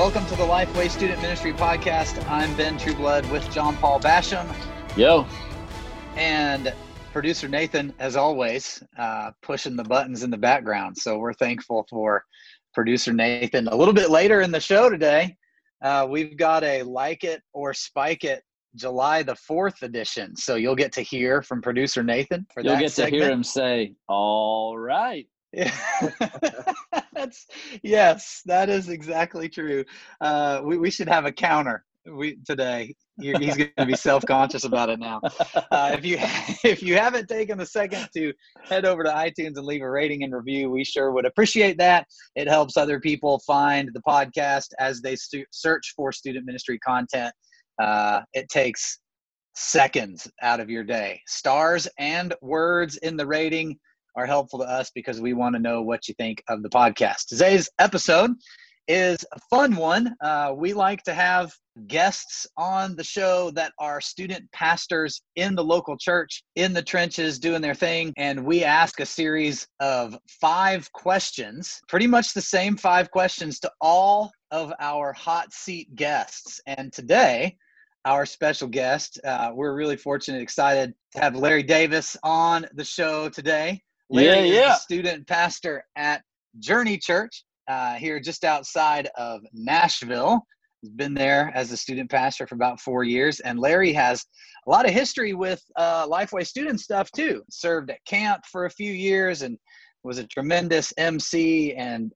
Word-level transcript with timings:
Welcome 0.00 0.24
to 0.28 0.34
the 0.34 0.44
Lifeway 0.44 0.88
Student 0.88 1.20
Ministry 1.20 1.52
Podcast. 1.52 2.26
I'm 2.26 2.56
Ben 2.56 2.78
Trueblood 2.78 3.30
with 3.30 3.48
John 3.52 3.76
Paul 3.76 4.00
Basham. 4.00 4.50
Yo. 4.96 5.26
And 6.16 6.72
producer 7.12 7.48
Nathan, 7.48 7.92
as 7.98 8.16
always, 8.16 8.82
uh, 8.96 9.32
pushing 9.42 9.76
the 9.76 9.84
buttons 9.84 10.22
in 10.22 10.30
the 10.30 10.38
background. 10.38 10.96
So 10.96 11.18
we're 11.18 11.34
thankful 11.34 11.86
for 11.90 12.24
producer 12.72 13.12
Nathan. 13.12 13.68
A 13.68 13.76
little 13.76 13.92
bit 13.92 14.08
later 14.08 14.40
in 14.40 14.50
the 14.50 14.58
show 14.58 14.88
today, 14.88 15.36
uh, 15.82 16.06
we've 16.08 16.38
got 16.38 16.64
a 16.64 16.82
Like 16.82 17.22
It 17.22 17.42
or 17.52 17.74
Spike 17.74 18.24
It 18.24 18.42
July 18.76 19.22
the 19.22 19.34
4th 19.34 19.82
edition. 19.82 20.34
So 20.34 20.54
you'll 20.54 20.76
get 20.76 20.92
to 20.92 21.02
hear 21.02 21.42
from 21.42 21.60
producer 21.60 22.02
Nathan 22.02 22.46
for 22.54 22.62
you'll 22.62 22.72
that. 22.72 22.80
You'll 22.80 22.88
get 22.88 22.92
segment. 22.92 23.20
to 23.20 23.26
hear 23.26 23.30
him 23.34 23.44
say, 23.44 23.92
All 24.08 24.78
right. 24.78 25.28
That's 27.12 27.46
yes, 27.82 28.42
that 28.46 28.68
is 28.68 28.88
exactly 28.88 29.48
true. 29.48 29.84
Uh, 30.20 30.60
we 30.64 30.78
we 30.78 30.90
should 30.90 31.08
have 31.08 31.24
a 31.24 31.32
counter 31.32 31.84
we 32.06 32.36
today. 32.46 32.94
He's 33.18 33.56
going 33.56 33.70
to 33.76 33.86
be 33.86 33.96
self 33.96 34.24
conscious 34.26 34.64
about 34.64 34.88
it 34.88 34.98
now. 34.98 35.20
Uh, 35.70 35.90
if 35.94 36.04
you 36.04 36.16
if 36.64 36.82
you 36.82 36.94
haven't 36.94 37.28
taken 37.28 37.58
the 37.58 37.66
second 37.66 38.08
to 38.16 38.32
head 38.62 38.84
over 38.84 39.02
to 39.02 39.10
iTunes 39.10 39.56
and 39.56 39.66
leave 39.66 39.82
a 39.82 39.90
rating 39.90 40.24
and 40.24 40.34
review, 40.34 40.70
we 40.70 40.84
sure 40.84 41.12
would 41.12 41.26
appreciate 41.26 41.78
that. 41.78 42.06
It 42.36 42.48
helps 42.48 42.76
other 42.76 43.00
people 43.00 43.40
find 43.46 43.90
the 43.92 44.02
podcast 44.06 44.68
as 44.78 45.00
they 45.00 45.16
stu- 45.16 45.44
search 45.50 45.92
for 45.96 46.12
student 46.12 46.46
ministry 46.46 46.78
content. 46.78 47.34
Uh, 47.80 48.20
it 48.32 48.48
takes 48.48 49.00
seconds 49.54 50.30
out 50.42 50.60
of 50.60 50.70
your 50.70 50.84
day. 50.84 51.20
Stars 51.26 51.88
and 51.98 52.34
words 52.40 52.96
in 52.98 53.16
the 53.16 53.26
rating 53.26 53.78
are 54.16 54.26
helpful 54.26 54.58
to 54.60 54.64
us 54.64 54.90
because 54.94 55.20
we 55.20 55.32
want 55.32 55.54
to 55.54 55.60
know 55.60 55.82
what 55.82 56.08
you 56.08 56.14
think 56.14 56.42
of 56.48 56.62
the 56.62 56.68
podcast. 56.68 57.26
Today's 57.28 57.68
episode 57.78 58.32
is 58.88 59.24
a 59.32 59.38
fun 59.50 59.76
one. 59.76 60.14
Uh, 60.20 60.52
we 60.56 60.72
like 60.72 61.02
to 61.04 61.14
have 61.14 61.52
guests 61.86 62.46
on 62.56 62.96
the 62.96 63.04
show 63.04 63.50
that 63.52 63.72
are 63.78 64.00
student 64.00 64.50
pastors 64.52 65.22
in 65.36 65.54
the 65.54 65.62
local 65.62 65.96
church, 65.96 66.42
in 66.56 66.72
the 66.72 66.82
trenches, 66.82 67.38
doing 67.38 67.62
their 67.62 67.74
thing. 67.74 68.12
And 68.16 68.44
we 68.44 68.64
ask 68.64 69.00
a 69.00 69.06
series 69.06 69.66
of 69.78 70.18
five 70.40 70.90
questions, 70.92 71.80
pretty 71.88 72.06
much 72.06 72.34
the 72.34 72.40
same 72.40 72.76
five 72.76 73.10
questions 73.10 73.60
to 73.60 73.70
all 73.80 74.32
of 74.50 74.72
our 74.80 75.12
hot 75.12 75.52
seat 75.52 75.94
guests. 75.94 76.60
And 76.66 76.92
today, 76.92 77.56
our 78.04 78.26
special 78.26 78.66
guest, 78.66 79.20
uh, 79.24 79.52
we're 79.54 79.74
really 79.74 79.96
fortunate, 79.96 80.42
excited 80.42 80.94
to 81.12 81.20
have 81.20 81.36
Larry 81.36 81.62
Davis 81.62 82.16
on 82.22 82.66
the 82.74 82.84
show 82.84 83.28
today. 83.28 83.82
Larry 84.10 84.48
yeah, 84.48 84.54
yeah. 84.54 84.74
student 84.74 85.26
pastor 85.26 85.84
at 85.94 86.22
Journey 86.58 86.98
Church 86.98 87.44
uh, 87.68 87.94
here 87.94 88.18
just 88.18 88.44
outside 88.44 89.08
of 89.16 89.40
Nashville. 89.52 90.44
He's 90.82 90.90
been 90.90 91.14
there 91.14 91.52
as 91.54 91.70
a 91.70 91.76
student 91.76 92.10
pastor 92.10 92.46
for 92.46 92.56
about 92.56 92.80
four 92.80 93.04
years. 93.04 93.38
And 93.40 93.60
Larry 93.60 93.92
has 93.92 94.24
a 94.66 94.70
lot 94.70 94.86
of 94.86 94.92
history 94.92 95.32
with 95.32 95.62
uh, 95.76 96.08
Lifeway 96.08 96.46
student 96.46 96.80
stuff 96.80 97.10
too. 97.12 97.42
Served 97.50 97.90
at 97.90 98.04
camp 98.04 98.44
for 98.50 98.64
a 98.64 98.70
few 98.70 98.92
years 98.92 99.42
and 99.42 99.56
was 100.02 100.18
a 100.18 100.26
tremendous 100.26 100.92
MC 100.96 101.74
and 101.74 102.12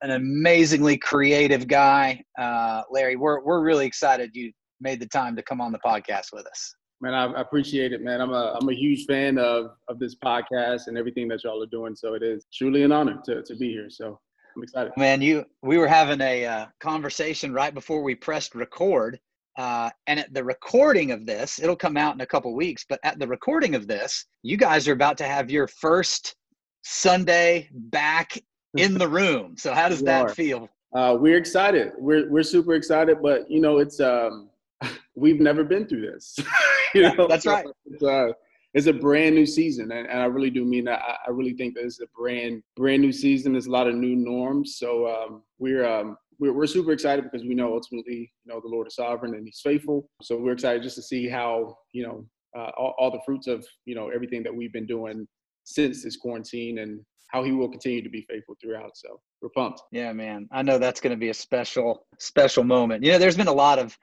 an 0.00 0.12
amazingly 0.12 0.96
creative 0.96 1.66
guy. 1.66 2.22
Uh, 2.38 2.82
Larry, 2.90 3.16
we're, 3.16 3.42
we're 3.42 3.60
really 3.60 3.86
excited 3.86 4.30
you 4.34 4.52
made 4.80 5.00
the 5.00 5.08
time 5.08 5.36
to 5.36 5.42
come 5.42 5.60
on 5.60 5.72
the 5.72 5.78
podcast 5.84 6.26
with 6.32 6.46
us. 6.46 6.74
Man, 7.04 7.12
I 7.12 7.38
appreciate 7.38 7.92
it, 7.92 8.00
man. 8.00 8.22
I'm 8.22 8.32
a 8.32 8.56
I'm 8.58 8.66
a 8.70 8.72
huge 8.72 9.04
fan 9.04 9.36
of 9.36 9.72
of 9.88 9.98
this 9.98 10.14
podcast 10.14 10.86
and 10.86 10.96
everything 10.96 11.28
that 11.28 11.44
y'all 11.44 11.62
are 11.62 11.66
doing. 11.66 11.94
So 11.94 12.14
it 12.14 12.22
is 12.22 12.46
truly 12.50 12.82
an 12.82 12.92
honor 12.92 13.20
to 13.26 13.42
to 13.42 13.56
be 13.56 13.70
here. 13.70 13.90
So 13.90 14.18
I'm 14.56 14.62
excited. 14.62 14.90
Man, 14.96 15.20
you 15.20 15.44
we 15.62 15.76
were 15.76 15.86
having 15.86 16.22
a 16.22 16.46
uh, 16.46 16.66
conversation 16.80 17.52
right 17.52 17.74
before 17.74 18.02
we 18.02 18.14
pressed 18.14 18.54
record, 18.54 19.20
uh, 19.58 19.90
and 20.06 20.18
at 20.18 20.32
the 20.32 20.42
recording 20.42 21.10
of 21.10 21.26
this, 21.26 21.60
it'll 21.60 21.76
come 21.76 21.98
out 21.98 22.14
in 22.14 22.22
a 22.22 22.26
couple 22.26 22.54
weeks. 22.54 22.86
But 22.88 23.00
at 23.04 23.18
the 23.18 23.28
recording 23.28 23.74
of 23.74 23.86
this, 23.86 24.24
you 24.42 24.56
guys 24.56 24.88
are 24.88 24.92
about 24.92 25.18
to 25.18 25.24
have 25.24 25.50
your 25.50 25.68
first 25.68 26.34
Sunday 26.84 27.68
back 27.70 28.38
in 28.78 28.96
the 28.96 29.08
room. 29.08 29.58
So 29.58 29.74
how 29.74 29.90
does 29.90 30.00
We 30.00 30.06
that 30.06 30.22
are. 30.22 30.28
feel? 30.30 30.70
Uh, 30.94 31.18
we're 31.20 31.36
excited. 31.36 31.92
We're 31.98 32.30
we're 32.30 32.42
super 32.42 32.72
excited, 32.72 33.18
but 33.20 33.50
you 33.50 33.60
know, 33.60 33.76
it's 33.76 34.00
um, 34.00 34.48
we've 35.14 35.40
never 35.40 35.64
been 35.64 35.86
through 35.86 36.10
this. 36.12 36.36
you 36.94 37.02
know, 37.02 37.26
That's 37.28 37.46
right. 37.46 37.66
It's, 37.86 38.02
uh, 38.02 38.28
it's 38.74 38.88
a 38.88 38.92
brand 38.92 39.36
new 39.36 39.46
season, 39.46 39.92
and, 39.92 40.08
and 40.08 40.20
I 40.20 40.24
really 40.24 40.50
do 40.50 40.64
mean 40.64 40.84
that. 40.86 41.00
I, 41.00 41.16
I 41.28 41.30
really 41.30 41.54
think 41.54 41.74
that 41.74 41.84
it's 41.84 42.00
a 42.00 42.06
brand 42.16 42.62
brand 42.76 43.02
new 43.02 43.12
season. 43.12 43.52
There's 43.52 43.66
a 43.66 43.70
lot 43.70 43.86
of 43.86 43.94
new 43.94 44.16
norms, 44.16 44.76
so 44.78 45.06
um, 45.06 45.42
we're 45.58 45.86
um, 45.86 46.16
we're 46.40 46.52
we're 46.52 46.66
super 46.66 46.90
excited 46.90 47.24
because 47.24 47.46
we 47.46 47.54
know 47.54 47.72
ultimately, 47.72 48.32
you 48.44 48.52
know, 48.52 48.60
the 48.60 48.68
Lord 48.68 48.88
is 48.88 48.96
sovereign 48.96 49.34
and 49.34 49.46
He's 49.46 49.60
faithful. 49.62 50.08
So 50.22 50.36
we're 50.36 50.52
excited 50.52 50.82
just 50.82 50.96
to 50.96 51.02
see 51.02 51.28
how 51.28 51.76
you 51.92 52.04
know 52.04 52.26
uh, 52.58 52.70
all, 52.76 52.94
all 52.98 53.10
the 53.12 53.20
fruits 53.24 53.46
of 53.46 53.64
you 53.84 53.94
know 53.94 54.08
everything 54.08 54.42
that 54.42 54.54
we've 54.54 54.72
been 54.72 54.86
doing 54.86 55.26
since 55.62 56.02
this 56.02 56.16
quarantine 56.16 56.78
and 56.78 57.00
how 57.28 57.44
He 57.44 57.52
will 57.52 57.68
continue 57.68 58.02
to 58.02 58.10
be 58.10 58.26
faithful 58.28 58.56
throughout. 58.60 58.96
So 58.96 59.20
we're 59.40 59.50
pumped. 59.50 59.82
Yeah, 59.92 60.12
man. 60.12 60.48
I 60.50 60.62
know 60.62 60.78
that's 60.78 61.00
going 61.00 61.12
to 61.12 61.16
be 61.16 61.28
a 61.28 61.34
special 61.34 62.06
special 62.18 62.64
moment. 62.64 63.04
You 63.04 63.12
know, 63.12 63.18
there's 63.18 63.36
been 63.36 63.46
a 63.46 63.52
lot 63.52 63.78
of 63.78 63.96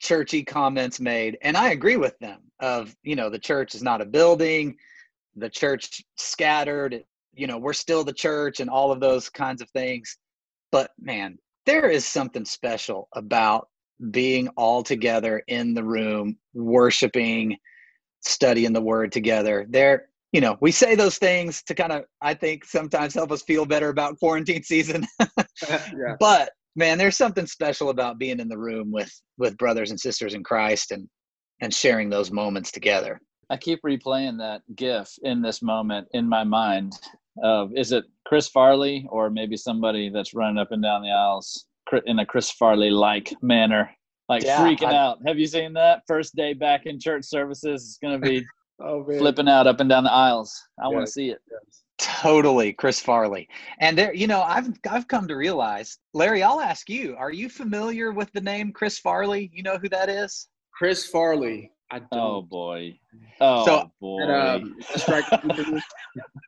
churchy 0.00 0.42
comments 0.42 1.00
made 1.00 1.36
and 1.42 1.56
i 1.56 1.70
agree 1.70 1.96
with 1.96 2.18
them 2.18 2.40
of 2.60 2.94
you 3.02 3.16
know 3.16 3.28
the 3.28 3.38
church 3.38 3.74
is 3.74 3.82
not 3.82 4.00
a 4.00 4.06
building 4.06 4.76
the 5.36 5.48
church 5.48 6.02
scattered 6.16 7.04
you 7.38 7.46
know 7.46 7.56
we're 7.58 7.72
still 7.72 8.04
the 8.04 8.12
church 8.12 8.60
and 8.60 8.68
all 8.68 8.90
of 8.92 9.00
those 9.00 9.30
kinds 9.30 9.62
of 9.62 9.70
things. 9.70 10.18
But 10.72 10.90
man 11.00 11.38
there 11.64 11.88
is 11.88 12.04
something 12.04 12.44
special 12.44 13.08
about 13.14 13.68
being 14.10 14.48
all 14.56 14.82
together 14.82 15.42
in 15.48 15.74
the 15.74 15.84
room 15.84 16.36
worshiping 16.54 17.56
studying 18.20 18.72
the 18.72 18.80
word 18.80 19.12
together. 19.12 19.66
There 19.70 20.08
you 20.32 20.40
know 20.40 20.58
we 20.60 20.72
say 20.72 20.94
those 20.94 21.16
things 21.18 21.62
to 21.62 21.74
kind 21.74 21.92
of 21.92 22.04
i 22.20 22.34
think 22.34 22.64
sometimes 22.64 23.14
help 23.14 23.32
us 23.32 23.42
feel 23.42 23.64
better 23.64 23.88
about 23.88 24.18
quarantine 24.18 24.62
season. 24.62 25.06
Yeah. 25.68 26.16
but 26.20 26.50
man 26.78 26.96
there's 26.96 27.16
something 27.16 27.46
special 27.46 27.90
about 27.90 28.18
being 28.18 28.40
in 28.40 28.48
the 28.48 28.56
room 28.56 28.90
with 28.90 29.12
with 29.36 29.56
brothers 29.58 29.90
and 29.90 30.00
sisters 30.00 30.34
in 30.34 30.42
christ 30.42 30.92
and 30.92 31.06
and 31.60 31.74
sharing 31.74 32.08
those 32.08 32.30
moments 32.30 32.70
together 32.72 33.20
I 33.50 33.56
keep 33.56 33.80
replaying 33.82 34.36
that 34.38 34.60
GIF 34.76 35.10
in 35.22 35.40
this 35.40 35.62
moment 35.62 36.06
in 36.12 36.28
my 36.28 36.44
mind. 36.44 36.92
Of 37.42 37.70
is 37.74 37.92
it 37.92 38.04
Chris 38.26 38.46
Farley 38.48 39.06
or 39.10 39.30
maybe 39.30 39.56
somebody 39.56 40.10
that's 40.10 40.34
running 40.34 40.58
up 40.58 40.70
and 40.70 40.82
down 40.82 41.00
the 41.02 41.08
aisles 41.10 41.64
in 42.04 42.18
a 42.18 42.26
Chris 42.26 42.50
Farley 42.50 42.90
like 42.90 43.32
manner, 43.40 43.90
like 44.28 44.42
Yeah, 44.44 44.58
freaking 44.62 44.92
I- 44.92 44.96
out? 44.96 45.18
Have 45.26 45.38
you 45.38 45.46
seen 45.46 45.72
that? 45.74 46.02
First 46.06 46.34
day 46.36 46.52
back 46.52 46.84
in 46.84 47.00
church 47.00 47.24
services 47.24 47.84
is 47.84 47.98
going 48.02 48.20
to 48.20 48.28
be 48.28 48.44
Oh 48.80 49.04
man. 49.04 49.18
flipping 49.18 49.48
out 49.48 49.66
up 49.66 49.80
and 49.80 49.88
down 49.88 50.04
the 50.04 50.12
aisles. 50.12 50.60
I 50.82 50.88
want 50.88 51.06
to 51.06 51.12
see 51.12 51.30
it. 51.30 51.40
Yes. 51.50 51.82
totally 51.98 52.72
chris 52.72 53.00
farley 53.00 53.48
and 53.80 53.98
there 53.98 54.14
you 54.14 54.28
know 54.28 54.42
i've 54.42 54.68
i've 54.88 55.08
come 55.08 55.26
to 55.26 55.34
realize 55.34 55.98
larry 56.14 56.44
i'll 56.44 56.60
ask 56.60 56.88
you 56.88 57.16
are 57.18 57.32
you 57.32 57.48
familiar 57.48 58.12
with 58.12 58.30
the 58.34 58.40
name 58.40 58.70
chris 58.72 59.00
farley 59.00 59.50
you 59.52 59.64
know 59.64 59.78
who 59.78 59.88
that 59.88 60.08
is 60.08 60.48
Chris 60.72 61.06
Farley. 61.08 61.72
I 61.90 61.98
don't. 61.98 62.08
Oh 62.12 62.42
boy. 62.42 62.96
Oh 63.40 63.64
So- 63.66 63.90
boy. 64.00 64.22
And, 64.22 64.30
um, 64.30 64.76
strike 64.94 65.24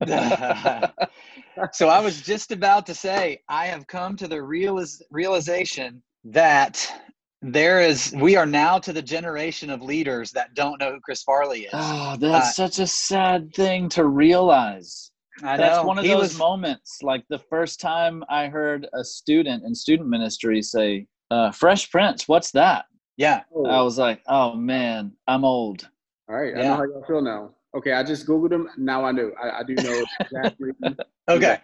so 1.73 1.89
I 1.89 2.01
was 2.01 2.21
just 2.23 2.53
about 2.53 2.87
to 2.87 2.95
say 2.95 3.41
I 3.49 3.67
have 3.67 3.87
come 3.89 4.17
to 4.19 4.29
the 4.29 4.37
realiz- 4.37 5.03
realization 5.11 6.01
that 6.25 6.93
there 7.43 7.81
is 7.81 8.13
we 8.17 8.37
are 8.37 8.47
now 8.47 8.79
to 8.79 8.93
the 8.93 9.03
generation 9.03 9.71
of 9.71 9.81
leaders 9.83 10.31
that 10.33 10.55
don't 10.55 10.79
know 10.81 10.93
who 10.93 11.01
Chris 11.01 11.23
Farley 11.23 11.63
is. 11.63 11.71
Oh, 11.73 12.17
that's 12.19 12.49
Uh, 12.51 12.67
such 12.67 12.79
a 12.79 12.87
sad 12.87 13.55
thing 13.55 13.89
to 13.91 14.05
realize. 14.05 15.11
I 15.43 15.57
know 15.57 15.63
That's 15.63 15.85
one 15.87 15.99
of 15.99 16.05
he 16.05 16.11
those 16.11 16.21
was 16.33 16.39
moments. 16.39 16.99
Like 17.03 17.25
the 17.29 17.39
first 17.39 17.81
time 17.81 18.23
I 18.29 18.49
heard 18.49 18.87
a 18.93 19.03
student 19.03 19.65
in 19.65 19.75
student 19.75 20.09
ministry 20.09 20.61
say, 20.61 21.07
uh, 21.31 21.51
"Fresh 21.51 21.91
Prince, 21.91 22.29
what's 22.29 22.51
that?" 22.53 22.85
yeah. 23.17 23.43
I 23.67 23.81
was 23.83 23.97
like, 23.99 24.21
"Oh 24.27 24.55
man, 24.55 25.13
I'm 25.27 25.45
old." 25.45 25.89
All 26.29 26.37
right, 26.37 26.55
I 26.55 26.59
Yeah. 26.59 26.69
know 26.71 26.77
how 26.77 26.83
y'all 26.85 27.05
feel 27.07 27.23
now. 27.23 27.55
Okay, 27.75 27.93
I 27.93 28.03
just 28.03 28.27
googled 28.27 28.53
him. 28.53 28.69
Now 28.77 29.05
I 29.05 29.13
knew. 29.13 29.33
I, 29.43 29.61
I 29.61 29.63
do 29.63 29.75
know 29.77 30.05
exactly. 30.21 30.71
Okay. 31.29 31.61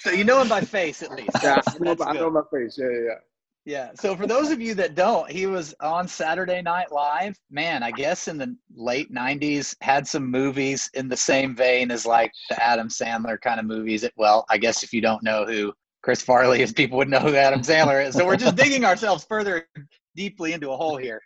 So 0.00 0.10
you 0.10 0.24
know 0.24 0.40
him 0.42 0.48
by 0.48 0.60
face 0.60 1.02
at 1.02 1.12
least. 1.12 1.40
yeah, 1.42 1.60
I 1.64 1.78
know, 1.78 1.84
that's 1.84 2.02
I 2.02 2.12
know 2.14 2.30
my 2.30 2.42
face. 2.52 2.76
Yeah, 2.78 2.88
yeah, 2.90 3.00
yeah. 3.06 3.14
Yeah. 3.68 3.90
So 3.96 4.16
for 4.16 4.26
those 4.26 4.50
of 4.50 4.62
you 4.62 4.72
that 4.76 4.94
don't, 4.94 5.30
he 5.30 5.44
was 5.44 5.74
on 5.80 6.08
Saturday 6.08 6.62
Night 6.62 6.90
Live. 6.90 7.36
Man, 7.50 7.82
I 7.82 7.90
guess 7.90 8.26
in 8.26 8.38
the 8.38 8.56
late 8.74 9.12
'90s, 9.12 9.76
had 9.82 10.08
some 10.08 10.30
movies 10.30 10.88
in 10.94 11.06
the 11.06 11.16
same 11.18 11.54
vein 11.54 11.90
as 11.90 12.06
like 12.06 12.32
the 12.48 12.64
Adam 12.64 12.88
Sandler 12.88 13.38
kind 13.38 13.60
of 13.60 13.66
movies. 13.66 14.08
Well, 14.16 14.46
I 14.48 14.56
guess 14.56 14.82
if 14.82 14.94
you 14.94 15.02
don't 15.02 15.22
know 15.22 15.44
who 15.44 15.74
Chris 16.02 16.22
Farley 16.22 16.62
is, 16.62 16.72
people 16.72 16.96
would 16.96 17.10
know 17.10 17.18
who 17.18 17.34
Adam 17.34 17.60
Sandler 17.60 18.02
is. 18.02 18.14
So 18.14 18.24
we're 18.24 18.38
just 18.38 18.56
digging 18.56 18.86
ourselves 18.86 19.26
further 19.28 19.68
deeply 20.16 20.54
into 20.54 20.70
a 20.70 20.76
hole 20.76 20.96
here. 20.96 21.20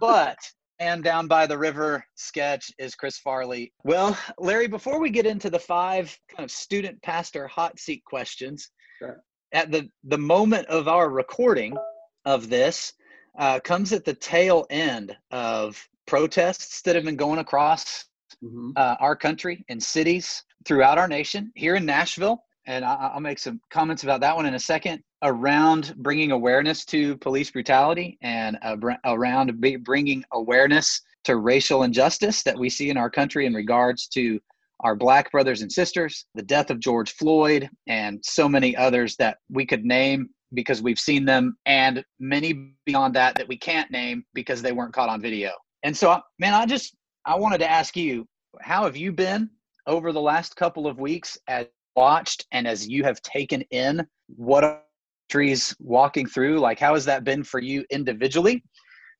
But 0.00 0.38
and 0.78 1.02
down 1.02 1.26
by 1.26 1.48
the 1.48 1.58
river 1.58 2.04
sketch 2.14 2.70
is 2.78 2.94
Chris 2.94 3.18
Farley. 3.18 3.72
Well, 3.82 4.16
Larry, 4.38 4.68
before 4.68 5.00
we 5.00 5.10
get 5.10 5.26
into 5.26 5.50
the 5.50 5.58
five 5.58 6.16
kind 6.30 6.44
of 6.44 6.52
student 6.52 7.02
pastor 7.02 7.48
hot 7.48 7.80
seat 7.80 8.04
questions, 8.04 8.70
Sure. 9.00 9.22
At 9.52 9.70
the 9.70 9.88
the 10.04 10.18
moment 10.18 10.66
of 10.68 10.88
our 10.88 11.10
recording, 11.10 11.76
of 12.24 12.48
this 12.48 12.92
uh, 13.38 13.60
comes 13.60 13.92
at 13.92 14.04
the 14.04 14.14
tail 14.14 14.66
end 14.70 15.16
of 15.30 15.82
protests 16.06 16.82
that 16.82 16.94
have 16.94 17.04
been 17.04 17.16
going 17.16 17.38
across 17.38 18.04
mm-hmm. 18.42 18.70
uh, 18.76 18.96
our 19.00 19.16
country 19.16 19.64
and 19.68 19.82
cities 19.82 20.44
throughout 20.64 20.98
our 20.98 21.08
nation. 21.08 21.52
Here 21.54 21.76
in 21.76 21.86
Nashville, 21.86 22.42
and 22.66 22.84
I, 22.84 23.12
will 23.14 23.20
make 23.20 23.38
some 23.38 23.60
comments 23.70 24.02
about 24.02 24.20
that 24.20 24.36
one 24.36 24.46
in 24.46 24.54
a 24.54 24.58
second 24.58 25.02
around 25.22 25.94
bringing 25.98 26.32
awareness 26.32 26.84
to 26.86 27.16
police 27.18 27.50
brutality 27.50 28.18
and 28.22 28.58
uh, 28.62 28.76
br- 28.76 28.92
around 29.04 29.60
b- 29.60 29.76
bringing 29.76 30.24
awareness 30.32 31.02
to 31.24 31.36
racial 31.36 31.82
injustice 31.82 32.42
that 32.42 32.58
we 32.58 32.70
see 32.70 32.90
in 32.90 32.96
our 32.96 33.10
country 33.10 33.46
in 33.46 33.54
regards 33.54 34.06
to 34.08 34.40
our 34.82 34.96
black 34.96 35.30
brothers 35.30 35.62
and 35.62 35.70
sisters, 35.70 36.26
the 36.34 36.42
death 36.42 36.70
of 36.70 36.80
George 36.80 37.12
Floyd, 37.12 37.68
and 37.86 38.18
so 38.22 38.48
many 38.48 38.76
others 38.76 39.16
that 39.16 39.38
we 39.50 39.66
could 39.66 39.84
name 39.84 40.28
because 40.54 40.82
we've 40.82 40.98
seen 40.98 41.24
them, 41.24 41.56
and 41.66 42.04
many 42.18 42.72
beyond 42.84 43.14
that 43.14 43.36
that 43.36 43.48
we 43.48 43.56
can't 43.56 43.90
name 43.90 44.24
because 44.34 44.62
they 44.62 44.72
weren't 44.72 44.92
caught 44.92 45.08
on 45.08 45.20
video. 45.20 45.52
And 45.82 45.96
so, 45.96 46.20
man, 46.38 46.54
I 46.54 46.66
just 46.66 46.94
I 47.24 47.36
wanted 47.36 47.58
to 47.58 47.70
ask 47.70 47.96
you, 47.96 48.26
how 48.60 48.84
have 48.84 48.96
you 48.96 49.12
been 49.12 49.50
over 49.86 50.12
the 50.12 50.20
last 50.20 50.56
couple 50.56 50.86
of 50.86 50.98
weeks 50.98 51.38
as 51.48 51.66
watched 51.96 52.46
and 52.52 52.66
as 52.66 52.88
you 52.88 53.04
have 53.04 53.20
taken 53.22 53.62
in 53.70 54.06
what 54.36 54.84
trees 55.30 55.74
walking 55.78 56.26
through? 56.26 56.58
Like, 56.58 56.78
how 56.78 56.94
has 56.94 57.04
that 57.04 57.24
been 57.24 57.44
for 57.44 57.60
you 57.60 57.84
individually? 57.90 58.62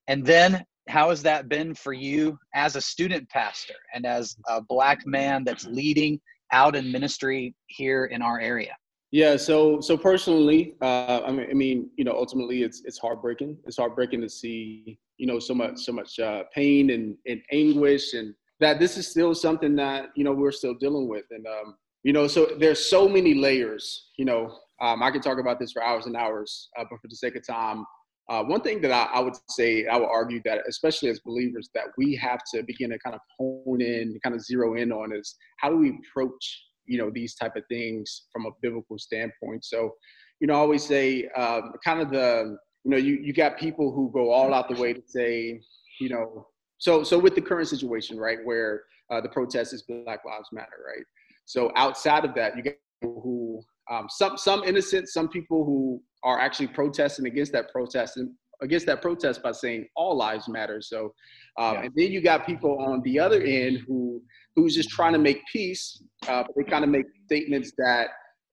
And 0.08 0.24
then 0.24 0.64
how 0.88 1.10
has 1.10 1.22
that 1.22 1.48
been 1.48 1.74
for 1.74 1.92
you 1.92 2.38
as 2.54 2.76
a 2.76 2.80
student 2.80 3.28
pastor 3.28 3.74
and 3.94 4.06
as 4.06 4.36
a 4.48 4.60
black 4.60 5.06
man 5.06 5.44
that's 5.44 5.66
leading 5.66 6.20
out 6.52 6.74
in 6.74 6.90
ministry 6.90 7.54
here 7.66 8.06
in 8.06 8.22
our 8.22 8.40
area? 8.40 8.74
Yeah, 9.12 9.36
so 9.36 9.80
so 9.80 9.96
personally, 9.96 10.76
uh, 10.80 11.22
I 11.26 11.32
mean, 11.32 11.46
I 11.50 11.54
mean, 11.54 11.90
you 11.96 12.04
know, 12.04 12.12
ultimately, 12.12 12.62
it's 12.62 12.82
it's 12.84 12.98
heartbreaking. 12.98 13.58
It's 13.66 13.76
heartbreaking 13.76 14.20
to 14.20 14.28
see, 14.28 15.00
you 15.16 15.26
know, 15.26 15.40
so 15.40 15.52
much 15.52 15.80
so 15.80 15.92
much 15.92 16.20
uh, 16.20 16.44
pain 16.54 16.90
and, 16.90 17.16
and 17.26 17.40
anguish, 17.50 18.14
and 18.14 18.34
that 18.60 18.78
this 18.78 18.96
is 18.96 19.08
still 19.08 19.34
something 19.34 19.74
that 19.76 20.10
you 20.14 20.22
know 20.22 20.32
we're 20.32 20.52
still 20.52 20.74
dealing 20.74 21.08
with, 21.08 21.24
and 21.32 21.44
um, 21.46 21.74
you 22.04 22.12
know, 22.12 22.28
so 22.28 22.50
there's 22.58 22.88
so 22.88 23.08
many 23.08 23.34
layers. 23.34 24.10
You 24.16 24.26
know, 24.26 24.56
um, 24.80 25.02
I 25.02 25.10
could 25.10 25.24
talk 25.24 25.40
about 25.40 25.58
this 25.58 25.72
for 25.72 25.82
hours 25.82 26.06
and 26.06 26.16
hours, 26.16 26.68
uh, 26.78 26.84
but 26.88 27.00
for 27.00 27.08
the 27.08 27.16
sake 27.16 27.34
of 27.34 27.44
time, 27.44 27.84
uh, 28.30 28.44
one 28.44 28.60
thing 28.60 28.80
that 28.80 28.92
I, 28.92 29.18
I, 29.18 29.20
would 29.20 29.34
say, 29.48 29.86
I 29.88 29.96
would 29.96 30.08
argue 30.08 30.40
that, 30.44 30.60
especially 30.68 31.08
as 31.08 31.18
believers, 31.18 31.68
that 31.74 31.86
we 31.98 32.14
have 32.14 32.38
to 32.54 32.62
begin 32.62 32.90
to 32.90 32.98
kind 33.00 33.16
of 33.16 33.20
hone 33.36 33.80
in, 33.80 34.18
kind 34.22 34.36
of 34.36 34.42
zero 34.42 34.76
in 34.76 34.92
on 34.92 35.12
is 35.12 35.34
how 35.58 35.68
do 35.68 35.76
we 35.76 35.98
approach, 35.98 36.62
you 36.86 36.96
know, 36.96 37.10
these 37.12 37.34
type 37.34 37.56
of 37.56 37.64
things 37.68 38.26
from 38.32 38.46
a 38.46 38.50
biblical 38.62 38.98
standpoint. 38.98 39.64
So, 39.64 39.94
you 40.38 40.46
know, 40.46 40.54
I 40.54 40.58
always 40.58 40.86
say, 40.86 41.28
um, 41.36 41.72
kind 41.84 42.00
of 42.00 42.10
the, 42.10 42.56
you 42.84 42.90
know, 42.92 42.96
you 42.96 43.14
you 43.20 43.32
got 43.32 43.58
people 43.58 43.92
who 43.92 44.12
go 44.14 44.30
all 44.30 44.54
out 44.54 44.68
the 44.68 44.80
way 44.80 44.92
to 44.92 45.02
say, 45.04 45.60
you 46.00 46.08
know, 46.08 46.46
so 46.78 47.02
so 47.02 47.18
with 47.18 47.34
the 47.34 47.42
current 47.42 47.68
situation, 47.68 48.16
right, 48.16 48.38
where 48.44 48.84
uh, 49.10 49.20
the 49.20 49.28
protest 49.28 49.74
is 49.74 49.82
Black 49.82 50.24
Lives 50.24 50.48
Matter, 50.52 50.68
right. 50.86 51.04
So 51.46 51.72
outside 51.74 52.24
of 52.24 52.34
that, 52.36 52.56
you 52.56 52.62
get 52.62 52.78
people 53.02 53.20
who 53.22 53.49
um, 53.90 54.06
some 54.08 54.36
some 54.36 54.62
innocent, 54.64 55.08
some 55.08 55.28
people 55.28 55.64
who 55.64 56.00
are 56.22 56.38
actually 56.38 56.68
protesting 56.68 57.26
against 57.26 57.52
that 57.52 57.70
protest 57.72 58.16
and 58.16 58.30
against 58.62 58.86
that 58.86 59.00
protest 59.02 59.42
by 59.42 59.52
saying 59.52 59.86
all 59.96 60.16
lives 60.16 60.48
matter. 60.48 60.80
So, 60.82 61.14
um, 61.58 61.74
yeah. 61.74 61.82
and 61.82 61.92
then 61.96 62.12
you 62.12 62.20
got 62.20 62.46
people 62.46 62.78
on 62.78 63.00
the 63.02 63.18
other 63.18 63.40
end 63.40 63.80
who 63.86 64.22
who's 64.54 64.74
just 64.74 64.90
trying 64.90 65.12
to 65.12 65.18
make 65.18 65.40
peace, 65.52 66.02
uh, 66.28 66.44
but 66.44 66.52
they 66.56 66.70
kind 66.70 66.84
of 66.84 66.90
make 66.90 67.06
statements 67.26 67.72
that 67.78 68.08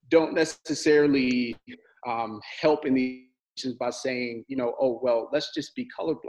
don't 0.10 0.34
necessarily 0.34 1.56
um, 2.08 2.40
help 2.62 2.86
in 2.86 2.94
the 2.94 3.24
by 3.80 3.90
saying, 3.90 4.46
you 4.48 4.56
know, 4.56 4.76
oh 4.80 5.00
well, 5.02 5.30
let's 5.34 5.52
just 5.54 5.76
be 5.76 5.88
colorblind. 6.00 6.20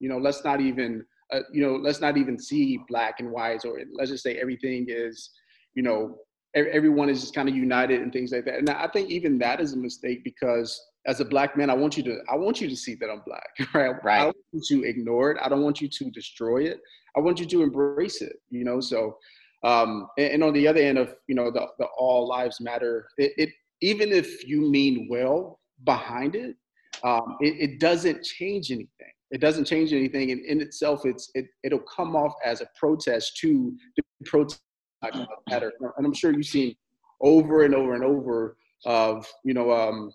You 0.00 0.08
know, 0.08 0.18
let's 0.18 0.42
not 0.42 0.60
even, 0.60 1.04
uh, 1.32 1.40
you 1.52 1.62
know, 1.62 1.76
let's 1.76 2.00
not 2.00 2.16
even 2.16 2.36
see 2.38 2.78
black 2.88 3.20
and 3.20 3.30
whites, 3.30 3.64
or 3.64 3.80
let's 3.94 4.10
just 4.10 4.24
say 4.24 4.36
everything 4.36 4.86
is, 4.88 5.30
you 5.74 5.82
know, 5.84 6.16
everyone 6.54 7.08
is 7.08 7.20
just 7.20 7.34
kind 7.34 7.48
of 7.48 7.56
united 7.56 8.02
and 8.02 8.12
things 8.12 8.32
like 8.32 8.44
that. 8.44 8.58
And 8.58 8.68
I 8.68 8.86
think 8.88 9.10
even 9.10 9.38
that 9.38 9.60
is 9.60 9.72
a 9.72 9.76
mistake 9.76 10.22
because 10.22 10.80
as 11.06 11.20
a 11.20 11.24
black 11.24 11.56
man, 11.56 11.70
I 11.70 11.74
want 11.74 11.96
you 11.96 12.02
to 12.04 12.18
I 12.30 12.36
want 12.36 12.60
you 12.60 12.68
to 12.68 12.76
see 12.76 12.94
that 12.96 13.08
I'm 13.10 13.22
black, 13.26 13.74
right? 13.74 13.94
Right. 14.04 14.20
I 14.20 14.24
don't 14.24 14.36
want 14.52 14.70
you 14.70 14.82
to 14.82 14.88
ignore 14.88 15.30
it. 15.32 15.38
I 15.42 15.48
don't 15.48 15.62
want 15.62 15.80
you 15.80 15.88
to 15.88 16.10
destroy 16.10 16.64
it. 16.64 16.80
I 17.16 17.20
want 17.20 17.40
you 17.40 17.46
to 17.46 17.62
embrace 17.62 18.22
it. 18.22 18.36
You 18.50 18.64
know, 18.64 18.80
so 18.80 19.16
um, 19.64 20.08
and, 20.18 20.34
and 20.34 20.44
on 20.44 20.52
the 20.52 20.66
other 20.68 20.80
end 20.80 20.98
of 20.98 21.14
you 21.26 21.34
know 21.34 21.50
the 21.50 21.66
the 21.78 21.86
all 21.96 22.28
lives 22.28 22.60
matter, 22.60 23.08
it, 23.16 23.32
it 23.36 23.50
even 23.80 24.12
if 24.12 24.46
you 24.46 24.70
mean 24.70 25.08
well 25.10 25.58
behind 25.84 26.36
it, 26.36 26.56
um, 27.02 27.36
it, 27.40 27.70
it 27.70 27.80
doesn't 27.80 28.22
change 28.22 28.70
anything. 28.70 29.12
It 29.30 29.40
doesn't 29.40 29.64
change 29.64 29.92
anything, 29.92 30.30
and 30.30 30.44
in 30.44 30.60
itself, 30.60 31.06
it's 31.06 31.30
it 31.34 31.46
it'll 31.64 31.80
come 31.80 32.14
off 32.14 32.34
as 32.44 32.60
a 32.60 32.66
protest 32.78 33.38
to 33.38 33.74
the 33.96 34.02
protest 34.26 34.60
And 35.96 36.06
I'm 36.06 36.14
sure 36.14 36.32
you've 36.32 36.46
seen 36.46 36.76
over 37.20 37.64
and 37.64 37.74
over 37.74 37.94
and 37.94 38.04
over 38.04 38.56
of 38.84 39.26
you 39.44 39.54
know 39.54 39.70
um, 39.70 40.12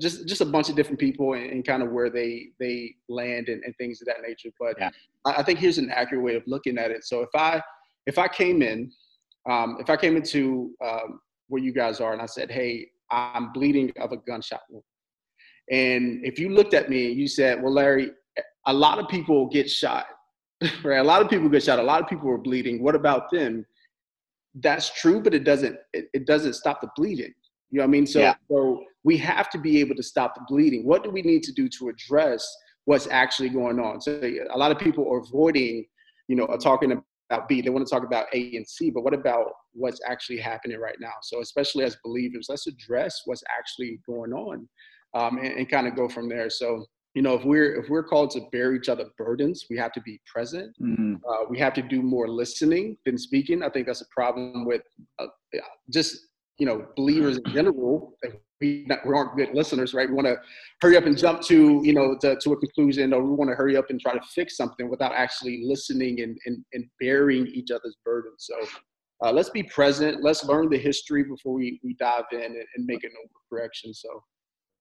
just 0.00 0.26
just 0.26 0.40
a 0.40 0.44
bunch 0.44 0.68
of 0.68 0.76
different 0.76 0.98
people 0.98 1.34
and, 1.34 1.50
and, 1.50 1.66
kind 1.66 1.82
of 1.82 1.90
where 1.90 2.10
they 2.10 2.48
they 2.58 2.94
land 3.08 3.48
and, 3.48 3.62
and 3.64 3.74
things 3.76 4.00
of 4.00 4.06
that 4.06 4.16
nature. 4.26 4.50
But 4.58 4.74
yeah. 4.78 4.90
I, 5.24 5.34
I, 5.38 5.42
think 5.42 5.58
here's 5.58 5.78
an 5.78 5.90
accurate 5.90 6.24
way 6.24 6.34
of 6.34 6.42
looking 6.46 6.78
at 6.78 6.90
it. 6.90 7.04
So 7.04 7.22
if 7.22 7.30
I 7.34 7.62
if 8.06 8.18
I 8.18 8.28
came 8.28 8.62
in, 8.62 8.90
um, 9.48 9.76
if 9.80 9.90
I 9.90 9.96
came 9.96 10.16
into 10.16 10.72
um, 10.84 11.20
where 11.48 11.62
you 11.62 11.72
guys 11.72 12.00
are 12.00 12.12
and 12.12 12.22
I 12.22 12.26
said, 12.26 12.50
hey, 12.50 12.88
I'm 13.10 13.52
bleeding 13.52 13.92
of 14.00 14.12
a 14.12 14.16
gunshot 14.16 14.62
wound, 14.70 14.84
and 15.70 16.24
if 16.24 16.38
you 16.38 16.50
looked 16.50 16.74
at 16.74 16.88
me 16.88 17.10
and 17.10 17.16
you 17.18 17.28
said, 17.28 17.62
well, 17.62 17.72
Larry, 17.72 18.10
a 18.66 18.72
lot 18.72 18.98
of 18.98 19.08
people 19.08 19.46
get 19.48 19.70
shot, 19.70 20.06
right? 20.84 20.98
A 20.98 21.04
lot 21.04 21.22
of 21.22 21.28
people 21.28 21.48
get 21.48 21.62
shot. 21.62 21.78
A 21.78 21.82
lot 21.82 22.02
of 22.02 22.08
people 22.08 22.30
are 22.30 22.38
bleeding. 22.38 22.82
What 22.82 22.94
about 22.94 23.30
them? 23.30 23.64
That's 24.60 24.90
true, 25.00 25.20
but 25.20 25.34
it 25.34 25.44
doesn't 25.44 25.76
it, 25.92 26.08
it 26.12 26.26
doesn't 26.26 26.54
stop 26.54 26.80
the 26.80 26.88
bleeding. 26.96 27.32
You 27.70 27.78
know 27.78 27.82
what 27.82 27.88
I 27.88 27.90
mean? 27.90 28.06
So 28.06 28.20
yeah. 28.20 28.34
so 28.50 28.82
we 29.04 29.16
have 29.18 29.50
to 29.50 29.58
be 29.58 29.80
able 29.80 29.94
to 29.96 30.02
stop 30.02 30.34
the 30.34 30.42
bleeding. 30.48 30.84
What 30.84 31.04
do 31.04 31.10
we 31.10 31.22
need 31.22 31.42
to 31.44 31.52
do 31.52 31.68
to 31.78 31.88
address 31.88 32.46
what's 32.84 33.06
actually 33.08 33.50
going 33.50 33.78
on? 33.78 34.00
So 34.00 34.20
a 34.22 34.58
lot 34.58 34.70
of 34.70 34.78
people 34.78 35.10
are 35.12 35.18
avoiding, 35.18 35.84
you 36.28 36.36
know, 36.36 36.46
talking 36.60 36.92
about 37.30 37.48
B. 37.48 37.60
They 37.60 37.70
want 37.70 37.86
to 37.86 37.90
talk 37.90 38.04
about 38.04 38.26
A 38.32 38.56
and 38.56 38.66
C, 38.66 38.90
but 38.90 39.02
what 39.02 39.14
about 39.14 39.46
what's 39.72 40.00
actually 40.08 40.38
happening 40.38 40.78
right 40.78 40.96
now? 41.00 41.12
So 41.22 41.40
especially 41.40 41.84
as 41.84 41.96
believers, 42.04 42.46
let's 42.48 42.66
address 42.66 43.22
what's 43.24 43.42
actually 43.56 44.00
going 44.06 44.32
on 44.32 44.68
um, 45.14 45.38
and, 45.38 45.58
and 45.58 45.68
kind 45.68 45.86
of 45.86 45.96
go 45.96 46.08
from 46.08 46.28
there. 46.28 46.48
So 46.50 46.86
you 47.16 47.22
know, 47.22 47.32
if 47.32 47.44
we're 47.44 47.80
if 47.80 47.88
we're 47.88 48.02
called 48.02 48.30
to 48.32 48.42
bear 48.52 48.74
each 48.74 48.90
other 48.90 49.06
burdens, 49.16 49.64
we 49.70 49.78
have 49.78 49.90
to 49.92 50.02
be 50.02 50.20
present. 50.26 50.76
Mm-hmm. 50.78 51.14
Uh, 51.26 51.48
we 51.48 51.58
have 51.58 51.72
to 51.72 51.82
do 51.82 52.02
more 52.02 52.28
listening 52.28 52.98
than 53.06 53.16
speaking. 53.16 53.62
I 53.62 53.70
think 53.70 53.86
that's 53.86 54.02
a 54.02 54.08
problem 54.14 54.66
with 54.66 54.82
uh, 55.18 55.28
just 55.90 56.18
you 56.58 56.66
know 56.66 56.86
believers 56.94 57.38
in 57.38 57.44
general. 57.54 58.12
We, 58.60 58.84
not, 58.86 58.98
we 59.06 59.14
aren't 59.14 59.34
good 59.34 59.54
listeners, 59.54 59.94
right? 59.94 60.08
We 60.08 60.14
want 60.14 60.26
to 60.26 60.36
hurry 60.82 60.98
up 60.98 61.04
and 61.04 61.16
jump 61.16 61.40
to 61.44 61.80
you 61.82 61.94
know 61.94 62.18
to, 62.20 62.36
to 62.36 62.52
a 62.52 62.56
conclusion, 62.58 63.14
or 63.14 63.22
we 63.22 63.30
want 63.30 63.50
to 63.50 63.56
hurry 63.56 63.78
up 63.78 63.88
and 63.88 63.98
try 63.98 64.12
to 64.12 64.20
fix 64.34 64.54
something 64.54 64.90
without 64.90 65.12
actually 65.12 65.62
listening 65.64 66.20
and 66.20 66.36
and, 66.44 66.62
and 66.74 66.84
bearing 67.00 67.46
each 67.46 67.70
other's 67.70 67.96
burdens. 68.04 68.46
So. 68.50 68.54
Uh, 69.24 69.32
let's 69.32 69.48
be 69.48 69.62
present. 69.62 70.22
Let's 70.22 70.44
learn 70.44 70.68
the 70.68 70.76
history 70.76 71.22
before 71.24 71.54
we, 71.54 71.80
we 71.82 71.94
dive 71.94 72.24
in 72.32 72.38
and, 72.38 72.64
and 72.76 72.84
make 72.84 73.02
an 73.02 73.12
overcorrection. 73.24 73.94
So 73.94 74.22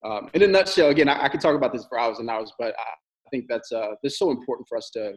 um, 0.06 0.30
in 0.34 0.44
a 0.44 0.48
nutshell, 0.48 0.90
again, 0.90 1.10
I, 1.10 1.24
I, 1.24 1.30
could 1.30 1.42
talk 1.42 1.56
about 1.56 1.74
this 1.74 1.86
for 1.88 2.00
hours 2.00 2.20
and 2.20 2.30
hours, 2.30 2.54
but 2.60 2.76
I, 2.78 2.82
I 2.82 3.30
think 3.32 3.46
that's 3.50 3.72
uh, 3.72 3.96
this 4.04 4.20
so 4.20 4.30
important 4.30 4.68
for 4.68 4.78
us 4.78 4.92
to 4.92 5.14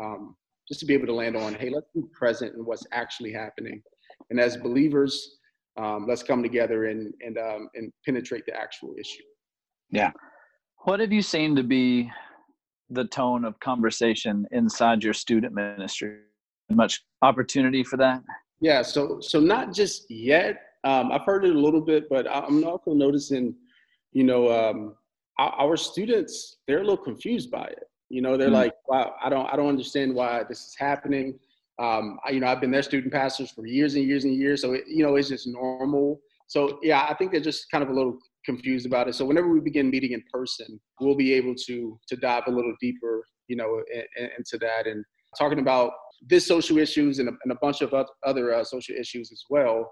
um, 0.00 0.36
just 0.68 0.80
to 0.80 0.86
be 0.86 0.92
able 0.92 1.06
to 1.06 1.14
land 1.14 1.36
on. 1.36 1.54
Hey, 1.54 1.70
let's 1.70 1.88
be 1.94 2.02
present 2.12 2.54
in 2.54 2.64
what's 2.64 2.86
actually 2.92 3.32
happening, 3.32 3.82
and 4.28 4.38
as 4.38 4.56
believers, 4.58 5.38
um, 5.78 6.06
let's 6.06 6.22
come 6.22 6.42
together 6.42 6.86
and 6.86 7.14
and 7.22 7.38
um, 7.38 7.70
and 7.74 7.90
penetrate 8.04 8.44
the 8.44 8.54
actual 8.54 8.94
issue. 9.00 9.22
Yeah. 9.90 10.12
What 10.84 11.00
have 11.00 11.12
you 11.12 11.22
seen 11.22 11.56
to 11.56 11.62
be 11.62 12.10
the 12.90 13.04
tone 13.06 13.44
of 13.44 13.58
conversation 13.60 14.46
inside 14.52 15.02
your 15.02 15.14
student 15.14 15.54
ministry? 15.54 16.18
Much 16.70 17.02
opportunity 17.22 17.82
for 17.82 17.96
that? 17.96 18.22
Yeah. 18.60 18.82
So 18.82 19.20
so 19.20 19.40
not 19.40 19.72
just 19.72 20.10
yet. 20.10 20.60
Um, 20.84 21.10
I've 21.10 21.24
heard 21.24 21.44
it 21.44 21.56
a 21.56 21.58
little 21.58 21.80
bit, 21.80 22.08
but 22.08 22.28
I'm 22.30 22.62
also 22.64 22.92
noticing 22.92 23.54
you 24.12 24.24
know, 24.24 24.50
um, 24.50 24.94
our, 25.38 25.50
our, 25.52 25.76
students 25.76 26.58
they're 26.66 26.78
a 26.78 26.84
little 26.84 26.96
confused 26.96 27.50
by 27.50 27.64
it. 27.64 27.84
You 28.08 28.22
know, 28.22 28.36
they're 28.36 28.48
mm-hmm. 28.48 28.56
like, 28.56 28.74
wow, 28.86 29.14
I 29.22 29.28
don't, 29.28 29.46
I 29.52 29.56
don't 29.56 29.68
understand 29.68 30.14
why 30.14 30.42
this 30.48 30.58
is 30.58 30.76
happening. 30.78 31.38
Um, 31.78 32.18
I, 32.26 32.30
you 32.30 32.40
know, 32.40 32.48
I've 32.48 32.60
been 32.60 32.70
their 32.70 32.82
student 32.82 33.12
pastors 33.12 33.50
for 33.50 33.66
years 33.66 33.94
and 33.94 34.04
years 34.04 34.24
and 34.24 34.34
years, 34.34 34.62
so 34.62 34.72
it, 34.72 34.84
you 34.88 35.04
know, 35.04 35.16
it's 35.16 35.28
just 35.28 35.46
normal. 35.46 36.20
So 36.48 36.78
yeah, 36.82 37.06
I 37.08 37.14
think 37.14 37.30
they're 37.30 37.40
just 37.40 37.70
kind 37.70 37.84
of 37.84 37.90
a 37.90 37.92
little 37.92 38.18
confused 38.44 38.86
about 38.86 39.08
it. 39.08 39.14
So 39.14 39.24
whenever 39.24 39.48
we 39.48 39.60
begin 39.60 39.90
meeting 39.90 40.12
in 40.12 40.24
person, 40.32 40.80
we'll 41.00 41.14
be 41.14 41.34
able 41.34 41.54
to 41.66 42.00
to 42.08 42.16
dive 42.16 42.44
a 42.46 42.50
little 42.50 42.74
deeper, 42.80 43.22
you 43.46 43.56
know, 43.56 43.82
in, 43.92 44.02
in, 44.16 44.30
into 44.38 44.58
that 44.58 44.86
and 44.86 45.04
talking 45.38 45.60
about 45.60 45.92
this 46.26 46.46
social 46.46 46.78
issues 46.78 47.18
and 47.18 47.28
a, 47.28 47.32
and 47.44 47.52
a 47.52 47.58
bunch 47.60 47.82
of 47.82 47.94
other 48.26 48.54
uh, 48.54 48.64
social 48.64 48.96
issues 48.96 49.30
as 49.30 49.42
well 49.50 49.88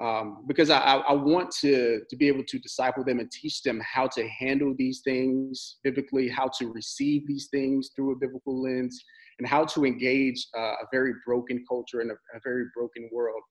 um, 0.00 0.44
because 0.46 0.70
I, 0.70 0.78
I 0.78 1.12
want 1.12 1.50
to 1.60 2.00
to 2.08 2.16
be 2.16 2.28
able 2.28 2.44
to 2.44 2.58
disciple 2.58 3.04
them 3.04 3.18
and 3.18 3.30
teach 3.30 3.62
them 3.62 3.80
how 3.84 4.06
to 4.08 4.28
handle 4.28 4.74
these 4.78 5.00
things 5.04 5.78
biblically, 5.82 6.28
how 6.28 6.48
to 6.58 6.72
receive 6.72 7.26
these 7.26 7.48
things 7.50 7.90
through 7.94 8.12
a 8.12 8.16
biblical 8.16 8.62
lens, 8.62 9.02
and 9.38 9.48
how 9.48 9.64
to 9.64 9.84
engage 9.84 10.46
uh, 10.56 10.74
a 10.82 10.86
very 10.92 11.14
broken 11.26 11.64
culture 11.68 12.00
and 12.00 12.10
a, 12.10 12.14
a 12.14 12.40
very 12.44 12.66
broken 12.74 13.08
world. 13.12 13.42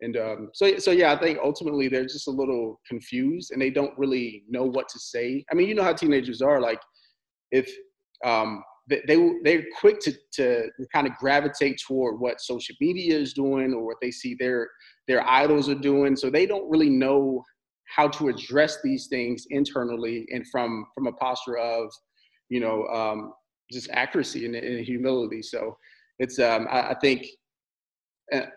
And 0.00 0.16
um, 0.16 0.50
so, 0.54 0.78
so 0.78 0.92
yeah, 0.92 1.12
I 1.12 1.16
think 1.16 1.38
ultimately 1.42 1.88
they're 1.88 2.04
just 2.04 2.28
a 2.28 2.32
little 2.32 2.80
confused 2.86 3.50
and 3.50 3.60
they 3.60 3.70
don't 3.70 3.98
really 3.98 4.44
know 4.48 4.64
what 4.64 4.88
to 4.90 4.98
say. 4.98 5.44
I 5.50 5.54
mean, 5.54 5.68
you 5.68 5.74
know 5.74 5.82
how 5.82 5.92
teenagers 5.92 6.40
are. 6.40 6.60
Like, 6.60 6.80
if 7.50 7.68
um, 8.24 8.62
they, 8.88 9.02
they 9.06 9.32
they're 9.44 9.64
quick 9.78 10.00
to 10.00 10.12
to 10.32 10.68
kind 10.92 11.06
of 11.06 11.14
gravitate 11.16 11.80
toward 11.86 12.20
what 12.20 12.40
social 12.40 12.74
media 12.80 13.16
is 13.18 13.32
doing 13.32 13.72
or 13.72 13.84
what 13.84 13.96
they 14.00 14.10
see 14.10 14.34
their 14.38 14.68
their 15.06 15.26
idols 15.28 15.68
are 15.68 15.74
doing. 15.74 16.16
So 16.16 16.30
they 16.30 16.46
don't 16.46 16.68
really 16.70 16.90
know 16.90 17.42
how 17.94 18.08
to 18.08 18.28
address 18.28 18.78
these 18.82 19.06
things 19.08 19.46
internally 19.50 20.26
and 20.32 20.46
from 20.48 20.86
from 20.94 21.06
a 21.06 21.12
posture 21.12 21.58
of, 21.58 21.90
you 22.48 22.60
know, 22.60 22.86
um, 22.86 23.32
just 23.72 23.90
accuracy 23.90 24.46
and, 24.46 24.54
and 24.54 24.84
humility. 24.84 25.42
So 25.42 25.76
it's 26.18 26.38
um, 26.38 26.66
I, 26.70 26.90
I 26.90 26.94
think 27.00 27.26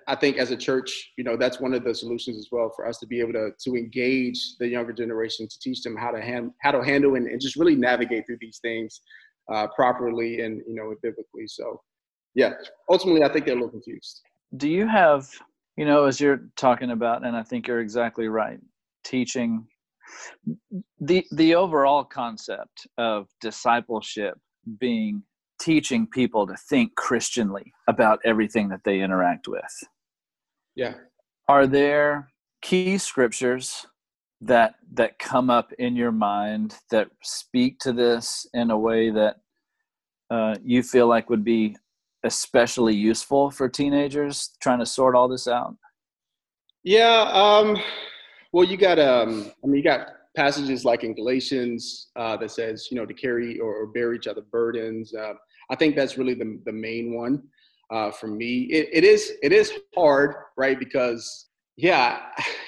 I 0.08 0.16
think 0.16 0.38
as 0.38 0.52
a 0.52 0.58
church, 0.58 1.12
you 1.18 1.24
know, 1.24 1.38
that's 1.38 1.62
one 1.62 1.74
of 1.74 1.86
the 1.86 1.96
solutions 1.96 2.38
as 2.38 2.48
well 2.52 2.74
for 2.76 2.86
us 2.86 2.98
to 3.00 3.08
be 3.08 3.22
able 3.22 3.34
to 3.34 3.52
to 3.64 3.76
engage 3.76 4.58
the 4.60 4.68
younger 4.68 4.92
generation 4.92 5.48
to 5.48 5.60
teach 5.60 5.82
them 5.82 5.96
how 5.96 6.12
to 6.12 6.22
hand, 6.22 6.52
how 6.62 6.72
to 6.72 6.84
handle 6.84 7.16
and, 7.16 7.28
and 7.28 7.40
just 7.40 7.56
really 7.56 7.76
navigate 7.76 8.26
through 8.26 8.40
these 8.42 8.60
things 8.62 9.02
uh, 9.52 9.68
properly 9.76 10.42
and 10.42 10.62
you 10.68 10.76
know 10.76 10.94
biblically. 11.02 11.48
So, 11.48 11.82
yeah, 12.36 12.54
ultimately, 12.90 13.24
I 13.24 13.30
think 13.30 13.46
they're 13.46 13.56
a 13.56 13.58
little 13.58 13.72
confused. 13.72 14.22
Do 14.58 14.70
you 14.70 14.88
have, 14.88 15.28
you 15.78 15.86
know, 15.86 16.06
as 16.06 16.20
you're 16.20 16.50
talking 16.58 16.92
about, 16.92 17.26
and 17.26 17.36
I 17.36 17.44
think 17.44 17.68
you're 17.68 17.80
exactly 17.80 18.28
right, 18.28 18.60
teaching 19.04 19.66
the 21.00 21.26
the 21.32 21.56
overall 21.56 22.04
concept 22.04 22.88
of 22.98 23.28
discipleship 23.40 24.38
being 24.80 25.24
teaching 25.60 26.08
people 26.08 26.48
to 26.48 26.56
think 26.70 26.96
Christianly 26.96 27.72
about 27.88 28.20
everything 28.26 28.70
that 28.70 28.82
they 28.84 29.02
interact 29.02 29.48
with. 29.48 29.62
Yeah. 30.76 30.96
Are 31.48 31.68
there 31.68 32.32
key 32.62 32.98
scriptures 32.98 33.86
that 34.42 34.76
that 34.94 35.20
come 35.20 35.50
up 35.50 35.72
in 35.74 35.96
your 35.96 36.12
mind 36.12 36.76
that 36.90 37.10
speak 37.22 37.80
to 37.80 37.94
this 37.94 38.46
in 38.54 38.72
a 38.72 38.78
way 38.78 39.10
that 39.12 39.38
uh, 40.32 40.56
you 40.64 40.82
feel 40.82 41.08
like 41.08 41.30
would 41.30 41.44
be 41.44 41.76
especially 42.24 42.96
useful 42.96 43.52
for 43.52 43.68
teenagers 43.68 44.52
trying 44.62 44.80
to 44.80 44.86
sort 44.86 45.16
all 45.16 45.28
this 45.28 45.48
out? 45.48 45.76
Yeah. 46.84 47.30
Um, 47.32 47.78
well, 48.52 48.66
you 48.66 48.78
got 48.78 49.00
um, 49.00 49.52
I 49.64 49.68
mean, 49.68 49.78
you 49.78 49.84
got 49.84 50.08
passages 50.36 50.86
like 50.86 51.04
in 51.04 51.14
Galatians 51.14 52.10
uh, 52.16 52.38
that 52.38 52.52
says, 52.52 52.88
you 52.90 52.98
know, 52.98 53.06
to 53.06 53.14
carry 53.14 53.60
or, 53.60 53.76
or 53.76 53.88
bear 53.88 54.14
each 54.14 54.28
other 54.28 54.42
burdens. 54.52 55.14
Uh, 55.14 55.34
I 55.70 55.76
think 55.76 55.96
that's 55.96 56.18
really 56.18 56.34
the, 56.34 56.60
the 56.66 56.72
main 56.72 57.14
one 57.14 57.44
uh, 57.92 58.12
for 58.12 58.28
me. 58.28 58.64
It, 58.64 58.90
it 58.92 59.04
is 59.04 59.34
it 59.44 59.52
is 59.52 59.72
hard, 59.96 60.36
right? 60.58 60.80
Because 60.80 61.50
yeah, 61.78 62.20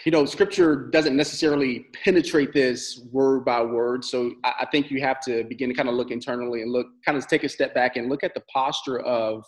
you 0.06 0.12
know, 0.12 0.26
Scripture 0.26 0.88
doesn't 0.90 1.16
necessarily 1.16 1.88
penetrate 2.04 2.54
this 2.54 3.06
word 3.12 3.46
by 3.46 3.62
word. 3.62 4.04
So 4.04 4.32
I, 4.44 4.66
think 4.72 4.90
you 4.90 5.02
have 5.02 5.20
to 5.22 5.44
begin 5.44 5.70
to 5.70 5.76
kind 5.76 5.90
of 5.90 5.96
look 5.96 6.12
internally 6.12 6.62
and 6.62 6.72
look, 6.72 6.88
kind 7.06 7.18
of 7.18 7.28
take 7.28 7.44
a 7.44 7.50
step 7.50 7.74
back 7.74 7.96
and 7.98 8.10
look 8.10 8.24
at 8.24 8.34
the 8.34 8.42
posture 8.54 9.00
of 9.02 9.44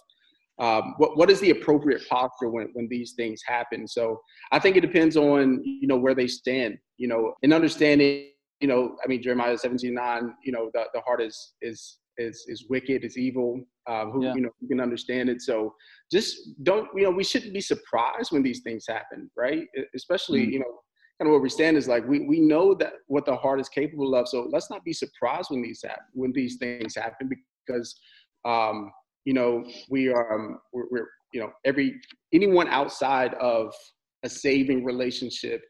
um, 0.58 0.94
what 0.98 1.18
what 1.18 1.30
is 1.30 1.42
the 1.42 1.50
appropriate 1.50 2.08
posture 2.08 2.50
when 2.50 2.70
when 2.74 2.88
these 2.90 3.14
things 3.18 3.42
happen. 3.46 3.88
So 3.88 4.22
I 4.52 4.60
think 4.60 4.78
it 4.78 4.82
depends 4.82 5.18
on 5.18 5.62
you 5.64 5.88
know 5.88 5.98
where 5.98 6.16
they 6.16 6.28
stand. 6.28 6.78
You 6.98 7.08
know, 7.08 7.34
in 7.42 7.54
understanding. 7.54 8.30
You 8.62 8.70
know, 8.70 8.96
I 9.04 9.08
mean 9.10 9.22
Jeremiah 9.22 9.58
17, 9.58 9.94
9, 9.94 10.34
you 10.46 10.54
know, 10.54 10.72
the, 10.74 10.86
the 10.94 11.02
heart 11.02 11.22
is 11.22 11.56
is 11.62 11.98
is 12.18 12.46
is 12.48 12.66
wicked, 12.70 13.04
is 13.04 13.18
evil. 13.18 13.62
Uh, 13.88 14.06
who 14.06 14.24
yeah. 14.24 14.34
you 14.34 14.42
know 14.42 14.50
who 14.60 14.68
can 14.68 14.80
understand 14.80 15.30
it. 15.30 15.42
So 15.42 15.76
just 16.12 16.38
don't 16.64 16.88
you 16.96 17.04
know 17.04 17.12
we 17.12 17.24
shouldn't 17.24 17.54
be 17.54 17.62
surprised 17.62 18.32
when 18.32 18.44
these 18.44 18.62
things 18.62 18.86
happen, 18.88 19.30
right? 19.38 19.66
Especially 19.96 20.42
mm-hmm. 20.42 20.52
you 20.52 20.60
know 20.60 20.80
kind 21.20 21.28
of 21.28 21.32
where 21.32 21.42
we 21.42 21.50
stand 21.50 21.78
is 21.78 21.88
like 21.88 22.08
we 22.08 22.26
we 22.28 22.40
know 22.40 22.74
that 22.76 22.94
what 23.08 23.26
the 23.26 23.36
heart 23.36 23.60
is 23.60 23.70
capable 23.70 24.16
of. 24.16 24.28
So 24.28 24.50
let's 24.52 24.70
not 24.70 24.84
be 24.84 24.94
surprised 24.94 25.50
when 25.50 25.62
these 25.62 25.82
happen 25.84 26.04
when 26.14 26.32
these 26.34 26.58
things 26.58 26.96
happen 26.96 27.30
because 27.66 27.96
um, 28.44 28.92
you 29.24 29.34
know 29.34 29.64
we 29.90 30.10
are 30.10 30.34
um, 30.34 30.60
we're, 30.74 30.86
we're 30.92 31.08
you 31.34 31.42
know 31.42 31.52
every 31.64 32.00
anyone 32.34 32.68
outside 32.68 33.34
of 33.36 33.74
a 34.24 34.30
saving 34.30 34.84
relationship 34.84 35.62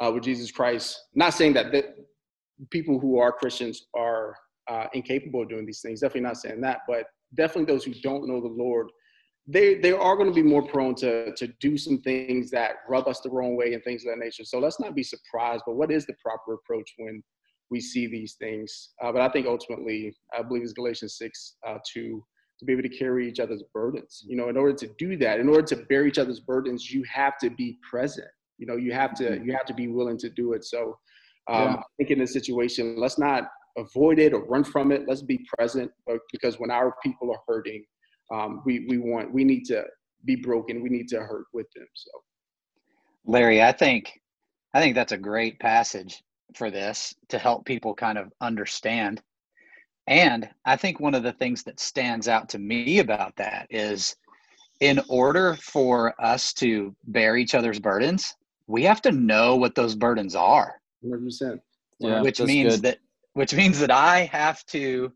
uh, 0.00 0.10
with 0.12 0.24
Jesus 0.24 0.50
Christ. 0.50 0.98
Not 1.14 1.34
saying 1.34 1.54
that 1.54 1.72
that 1.72 1.96
people 2.70 2.98
who 2.98 3.18
are 3.18 3.32
Christians 3.32 3.86
are 3.96 4.36
uh, 4.70 4.86
incapable 4.92 5.42
of 5.42 5.48
doing 5.48 5.66
these 5.66 5.80
things. 5.80 6.00
Definitely 6.00 6.28
not 6.28 6.36
saying 6.36 6.60
that, 6.62 6.80
but 6.86 7.06
definitely 7.34 7.72
those 7.72 7.84
who 7.84 7.94
don't 8.02 8.28
know 8.28 8.40
the 8.40 8.48
Lord, 8.48 8.90
they 9.46 9.74
they 9.74 9.92
are 9.92 10.16
going 10.16 10.28
to 10.28 10.34
be 10.34 10.42
more 10.42 10.62
prone 10.62 10.94
to 10.96 11.34
to 11.34 11.46
do 11.60 11.76
some 11.76 11.98
things 12.02 12.50
that 12.50 12.76
rub 12.88 13.08
us 13.08 13.20
the 13.20 13.30
wrong 13.30 13.56
way 13.56 13.74
and 13.74 13.82
things 13.82 14.04
of 14.04 14.12
that 14.12 14.24
nature. 14.24 14.44
So 14.44 14.58
let's 14.58 14.78
not 14.78 14.94
be 14.94 15.02
surprised. 15.02 15.64
But 15.66 15.74
what 15.74 15.90
is 15.90 16.06
the 16.06 16.14
proper 16.24 16.54
approach 16.54 16.92
when 16.98 17.22
we 17.70 17.80
see 17.80 18.06
these 18.06 18.34
things? 18.34 18.90
Uh, 19.02 19.10
but 19.12 19.22
I 19.22 19.28
think 19.30 19.46
ultimately, 19.46 20.14
I 20.36 20.42
believe 20.42 20.62
it's 20.62 20.72
Galatians 20.72 21.16
six 21.18 21.56
uh, 21.66 21.78
two 21.92 22.24
to 22.58 22.64
be 22.64 22.72
able 22.72 22.82
to 22.82 22.88
carry 22.96 23.28
each 23.28 23.40
other's 23.40 23.64
burdens. 23.74 24.24
You 24.28 24.36
know, 24.36 24.48
in 24.48 24.56
order 24.56 24.74
to 24.74 24.88
do 24.96 25.16
that, 25.16 25.40
in 25.40 25.48
order 25.48 25.62
to 25.62 25.76
bear 25.88 26.06
each 26.06 26.18
other's 26.18 26.38
burdens, 26.38 26.90
you 26.90 27.02
have 27.12 27.36
to 27.38 27.50
be 27.50 27.78
present. 27.90 28.28
You 28.58 28.66
know, 28.66 28.76
you 28.76 28.92
have 28.92 29.14
to 29.14 29.24
mm-hmm. 29.24 29.44
you 29.44 29.52
have 29.52 29.66
to 29.66 29.74
be 29.74 29.88
willing 29.88 30.18
to 30.18 30.30
do 30.30 30.52
it. 30.52 30.64
So 30.64 30.96
um, 31.50 31.62
yeah. 31.62 31.74
I 31.74 31.82
think 31.96 32.10
in 32.10 32.20
this 32.20 32.32
situation, 32.32 32.94
let's 32.96 33.18
not 33.18 33.48
avoid 33.76 34.18
it 34.18 34.32
or 34.32 34.44
run 34.44 34.64
from 34.64 34.92
it. 34.92 35.04
Let's 35.06 35.22
be 35.22 35.44
present 35.56 35.90
because 36.32 36.58
when 36.58 36.70
our 36.70 36.94
people 37.02 37.30
are 37.30 37.40
hurting, 37.46 37.84
um, 38.32 38.62
we 38.64 38.86
we 38.88 38.98
want 38.98 39.32
we 39.32 39.44
need 39.44 39.64
to 39.66 39.84
be 40.24 40.36
broken. 40.36 40.82
We 40.82 40.88
need 40.88 41.08
to 41.08 41.20
hurt 41.20 41.46
with 41.52 41.66
them. 41.74 41.86
So, 41.94 42.10
Larry, 43.26 43.62
I 43.62 43.72
think 43.72 44.12
I 44.74 44.80
think 44.80 44.94
that's 44.94 45.12
a 45.12 45.18
great 45.18 45.58
passage 45.60 46.22
for 46.54 46.70
this 46.70 47.14
to 47.28 47.38
help 47.38 47.64
people 47.64 47.94
kind 47.94 48.18
of 48.18 48.32
understand. 48.40 49.22
And 50.06 50.48
I 50.64 50.76
think 50.76 50.98
one 50.98 51.14
of 51.14 51.22
the 51.22 51.32
things 51.32 51.62
that 51.64 51.78
stands 51.78 52.28
out 52.28 52.48
to 52.50 52.58
me 52.58 52.98
about 52.98 53.36
that 53.36 53.66
is 53.70 54.16
in 54.80 55.00
order 55.08 55.56
for 55.62 56.14
us 56.22 56.52
to 56.54 56.94
bear 57.04 57.36
each 57.36 57.54
other's 57.54 57.78
burdens, 57.78 58.34
we 58.66 58.82
have 58.82 59.00
to 59.02 59.12
know 59.12 59.56
what 59.56 59.74
those 59.74 59.94
burdens 59.94 60.34
are. 60.34 60.74
100%. 61.04 61.58
Yeah, 62.00 62.20
which 62.20 62.40
means 62.40 62.76
good. 62.76 62.82
that 62.82 62.98
which 63.34 63.54
means 63.54 63.78
that 63.80 63.90
I 63.90 64.24
have 64.32 64.64
to 64.66 65.12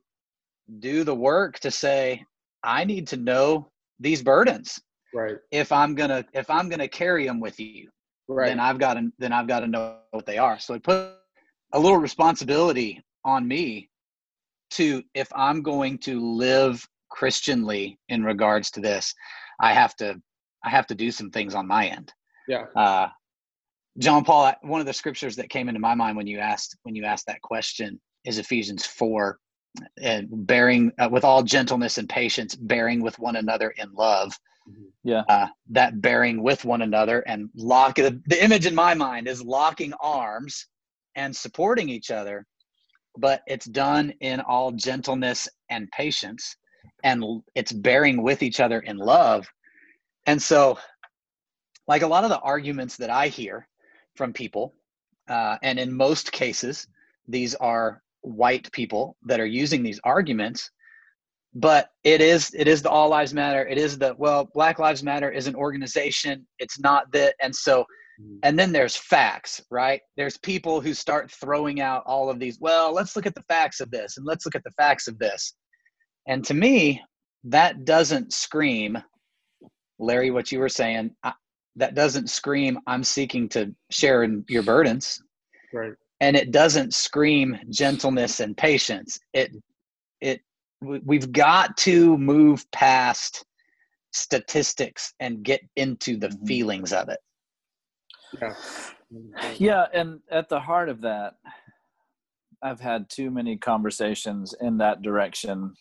do 0.79 1.05
the 1.05 1.15
work 1.15 1.59
to 1.61 1.71
say, 1.71 2.25
I 2.63 2.85
need 2.85 3.07
to 3.09 3.17
know 3.17 3.71
these 4.01 4.23
burdens. 4.23 4.81
Right. 5.15 5.37
If 5.51 5.73
I'm 5.73 5.95
gonna 5.95 6.25
if 6.35 6.51
I'm 6.51 6.69
gonna 6.69 6.89
carry 6.89 7.27
them 7.27 7.41
with 7.41 7.59
you, 7.59 7.89
right. 8.29 8.49
then 8.49 8.61
I've 8.61 8.79
got 8.79 8.95
to 8.95 9.11
then 9.19 9.33
I've 9.33 9.49
got 9.49 9.61
to 9.61 9.67
know 9.67 9.99
what 10.11 10.27
they 10.27 10.39
are. 10.39 10.59
So 10.59 10.75
it 10.75 10.83
put 10.83 11.15
a 11.73 11.79
little 11.79 11.99
responsibility 11.99 13.03
on 13.25 13.47
me 13.47 13.89
to 14.73 15.03
if 15.15 15.29
I'm 15.35 15.63
going 15.63 15.99
to 15.99 16.21
live 16.21 16.87
Christianly 17.11 17.99
in 18.09 18.25
regards 18.25 18.71
to 18.73 18.81
this, 18.81 19.15
I 19.61 19.73
have 19.73 19.95
to 19.97 20.21
I 20.65 20.71
have 20.71 20.87
to 20.89 20.95
do 20.95 21.11
some 21.11 21.31
things 21.31 21.55
on 21.55 21.67
my 21.67 21.87
end. 21.87 22.13
Yeah. 22.49 22.65
Uh, 22.75 23.09
John 23.99 24.25
Paul, 24.25 24.53
one 24.63 24.81
of 24.81 24.87
the 24.87 24.93
scriptures 24.93 25.37
that 25.37 25.49
came 25.49 25.69
into 25.69 25.81
my 25.81 25.95
mind 25.95 26.17
when 26.17 26.27
you 26.27 26.39
asked 26.39 26.77
when 26.83 26.95
you 26.95 27.05
asked 27.05 27.27
that 27.27 27.41
question 27.41 28.01
is 28.27 28.39
Ephesians 28.39 28.85
four, 28.85 29.39
and 30.01 30.29
bearing 30.47 30.93
uh, 30.99 31.09
with 31.11 31.25
all 31.25 31.43
gentleness 31.43 31.99
and 31.99 32.09
patience, 32.09 32.55
bearing 32.55 33.01
with 33.03 33.19
one 33.19 33.37
another 33.37 33.71
in 33.79 33.93
love. 33.95 34.33
Mm-hmm. 34.69 34.85
Yeah, 35.05 35.23
uh, 35.29 35.47
that 35.71 36.01
bearing 36.01 36.43
with 36.43 36.65
one 36.65 36.83
another 36.83 37.21
and 37.21 37.49
lock. 37.55 37.97
The, 37.97 38.21
the 38.27 38.43
image 38.43 38.67
in 38.67 38.75
my 38.75 38.95
mind 38.95 39.29
is 39.29 39.43
locking 39.43 39.93
arms 40.01 40.67
and 41.15 41.35
supporting 41.35 41.89
each 41.89 42.11
other, 42.11 42.45
but 43.17 43.41
it's 43.47 43.67
done 43.67 44.13
in 44.21 44.41
all 44.41 44.73
gentleness 44.73 45.49
and 45.71 45.89
patience, 45.93 46.57
and 47.05 47.43
it's 47.55 47.73
bearing 47.73 48.23
with 48.23 48.43
each 48.43 48.61
other 48.61 48.81
in 48.81 48.97
love. 48.97 49.47
And 50.27 50.43
so, 50.43 50.79
like 51.87 52.03
a 52.03 52.09
lot 52.09 52.25
of 52.25 52.31
the 52.31 52.41
arguments 52.41 52.97
that 52.97 53.11
I 53.11 53.29
hear 53.29 53.69
from 54.17 54.33
people. 54.33 54.75
Uh, 55.29 55.57
and 55.63 55.79
in 55.79 55.93
most 55.93 56.33
cases, 56.33 56.87
these 57.29 57.55
are 57.57 58.03
white 58.27 58.71
people 58.73 59.17
that 59.25 59.41
are 59.41 59.47
using 59.47 59.83
these 59.83 60.01
arguments. 60.05 60.71
But 61.55 61.89
it 62.05 62.21
is 62.21 62.55
it 62.55 62.69
is 62.69 62.83
the 62.83 62.91
all 62.91 63.09
lives 63.09 63.33
matter. 63.33 63.67
It 63.67 63.79
is 63.79 63.99
the 63.99 64.15
well, 64.19 64.51
Black 64.53 64.79
Lives 64.79 65.03
Matter 65.03 65.31
is 65.31 65.47
an 65.47 65.55
organization. 65.55 66.47
It's 66.59 66.79
not 66.79 67.11
that, 67.13 67.35
and 67.41 67.55
so 67.55 67.87
mm. 68.21 68.39
and 68.43 68.59
then 68.59 68.73
there's 68.73 68.97
facts 68.97 69.63
right 69.71 70.01
there's 70.17 70.37
people 70.39 70.83
who 70.83 70.93
start 70.93 71.31
throwing 71.31 71.81
out 71.81 72.03
all 72.05 72.29
of 72.29 72.39
these 72.39 72.59
well 72.61 72.93
let's 72.93 73.17
look 73.17 73.27
at 73.27 73.35
the 73.35 73.45
facts 73.49 73.81
of 73.81 73.91
this 73.91 74.19
and 74.19 74.27
let's 74.27 74.45
look 74.45 74.55
at 74.55 74.65
the 74.65 74.71
facts 74.73 75.09
of 75.09 75.19
this 75.19 75.55
and 76.27 76.45
to 76.45 76.53
me 76.53 77.01
that 77.45 77.85
doesn't 77.85 78.33
scream 78.33 78.99
larry 79.99 80.31
what 80.31 80.53
you 80.53 80.59
were 80.59 80.69
saying 80.69 81.11
that 81.77 81.95
doesn't 81.95 82.29
scream 82.29 82.79
i'm 82.87 83.05
seeking 83.05 83.49
to 83.49 83.75
share 83.91 84.23
in 84.25 84.45
your 84.49 84.63
burdens 84.63 85.23
right 85.73 85.93
and 86.21 86.37
it 86.37 86.51
doesn't 86.51 86.95
scream 86.95 87.59
gentleness 87.71 88.41
and 88.41 88.57
patience. 88.57 89.19
It 89.33 89.53
it 90.21 90.41
we've 90.81 91.31
got 91.33 91.77
to 91.79 92.17
move 92.19 92.71
past 92.73 93.45
statistics 94.13 95.13
and 95.21 95.43
get 95.43 95.61
into 95.77 96.17
the 96.17 96.29
mm-hmm. 96.29 96.47
feelings 96.47 96.93
of 96.93 97.09
it. 97.09 97.19
Yeah. 98.41 98.55
Yeah 99.57 99.87
and 99.95 100.21
at 100.31 100.49
the 100.49 100.59
heart 100.59 100.89
of 100.89 101.01
that 101.03 101.35
i've 102.63 102.81
had 102.81 103.09
too 103.09 103.31
many 103.31 103.57
conversations 103.57 104.53
in 104.61 104.79
that 104.79 105.03
direction. 105.03 105.73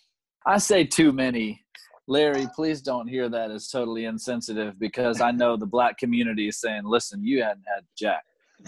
I 0.46 0.60
say 0.60 0.84
too 0.84 1.12
many. 1.12 1.64
Larry 2.08 2.46
please 2.56 2.84
don't 2.84 3.08
hear 3.08 3.28
that 3.30 3.50
as 3.50 3.68
totally 3.70 4.06
insensitive 4.06 4.78
because 4.78 5.22
i 5.22 5.32
know 5.32 5.58
the 5.58 5.66
black 5.66 5.98
community 5.98 6.48
is 6.48 6.62
saying 6.62 6.84
listen 6.86 7.24
you 7.24 7.42
hadn't 7.42 7.66
had 7.74 7.84
jack. 7.98 8.24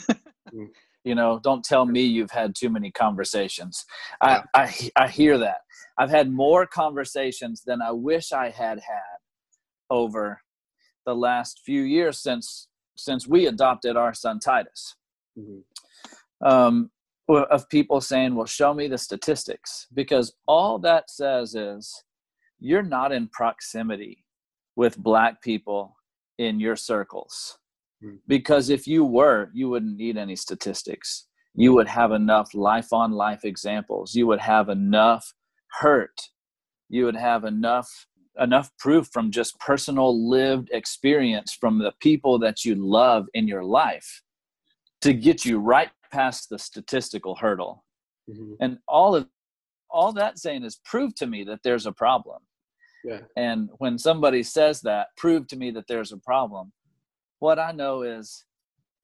Mm 0.54 0.70
you 1.08 1.16
know 1.16 1.40
don't 1.44 1.64
tell 1.64 1.86
me 1.86 2.02
you've 2.02 2.32
had 2.32 2.56
too 2.56 2.70
many 2.70 2.92
conversations 2.92 3.86
I, 4.22 4.44
I 4.54 4.90
i 4.96 5.08
hear 5.08 5.38
that 5.38 5.60
i've 5.98 6.10
had 6.10 6.32
more 6.32 6.66
conversations 6.66 7.64
than 7.66 7.82
i 7.82 7.92
wish 7.92 8.32
i 8.32 8.50
had 8.50 8.80
had 8.80 9.18
over 9.90 10.42
the 11.06 11.16
last 11.16 11.62
few 11.66 11.84
years 11.84 12.20
since 12.20 12.68
since 12.98 13.28
we 13.28 13.48
adopted 13.48 13.96
our 13.96 14.14
son 14.14 14.40
titus 14.40 14.96
mm-hmm. 15.38 16.48
um, 16.48 16.92
of 17.30 17.70
people 17.70 18.02
saying 18.02 18.36
well 18.36 18.46
show 18.46 18.74
me 18.74 18.88
the 18.88 18.98
statistics 18.98 19.88
because 19.94 20.34
all 20.48 20.78
that 20.80 21.10
says 21.10 21.56
is 21.56 22.04
you're 22.60 22.84
not 22.84 23.12
in 23.12 23.28
proximity 23.28 24.24
with 24.76 24.98
black 24.98 25.42
people 25.42 25.96
in 26.38 26.60
your 26.60 26.76
circles. 26.76 27.58
Because 28.28 28.70
if 28.70 28.88
you 28.88 29.04
were, 29.04 29.50
you 29.54 29.70
wouldn't 29.70 29.98
need 29.98 30.18
any 30.18 30.36
statistics. 30.36 31.28
You 31.56 31.74
would 31.74 31.88
have 31.88 32.12
enough 32.12 32.54
life 32.54 32.94
on 32.94 33.12
life 33.12 33.44
examples. 33.44 34.14
You 34.14 34.28
would 34.28 34.40
have 34.40 34.70
enough 34.70 35.34
hurt. 35.80 36.22
You 36.90 37.06
would 37.06 37.16
have 37.16 37.44
enough 37.44 38.08
enough 38.40 38.70
proof 38.78 39.08
from 39.12 39.32
just 39.32 39.60
personal 39.60 40.30
lived 40.30 40.70
experience 40.72 41.58
from 41.60 41.80
the 41.80 41.92
people 42.00 42.38
that 42.38 42.64
you 42.64 42.76
love 42.76 43.26
in 43.34 43.48
your 43.48 43.64
life 43.64 44.22
to 45.02 45.12
get 45.12 45.44
you 45.44 45.58
right 45.58 45.90
past 46.12 46.48
the 46.50 46.60
statistical 46.60 47.36
hurdle. 47.36 47.84
Mm-hmm. 48.30 48.54
And 48.60 48.78
all 48.88 49.16
of 49.16 49.28
all 49.90 50.14
that 50.14 50.38
saying 50.38 50.64
is 50.64 50.80
prove 50.86 51.16
to 51.16 51.26
me 51.26 51.44
that 51.46 51.64
there's 51.64 51.88
a 51.88 51.92
problem. 51.92 52.44
Yeah. 53.04 53.22
And 53.36 53.70
when 53.78 53.98
somebody 53.98 54.44
says 54.44 54.82
that, 54.82 55.08
prove 55.18 55.48
to 55.48 55.56
me 55.56 55.72
that 55.72 55.88
there's 55.88 56.12
a 56.12 56.18
problem 56.18 56.74
what 57.40 57.60
I 57.60 57.72
know 57.72 58.02
is 58.02 58.46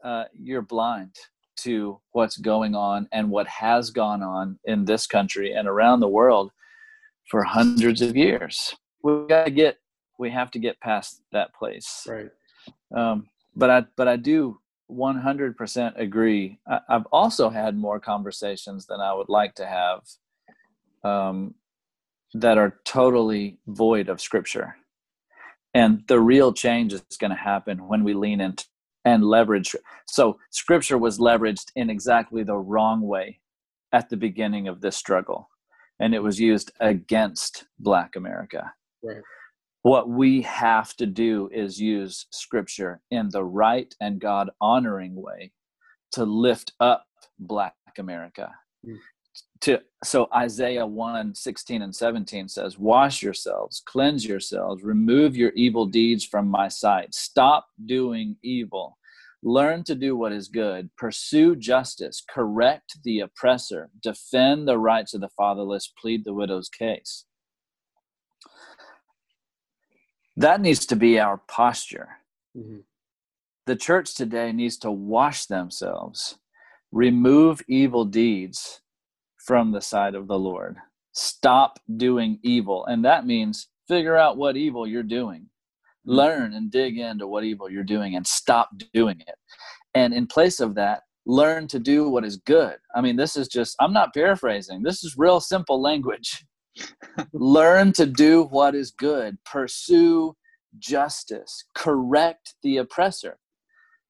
uh, 0.03 0.25
you're 0.33 0.61
blind 0.61 1.15
to 1.55 1.99
what's 2.11 2.37
going 2.37 2.75
on 2.75 3.07
and 3.11 3.29
what 3.29 3.47
has 3.47 3.91
gone 3.91 4.23
on 4.23 4.59
in 4.65 4.85
this 4.85 5.07
country 5.07 5.53
and 5.53 5.67
around 5.67 5.99
the 5.99 6.07
world 6.07 6.51
for 7.29 7.43
hundreds 7.43 8.01
of 8.01 8.17
years. 8.17 8.75
We 9.03 9.27
got 9.27 9.45
to 9.45 9.51
get, 9.51 9.77
we 10.17 10.29
have 10.31 10.51
to 10.51 10.59
get 10.59 10.79
past 10.79 11.21
that 11.31 11.53
place. 11.53 12.07
Right. 12.07 12.29
Um, 12.95 13.27
but 13.55 13.69
I, 13.69 13.85
but 13.95 14.07
I 14.07 14.15
do 14.15 14.59
100% 14.91 15.99
agree. 15.99 16.59
I, 16.67 16.79
have 16.89 17.07
also 17.11 17.49
had 17.49 17.77
more 17.77 17.99
conversations 17.99 18.85
than 18.85 18.99
I 18.99 19.13
would 19.13 19.29
like 19.29 19.55
to 19.55 19.65
have 19.65 20.01
um, 21.03 21.55
that 22.33 22.57
are 22.57 22.79
totally 22.83 23.59
void 23.67 24.09
of 24.09 24.21
scripture. 24.21 24.75
And 25.73 26.03
the 26.07 26.19
real 26.19 26.53
change 26.53 26.93
is 26.93 27.03
going 27.19 27.31
to 27.31 27.37
happen 27.37 27.87
when 27.87 28.03
we 28.03 28.13
lean 28.13 28.41
into 28.41 28.65
and 29.05 29.23
leverage. 29.23 29.75
So, 30.07 30.37
scripture 30.51 30.97
was 30.97 31.19
leveraged 31.19 31.71
in 31.75 31.89
exactly 31.89 32.43
the 32.43 32.55
wrong 32.55 33.01
way 33.01 33.41
at 33.91 34.09
the 34.09 34.17
beginning 34.17 34.67
of 34.67 34.81
this 34.81 34.95
struggle, 34.95 35.49
and 35.99 36.15
it 36.15 36.23
was 36.23 36.39
used 36.39 36.71
against 36.79 37.65
Black 37.79 38.15
America. 38.15 38.71
Right. 39.03 39.21
What 39.81 40.07
we 40.09 40.41
have 40.43 40.95
to 40.95 41.05
do 41.05 41.49
is 41.51 41.81
use 41.81 42.27
scripture 42.31 43.01
in 43.11 43.29
the 43.29 43.43
right 43.43 43.93
and 43.99 44.21
God 44.21 44.49
honoring 44.61 45.15
way 45.15 45.51
to 46.13 46.23
lift 46.23 46.71
up 46.79 47.05
Black 47.37 47.75
America. 47.97 48.49
Mm 48.87 48.97
to 49.61 49.79
so 50.03 50.27
isaiah 50.35 50.85
1 50.85 51.33
16 51.33 51.81
and 51.81 51.95
17 51.95 52.49
says 52.49 52.77
wash 52.77 53.23
yourselves 53.23 53.81
cleanse 53.85 54.25
yourselves 54.25 54.83
remove 54.83 55.35
your 55.35 55.51
evil 55.51 55.85
deeds 55.85 56.25
from 56.25 56.47
my 56.47 56.67
sight. 56.67 57.13
Stop 57.13 57.67
doing 57.85 58.35
evil. 58.43 58.97
Learn 59.41 59.83
to 59.83 59.95
do 59.95 60.15
what 60.15 60.31
is 60.31 60.47
good. 60.47 60.89
Pursue 60.97 61.55
justice. 61.57 62.23
Correct 62.29 62.97
the 63.03 63.19
oppressor. 63.19 63.89
Defend 64.01 64.67
the 64.67 64.77
rights 64.77 65.13
of 65.13 65.21
the 65.21 65.29
fatherless. 65.37 65.91
Plead 65.99 66.23
the 66.23 66.33
widow's 66.33 66.69
case. 66.69 67.25
That 70.37 70.61
needs 70.61 70.85
to 70.87 70.95
be 70.95 71.19
our 71.19 71.41
posture. 71.47 72.09
Mm-hmm. 72.55 72.81
the 73.65 73.75
church 73.75 74.13
today 74.13 74.51
needs 74.51 74.77
to 74.77 74.91
wash 74.91 75.47
themselves 75.47 76.37
remove 76.91 77.63
evil 77.67 78.05
deeds 78.05 78.82
from 79.43 79.71
the 79.71 79.81
side 79.81 80.15
of 80.15 80.27
the 80.27 80.39
Lord. 80.39 80.77
Stop 81.11 81.79
doing 81.97 82.39
evil. 82.43 82.85
And 82.85 83.03
that 83.05 83.25
means 83.25 83.67
figure 83.87 84.17
out 84.17 84.37
what 84.37 84.57
evil 84.57 84.87
you're 84.87 85.03
doing. 85.03 85.47
Hmm. 86.05 86.11
Learn 86.11 86.53
and 86.53 86.71
dig 86.71 86.97
into 86.97 87.27
what 87.27 87.43
evil 87.43 87.69
you're 87.69 87.83
doing 87.83 88.15
and 88.15 88.25
stop 88.25 88.69
doing 88.93 89.19
it. 89.19 89.35
And 89.93 90.13
in 90.13 90.27
place 90.27 90.59
of 90.59 90.75
that, 90.75 91.01
learn 91.25 91.67
to 91.67 91.79
do 91.79 92.09
what 92.09 92.25
is 92.25 92.37
good. 92.37 92.77
I 92.95 93.01
mean, 93.01 93.15
this 93.15 93.37
is 93.37 93.47
just, 93.47 93.75
I'm 93.79 93.93
not 93.93 94.13
paraphrasing. 94.13 94.81
This 94.81 95.03
is 95.03 95.15
real 95.17 95.39
simple 95.39 95.81
language. 95.81 96.45
learn 97.33 97.93
to 97.93 98.05
do 98.07 98.45
what 98.45 98.73
is 98.73 98.89
good, 98.89 99.37
pursue 99.45 100.35
justice, 100.79 101.65
correct 101.75 102.55
the 102.63 102.77
oppressor 102.77 103.37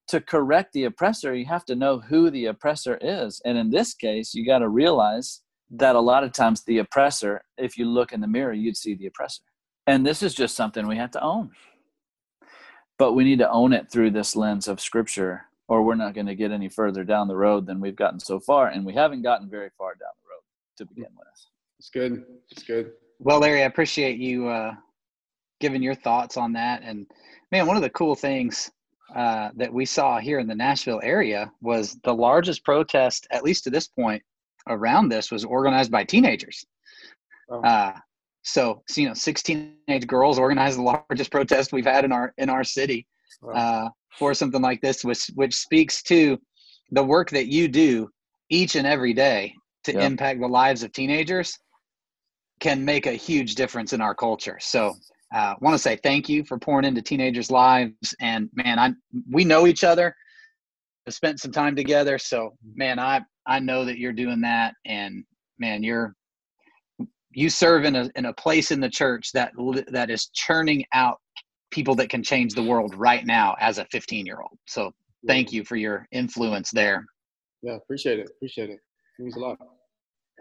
to 0.07 0.21
correct 0.21 0.73
the 0.73 0.85
oppressor, 0.85 1.33
you 1.33 1.45
have 1.45 1.65
to 1.65 1.75
know 1.75 1.99
who 1.99 2.29
the 2.29 2.45
oppressor 2.45 2.97
is. 3.01 3.41
And 3.45 3.57
in 3.57 3.69
this 3.69 3.93
case, 3.93 4.33
you 4.33 4.45
got 4.45 4.59
to 4.59 4.69
realize 4.69 5.41
that 5.71 5.95
a 5.95 5.99
lot 5.99 6.23
of 6.23 6.33
times 6.33 6.63
the 6.63 6.79
oppressor, 6.79 7.43
if 7.57 7.77
you 7.77 7.85
look 7.85 8.11
in 8.11 8.21
the 8.21 8.27
mirror, 8.27 8.53
you'd 8.53 8.77
see 8.77 8.95
the 8.95 9.07
oppressor. 9.07 9.43
And 9.87 10.05
this 10.05 10.21
is 10.21 10.33
just 10.33 10.55
something 10.55 10.87
we 10.87 10.97
have 10.97 11.11
to 11.11 11.23
own. 11.23 11.51
But 12.99 13.13
we 13.13 13.23
need 13.23 13.39
to 13.39 13.49
own 13.49 13.73
it 13.73 13.91
through 13.91 14.11
this 14.11 14.35
lens 14.35 14.67
of 14.67 14.79
scripture, 14.79 15.45
or 15.67 15.83
we're 15.83 15.95
not 15.95 16.13
going 16.13 16.27
to 16.27 16.35
get 16.35 16.51
any 16.51 16.69
further 16.69 17.03
down 17.03 17.27
the 17.27 17.35
road 17.35 17.65
than 17.65 17.79
we've 17.79 17.95
gotten 17.95 18.19
so 18.19 18.39
far. 18.39 18.67
And 18.67 18.85
we 18.85 18.93
haven't 18.93 19.23
gotten 19.23 19.49
very 19.49 19.69
far 19.77 19.93
down 19.95 20.11
the 20.21 20.29
road 20.29 20.43
to 20.77 20.93
begin 20.93 21.11
with. 21.17 21.27
It's 21.79 21.89
good. 21.89 22.23
It's 22.51 22.63
good. 22.63 22.91
Well, 23.19 23.39
Larry, 23.39 23.63
I 23.63 23.65
appreciate 23.65 24.19
you 24.19 24.47
uh, 24.47 24.73
giving 25.59 25.81
your 25.81 25.95
thoughts 25.95 26.37
on 26.37 26.53
that. 26.53 26.81
And 26.83 27.07
man, 27.51 27.65
one 27.65 27.75
of 27.75 27.81
the 27.81 27.89
cool 27.89 28.15
things 28.15 28.69
uh, 29.15 29.49
that 29.55 29.71
we 29.71 29.85
saw 29.85 30.19
here 30.19 30.39
in 30.39 30.47
the 30.47 30.55
Nashville 30.55 31.01
area 31.03 31.51
was 31.61 31.97
the 32.03 32.13
largest 32.13 32.63
protest, 32.63 33.27
at 33.31 33.43
least 33.43 33.63
to 33.63 33.69
this 33.69 33.87
point, 33.87 34.23
around 34.67 35.09
this 35.09 35.31
was 35.31 35.45
organized 35.45 35.91
by 35.91 36.03
teenagers. 36.03 36.65
Oh. 37.49 37.61
Uh, 37.61 37.93
so, 38.43 38.81
so, 38.87 39.01
you 39.01 39.07
know, 39.07 39.13
16 39.13 39.75
teenage 39.87 40.07
girls 40.07 40.39
organized 40.39 40.77
the 40.77 40.83
largest 40.83 41.31
protest 41.31 41.71
we've 41.71 41.85
had 41.85 42.05
in 42.05 42.11
our 42.11 42.33
in 42.37 42.49
our 42.49 42.63
city 42.63 43.07
uh, 43.53 43.89
for 44.17 44.33
something 44.33 44.61
like 44.61 44.81
this, 44.81 45.03
which 45.03 45.27
which 45.35 45.55
speaks 45.55 46.01
to 46.03 46.39
the 46.91 47.03
work 47.03 47.29
that 47.29 47.47
you 47.47 47.67
do 47.67 48.09
each 48.49 48.75
and 48.75 48.85
every 48.85 49.13
day 49.13 49.53
to 49.83 49.93
yeah. 49.93 50.05
impact 50.05 50.39
the 50.39 50.47
lives 50.47 50.83
of 50.83 50.91
teenagers 50.91 51.57
can 52.59 52.83
make 52.83 53.05
a 53.05 53.13
huge 53.13 53.55
difference 53.55 53.93
in 53.93 54.01
our 54.01 54.15
culture. 54.15 54.57
So 54.61 54.95
uh, 55.33 55.55
want 55.61 55.73
to 55.73 55.79
say 55.79 55.97
thank 56.03 56.29
you 56.29 56.43
for 56.43 56.59
pouring 56.59 56.85
into 56.85 57.01
teenagers' 57.01 57.51
lives. 57.51 58.15
And 58.19 58.49
man, 58.53 58.79
I 58.79 58.91
we 59.29 59.45
know 59.45 59.67
each 59.67 59.83
other, 59.83 60.15
have 61.05 61.15
spent 61.15 61.39
some 61.39 61.51
time 61.51 61.75
together. 61.75 62.17
So 62.17 62.55
man, 62.75 62.99
I 62.99 63.21
I 63.45 63.59
know 63.59 63.85
that 63.85 63.97
you're 63.97 64.13
doing 64.13 64.41
that, 64.41 64.75
and 64.85 65.23
man, 65.59 65.83
you're 65.83 66.15
you 67.31 67.49
serve 67.49 67.85
in 67.85 67.95
a 67.95 68.09
in 68.15 68.25
a 68.25 68.33
place 68.33 68.71
in 68.71 68.79
the 68.79 68.89
church 68.89 69.31
that 69.33 69.51
that 69.91 70.09
is 70.09 70.29
churning 70.33 70.85
out 70.93 71.19
people 71.71 71.95
that 71.95 72.09
can 72.09 72.21
change 72.21 72.53
the 72.53 72.63
world 72.63 72.93
right 72.95 73.25
now 73.25 73.55
as 73.59 73.79
a 73.79 73.85
15 73.91 74.25
year 74.25 74.39
old. 74.39 74.57
So 74.67 74.91
thank 75.27 75.51
you 75.51 75.63
for 75.63 75.75
your 75.75 76.07
influence 76.11 76.69
there. 76.69 77.05
Yeah, 77.63 77.75
appreciate 77.75 78.19
it. 78.19 78.29
Appreciate 78.35 78.69
it. 78.69 78.79
It 79.19 79.23
means 79.23 79.35
a 79.35 79.39
lot. 79.39 79.57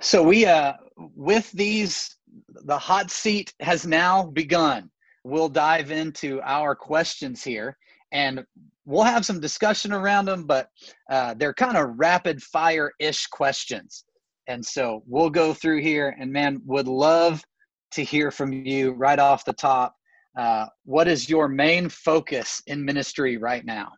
So 0.00 0.22
we 0.22 0.44
uh 0.46 0.74
with 0.98 1.50
these 1.52 2.16
the 2.64 2.78
hot 2.78 3.10
seat 3.10 3.52
has 3.60 3.86
now 3.86 4.26
begun. 4.26 4.90
We'll 5.24 5.48
dive 5.48 5.90
into 5.90 6.40
our 6.42 6.74
questions 6.74 7.44
here 7.44 7.76
and 8.12 8.44
we'll 8.84 9.04
have 9.04 9.24
some 9.24 9.40
discussion 9.40 9.92
around 9.92 10.24
them, 10.26 10.44
but 10.44 10.68
uh, 11.10 11.34
they're 11.34 11.54
kind 11.54 11.76
of 11.76 11.90
rapid 11.96 12.42
fire 12.42 12.92
ish 12.98 13.26
questions. 13.28 14.04
And 14.48 14.64
so 14.64 15.02
we'll 15.06 15.30
go 15.30 15.54
through 15.54 15.82
here 15.82 16.16
and 16.18 16.32
man, 16.32 16.60
would 16.66 16.88
love 16.88 17.44
to 17.92 18.02
hear 18.02 18.30
from 18.30 18.52
you 18.52 18.92
right 18.92 19.18
off 19.18 19.44
the 19.44 19.52
top. 19.52 19.94
uh, 20.36 20.66
what 20.84 21.08
is 21.08 21.28
your 21.28 21.48
main 21.48 21.88
focus 21.88 22.62
in 22.66 22.84
ministry 22.84 23.36
right 23.36 23.64
now? 23.64 23.92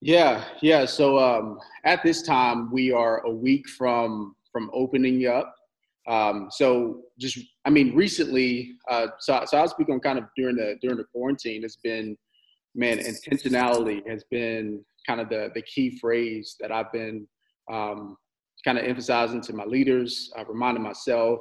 Yeah, 0.00 0.44
yeah. 0.60 0.84
So 0.84 1.18
um, 1.18 1.58
at 1.84 2.02
this 2.02 2.22
time, 2.22 2.70
we 2.70 2.92
are 2.92 3.24
a 3.26 3.30
week 3.30 3.68
from 3.68 4.36
from 4.52 4.70
opening 4.72 5.26
up. 5.26 5.54
Um, 6.06 6.48
so 6.50 7.02
just, 7.18 7.38
I 7.64 7.70
mean, 7.70 7.94
recently, 7.94 8.72
uh, 8.90 9.06
so 9.20 9.42
so 9.46 9.58
I'll 9.58 9.68
speak 9.68 9.88
on 9.88 10.00
kind 10.00 10.18
of 10.18 10.24
during 10.36 10.56
the 10.56 10.76
during 10.82 10.98
the 10.98 11.04
quarantine. 11.04 11.64
It's 11.64 11.76
been, 11.76 12.16
man, 12.74 12.98
intentionality 12.98 14.06
has 14.08 14.24
been 14.30 14.84
kind 15.06 15.20
of 15.20 15.28
the 15.28 15.50
the 15.54 15.62
key 15.62 15.98
phrase 15.98 16.56
that 16.60 16.70
I've 16.70 16.92
been 16.92 17.26
um, 17.72 18.16
kind 18.64 18.78
of 18.78 18.84
emphasizing 18.84 19.40
to 19.42 19.52
my 19.54 19.64
leaders, 19.64 20.30
uh, 20.38 20.44
reminding 20.46 20.82
myself, 20.82 21.40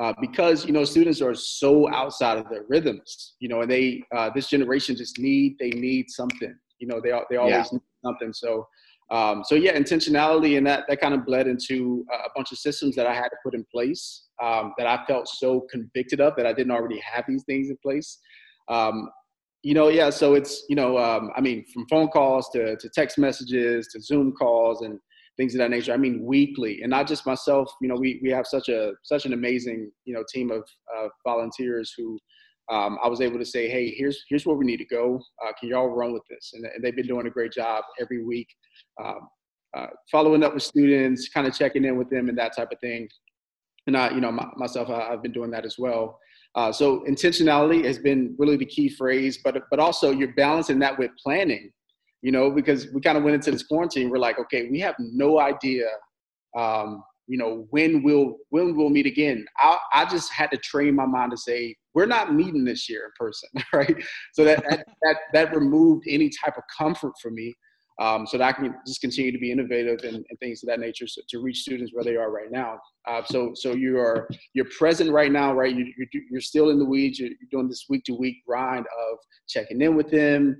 uh, 0.00 0.12
because 0.20 0.64
you 0.64 0.72
know 0.72 0.84
students 0.84 1.20
are 1.20 1.34
so 1.34 1.88
outside 1.92 2.38
of 2.38 2.48
their 2.48 2.64
rhythms, 2.68 3.34
you 3.38 3.48
know, 3.48 3.60
and 3.60 3.70
they 3.70 4.02
uh, 4.16 4.30
this 4.34 4.48
generation 4.48 4.96
just 4.96 5.18
need 5.18 5.56
they 5.60 5.70
need 5.70 6.10
something, 6.10 6.54
you 6.78 6.88
know, 6.88 7.00
they 7.00 7.12
they 7.30 7.36
always 7.36 7.52
yeah. 7.52 7.68
need 7.72 7.82
something. 8.04 8.32
So 8.32 8.66
um, 9.12 9.44
so 9.44 9.54
yeah, 9.54 9.76
intentionality 9.76 10.56
and 10.56 10.66
that 10.66 10.84
that 10.88 11.00
kind 11.00 11.12
of 11.12 11.26
bled 11.26 11.46
into 11.46 12.04
a 12.10 12.30
bunch 12.34 12.50
of 12.50 12.56
systems 12.56 12.96
that 12.96 13.06
I 13.06 13.14
had 13.14 13.28
to 13.28 13.36
put 13.44 13.54
in 13.54 13.62
place 13.70 14.24
um, 14.42 14.72
that 14.78 14.86
I 14.86 15.04
felt 15.06 15.28
so 15.28 15.66
convicted 15.70 16.20
of 16.20 16.34
that 16.36 16.46
I 16.46 16.54
didn't 16.54 16.72
already 16.72 16.98
have 17.00 17.24
these 17.28 17.44
things 17.44 17.68
in 17.68 17.76
place. 17.82 18.18
Um, 18.68 19.10
you 19.62 19.74
know, 19.74 19.88
yeah. 19.88 20.08
So 20.08 20.32
it's 20.34 20.64
you 20.70 20.76
know, 20.76 20.96
um, 20.96 21.30
I 21.36 21.42
mean, 21.42 21.66
from 21.74 21.86
phone 21.88 22.08
calls 22.08 22.48
to 22.54 22.74
to 22.76 22.88
text 22.88 23.18
messages 23.18 23.86
to 23.88 24.00
Zoom 24.00 24.32
calls 24.32 24.80
and 24.80 24.98
things 25.36 25.54
of 25.54 25.58
that 25.58 25.70
nature. 25.70 25.92
I 25.92 25.98
mean, 25.98 26.24
weekly, 26.24 26.80
and 26.80 26.88
not 26.88 27.06
just 27.06 27.26
myself. 27.26 27.70
You 27.82 27.88
know, 27.88 27.96
we 27.96 28.18
we 28.22 28.30
have 28.30 28.46
such 28.46 28.70
a 28.70 28.92
such 29.02 29.26
an 29.26 29.34
amazing 29.34 29.92
you 30.06 30.14
know 30.14 30.24
team 30.32 30.50
of 30.50 30.64
uh, 30.96 31.08
volunteers 31.22 31.92
who 31.98 32.18
um, 32.70 32.98
I 33.02 33.08
was 33.08 33.20
able 33.20 33.38
to 33.38 33.44
say, 33.44 33.68
hey, 33.68 33.90
here's 33.90 34.24
here's 34.28 34.46
where 34.46 34.56
we 34.56 34.64
need 34.64 34.78
to 34.78 34.84
go. 34.84 35.20
Uh, 35.44 35.52
can 35.58 35.68
y'all 35.68 35.88
run 35.88 36.12
with 36.12 36.22
this? 36.30 36.52
And, 36.54 36.64
and, 36.64 36.82
they've 36.82 36.96
been 36.96 37.06
doing 37.06 37.26
a 37.26 37.30
great 37.30 37.52
job 37.52 37.84
every 38.00 38.24
week, 38.24 38.48
um, 39.02 39.28
uh, 39.76 39.88
following 40.10 40.44
up 40.44 40.54
with 40.54 40.62
students, 40.62 41.28
kind 41.28 41.46
of 41.46 41.54
checking 41.54 41.84
in 41.84 41.96
with 41.96 42.08
them, 42.10 42.28
and 42.28 42.38
that 42.38 42.56
type 42.56 42.70
of 42.72 42.78
thing. 42.80 43.08
And 43.86 43.96
I, 43.96 44.10
you 44.10 44.20
know, 44.20 44.30
my, 44.30 44.46
myself, 44.56 44.90
I, 44.90 45.10
have 45.10 45.22
been 45.22 45.32
doing 45.32 45.50
that 45.50 45.66
as 45.66 45.76
well. 45.78 46.18
Uh, 46.54 46.70
so 46.70 47.00
intentionality 47.00 47.84
has 47.84 47.98
been 47.98 48.36
really 48.38 48.56
the 48.56 48.66
key 48.66 48.88
phrase, 48.88 49.40
but 49.42 49.56
but 49.70 49.80
also 49.80 50.10
you're 50.10 50.34
balancing 50.34 50.78
that 50.80 50.98
with 50.98 51.10
planning 51.22 51.72
you 52.22 52.30
know, 52.30 52.50
because 52.50 52.86
we 52.92 53.00
kind 53.00 53.18
of 53.18 53.24
went 53.24 53.34
into 53.34 53.50
this 53.50 53.64
quarantine. 53.64 54.08
We're 54.08 54.18
like, 54.18 54.38
okay, 54.38 54.68
we 54.70 54.78
have 54.80 54.94
no 54.98 55.40
idea, 55.40 55.86
um, 56.56 57.02
you 57.26 57.38
know, 57.38 57.66
when 57.70 58.02
we'll 58.02 58.36
when 58.50 58.76
we'll 58.76 58.90
meet 58.90 59.06
again. 59.06 59.44
I, 59.58 59.78
I 59.92 60.04
just 60.04 60.32
had 60.32 60.50
to 60.50 60.58
train 60.58 60.94
my 60.94 61.06
mind 61.06 61.30
to 61.32 61.36
say 61.36 61.76
we're 61.94 62.06
not 62.06 62.34
meeting 62.34 62.64
this 62.64 62.88
year 62.88 63.04
in 63.04 63.10
person, 63.18 63.48
right? 63.72 64.04
So 64.32 64.44
that 64.44 64.64
that 64.68 64.86
that, 65.02 65.16
that 65.32 65.54
removed 65.54 66.04
any 66.08 66.30
type 66.44 66.56
of 66.56 66.64
comfort 66.76 67.12
for 67.20 67.30
me. 67.30 67.54
Um, 68.00 68.26
so 68.26 68.38
that 68.38 68.48
I 68.48 68.52
can 68.52 68.74
just 68.86 69.02
continue 69.02 69.30
to 69.32 69.38
be 69.38 69.52
innovative 69.52 70.00
and, 70.02 70.16
and 70.16 70.38
things 70.40 70.62
of 70.62 70.68
that 70.68 70.80
nature 70.80 71.06
so, 71.06 71.20
to 71.28 71.40
reach 71.40 71.58
students 71.58 71.92
where 71.94 72.02
they 72.02 72.16
are 72.16 72.32
right 72.32 72.50
now. 72.50 72.78
Uh, 73.06 73.22
so, 73.22 73.52
so 73.54 73.74
you 73.74 73.98
are 73.98 74.28
you're 74.54 74.66
present 74.76 75.12
right 75.12 75.30
now, 75.30 75.52
right? 75.52 75.76
You, 75.76 75.86
you're, 75.98 76.22
you're 76.30 76.40
still 76.40 76.70
in 76.70 76.78
the 76.78 76.86
weeds. 76.86 77.18
You're, 77.18 77.28
you're 77.28 77.48
doing 77.50 77.68
this 77.68 77.84
week 77.90 78.02
to 78.04 78.14
week 78.14 78.38
grind 78.48 78.86
of 78.86 79.18
checking 79.46 79.82
in 79.82 79.94
with 79.94 80.10
them, 80.10 80.56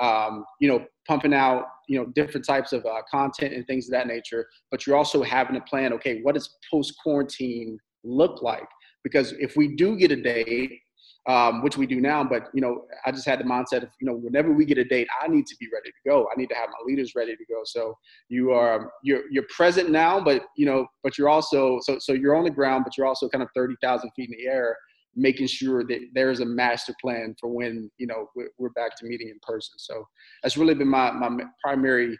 um, 0.00 0.44
you 0.60 0.68
know, 0.68 0.84
pumping 1.06 1.34
out, 1.34 1.66
you 1.88 1.98
know, 1.98 2.06
different 2.14 2.46
types 2.46 2.72
of 2.72 2.84
uh, 2.86 3.02
content 3.10 3.54
and 3.54 3.66
things 3.66 3.86
of 3.86 3.92
that 3.92 4.06
nature. 4.06 4.46
But 4.70 4.86
you're 4.86 4.96
also 4.96 5.22
having 5.22 5.56
a 5.56 5.60
plan. 5.60 5.92
Okay, 5.94 6.20
what 6.22 6.34
does 6.34 6.56
post 6.70 6.94
quarantine 7.02 7.78
look 8.02 8.42
like? 8.42 8.68
Because 9.02 9.32
if 9.32 9.56
we 9.56 9.76
do 9.76 9.96
get 9.96 10.10
a 10.12 10.16
date, 10.16 10.80
um, 11.26 11.62
which 11.62 11.78
we 11.78 11.86
do 11.86 12.00
now, 12.00 12.22
but 12.22 12.48
you 12.52 12.60
know, 12.60 12.84
I 13.06 13.10
just 13.10 13.26
had 13.26 13.40
the 13.40 13.44
mindset 13.44 13.82
of, 13.82 13.88
you 13.98 14.06
know, 14.06 14.14
whenever 14.14 14.52
we 14.52 14.66
get 14.66 14.76
a 14.76 14.84
date, 14.84 15.08
I 15.22 15.28
need 15.28 15.46
to 15.46 15.56
be 15.58 15.68
ready 15.72 15.90
to 15.90 16.10
go. 16.10 16.26
I 16.30 16.38
need 16.38 16.48
to 16.50 16.54
have 16.54 16.68
my 16.68 16.84
leaders 16.84 17.14
ready 17.14 17.34
to 17.34 17.44
go. 17.48 17.60
So 17.64 17.96
you 18.28 18.52
are 18.52 18.92
you're 19.02 19.22
you're 19.30 19.46
present 19.54 19.90
now, 19.90 20.20
but 20.20 20.44
you 20.56 20.66
know, 20.66 20.86
but 21.02 21.16
you're 21.16 21.30
also 21.30 21.78
so 21.80 21.98
so 21.98 22.12
you're 22.12 22.36
on 22.36 22.44
the 22.44 22.50
ground, 22.50 22.84
but 22.84 22.96
you're 22.98 23.06
also 23.06 23.28
kind 23.28 23.42
of 23.42 23.48
thirty 23.54 23.74
thousand 23.82 24.10
feet 24.14 24.30
in 24.30 24.36
the 24.38 24.46
air 24.46 24.76
making 25.16 25.46
sure 25.46 25.84
that 25.84 26.00
there's 26.14 26.40
a 26.40 26.44
master 26.44 26.94
plan 27.00 27.34
for 27.40 27.48
when 27.48 27.90
you 27.98 28.06
know 28.06 28.26
we're, 28.34 28.70
back 28.70 28.96
to 28.98 29.06
meeting 29.06 29.28
in 29.28 29.38
person. 29.42 29.74
So 29.78 30.04
that's 30.42 30.56
really 30.56 30.74
been 30.74 30.88
my, 30.88 31.12
my 31.12 31.44
primary 31.62 32.18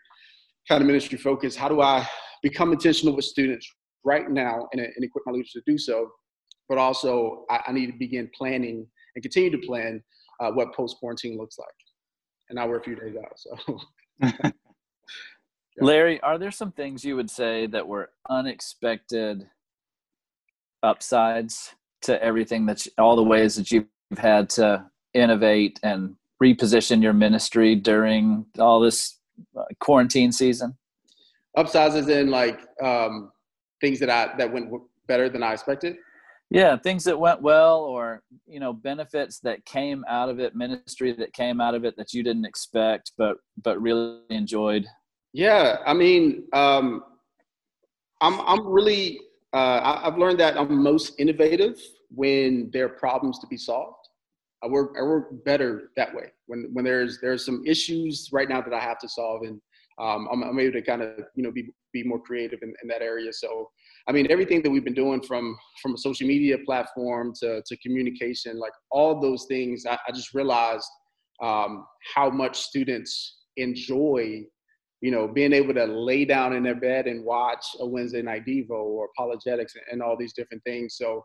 kind 0.69 0.81
of 0.81 0.87
ministry 0.87 1.19
focus. 1.19 1.57
How 1.57 1.69
do 1.69 1.81
i 1.81 2.07
become 2.43 2.73
intentional 2.73 3.17
with 3.17 3.25
students 3.25 3.69
right 4.05 4.31
now 4.31 4.69
and, 4.73 4.81
and 4.81 5.05
equip 5.05 5.25
my 5.27 5.33
leaders 5.33 5.51
to 5.53 5.63
do 5.67 5.77
so? 5.77 6.09
But 6.69 6.79
also 6.79 7.45
I, 7.51 7.61
I 7.69 7.73
need 7.73 7.87
to 7.87 7.99
begin 7.99 8.31
planning 8.37 8.87
and 9.15 9.23
continue 9.23 9.51
to 9.51 9.67
plan 9.67 10.03
uh, 10.41 10.51
what 10.53 10.75
post 10.75 10.97
quarantine 11.01 11.37
looks 11.39 11.59
like. 11.59 11.69
And 12.49 12.57
now 12.57 12.69
we're 12.69 12.79
a 12.79 12.83
few 12.83 12.95
days 12.95 13.15
out 13.17 13.33
so. 13.37 13.81
Yeah. 14.23 14.51
larry 15.81 16.21
are 16.21 16.39
there 16.39 16.53
some 16.53 16.71
things 16.71 17.05
you 17.05 17.17
would 17.17 17.29
say 17.29 17.67
that 17.67 17.89
were 17.89 18.09
unexpected 18.31 19.49
upsides 20.85 21.75
to 22.05 22.23
everything 22.23 22.67
that's 22.67 22.89
all 22.99 23.17
the 23.17 23.23
ways 23.23 23.57
that 23.57 23.71
you've 23.71 23.87
had 24.17 24.49
to 24.51 24.85
innovate 25.15 25.81
and 25.83 26.17
reposition 26.43 27.03
your 27.03 27.13
ministry 27.13 27.75
during 27.75 28.47
all 28.59 28.81
this 28.81 29.19
uh, 29.57 29.63
quarantine 29.81 30.33
season? 30.33 30.77
Upsizes 31.57 32.09
in 32.09 32.31
like 32.31 32.61
um, 32.83 33.33
things 33.81 34.01
that 34.01 34.11
I 34.11 34.35
that 34.39 34.53
went 34.53 34.71
better 35.07 35.29
than 35.29 35.43
I 35.43 35.53
expected. 35.53 35.97
Yeah, 36.51 36.77
things 36.77 37.05
that 37.05 37.19
went 37.19 37.43
well, 37.43 37.81
or 37.81 38.23
you 38.47 38.61
know, 38.61 38.73
benefits 38.73 39.41
that 39.41 39.65
came 39.65 40.05
out 40.09 40.29
of 40.29 40.41
it, 40.41 40.55
ministry 40.55 41.13
that 41.13 41.33
came 41.33 41.61
out 41.61 41.75
of 41.75 41.85
it 41.85 41.97
that 41.97 42.13
you 42.13 42.23
didn't 42.23 42.45
expect, 42.45 43.13
but 43.17 43.39
but 43.63 43.81
really 43.81 44.21
enjoyed. 44.31 44.87
Yeah, 45.33 45.79
I 45.87 45.95
mean, 45.95 46.45
um, 46.53 47.03
I'm 48.21 48.41
I'm 48.41 48.67
really 48.67 49.21
uh, 49.55 50.01
I've 50.05 50.19
learned 50.19 50.41
that 50.41 50.59
I'm 50.59 50.83
most 50.83 51.15
innovative 51.19 51.81
when 52.11 52.71
there 52.73 52.87
are 52.87 52.91
problems 52.91 53.39
to 53.39 53.47
be 53.47 53.57
solved. 53.57 54.09
I 54.65 54.67
work, 54.67 54.97
I 54.99 55.03
work 55.03 55.45
better 55.45 55.91
that 55.97 56.15
way. 56.15 56.33
When, 56.47 56.71
when 56.73 56.85
there's, 56.85 57.21
there's 57.21 57.45
some 57.45 57.63
issues 57.67 58.31
right 58.33 58.49
now 58.49 58.61
that 58.63 58.73
I 58.73 58.81
have 58.81 58.99
to 58.99 59.09
solve 59.09 59.43
and 59.43 59.61
um, 60.01 60.27
I'm, 60.33 60.43
I'm, 60.43 60.59
able 60.59 60.73
to 60.73 60.83
kind 60.83 61.03
of, 61.03 61.11
you 61.37 61.45
know, 61.45 61.53
be, 61.53 61.69
be 61.93 62.03
more 62.03 62.21
creative 62.21 62.59
in, 62.63 62.75
in 62.83 62.89
that 62.89 63.01
area. 63.01 63.33
So, 63.33 63.71
I 64.09 64.13
mean, 64.13 64.27
everything 64.29 64.61
that 64.63 64.71
we've 64.71 64.85
been 64.85 64.93
doing 64.93 65.23
from, 65.23 65.57
from 65.81 65.95
a 65.95 65.99
social 65.99 66.27
media 66.27 66.59
platform 66.67 67.33
to, 67.41 67.63
to 67.65 67.77
communication, 67.77 68.59
like 68.59 68.73
all 68.91 69.21
those 69.21 69.45
things, 69.47 69.85
I, 69.89 69.97
I 70.09 70.13
just 70.13 70.35
realized 70.35 70.89
um, 71.41 71.87
how 72.15 72.29
much 72.29 72.61
students 72.61 73.43
enjoy 73.57 74.45
you 75.05 75.11
know, 75.11 75.29
being 75.29 75.53
able 75.53 75.75
to 75.75 75.85
lay 75.85 76.25
down 76.25 76.55
in 76.55 76.63
their 76.63 76.75
bed 76.75 77.07
and 77.07 77.23
watch 77.23 77.63
a 77.79 77.87
Wednesday 77.87 78.23
night 78.23 78.47
Devo 78.47 78.71
or 78.71 79.11
apologetics 79.15 79.75
and 79.93 80.03
all 80.03 80.17
these 80.17 80.33
different 80.33 80.63
things. 80.65 80.97
So 80.97 81.23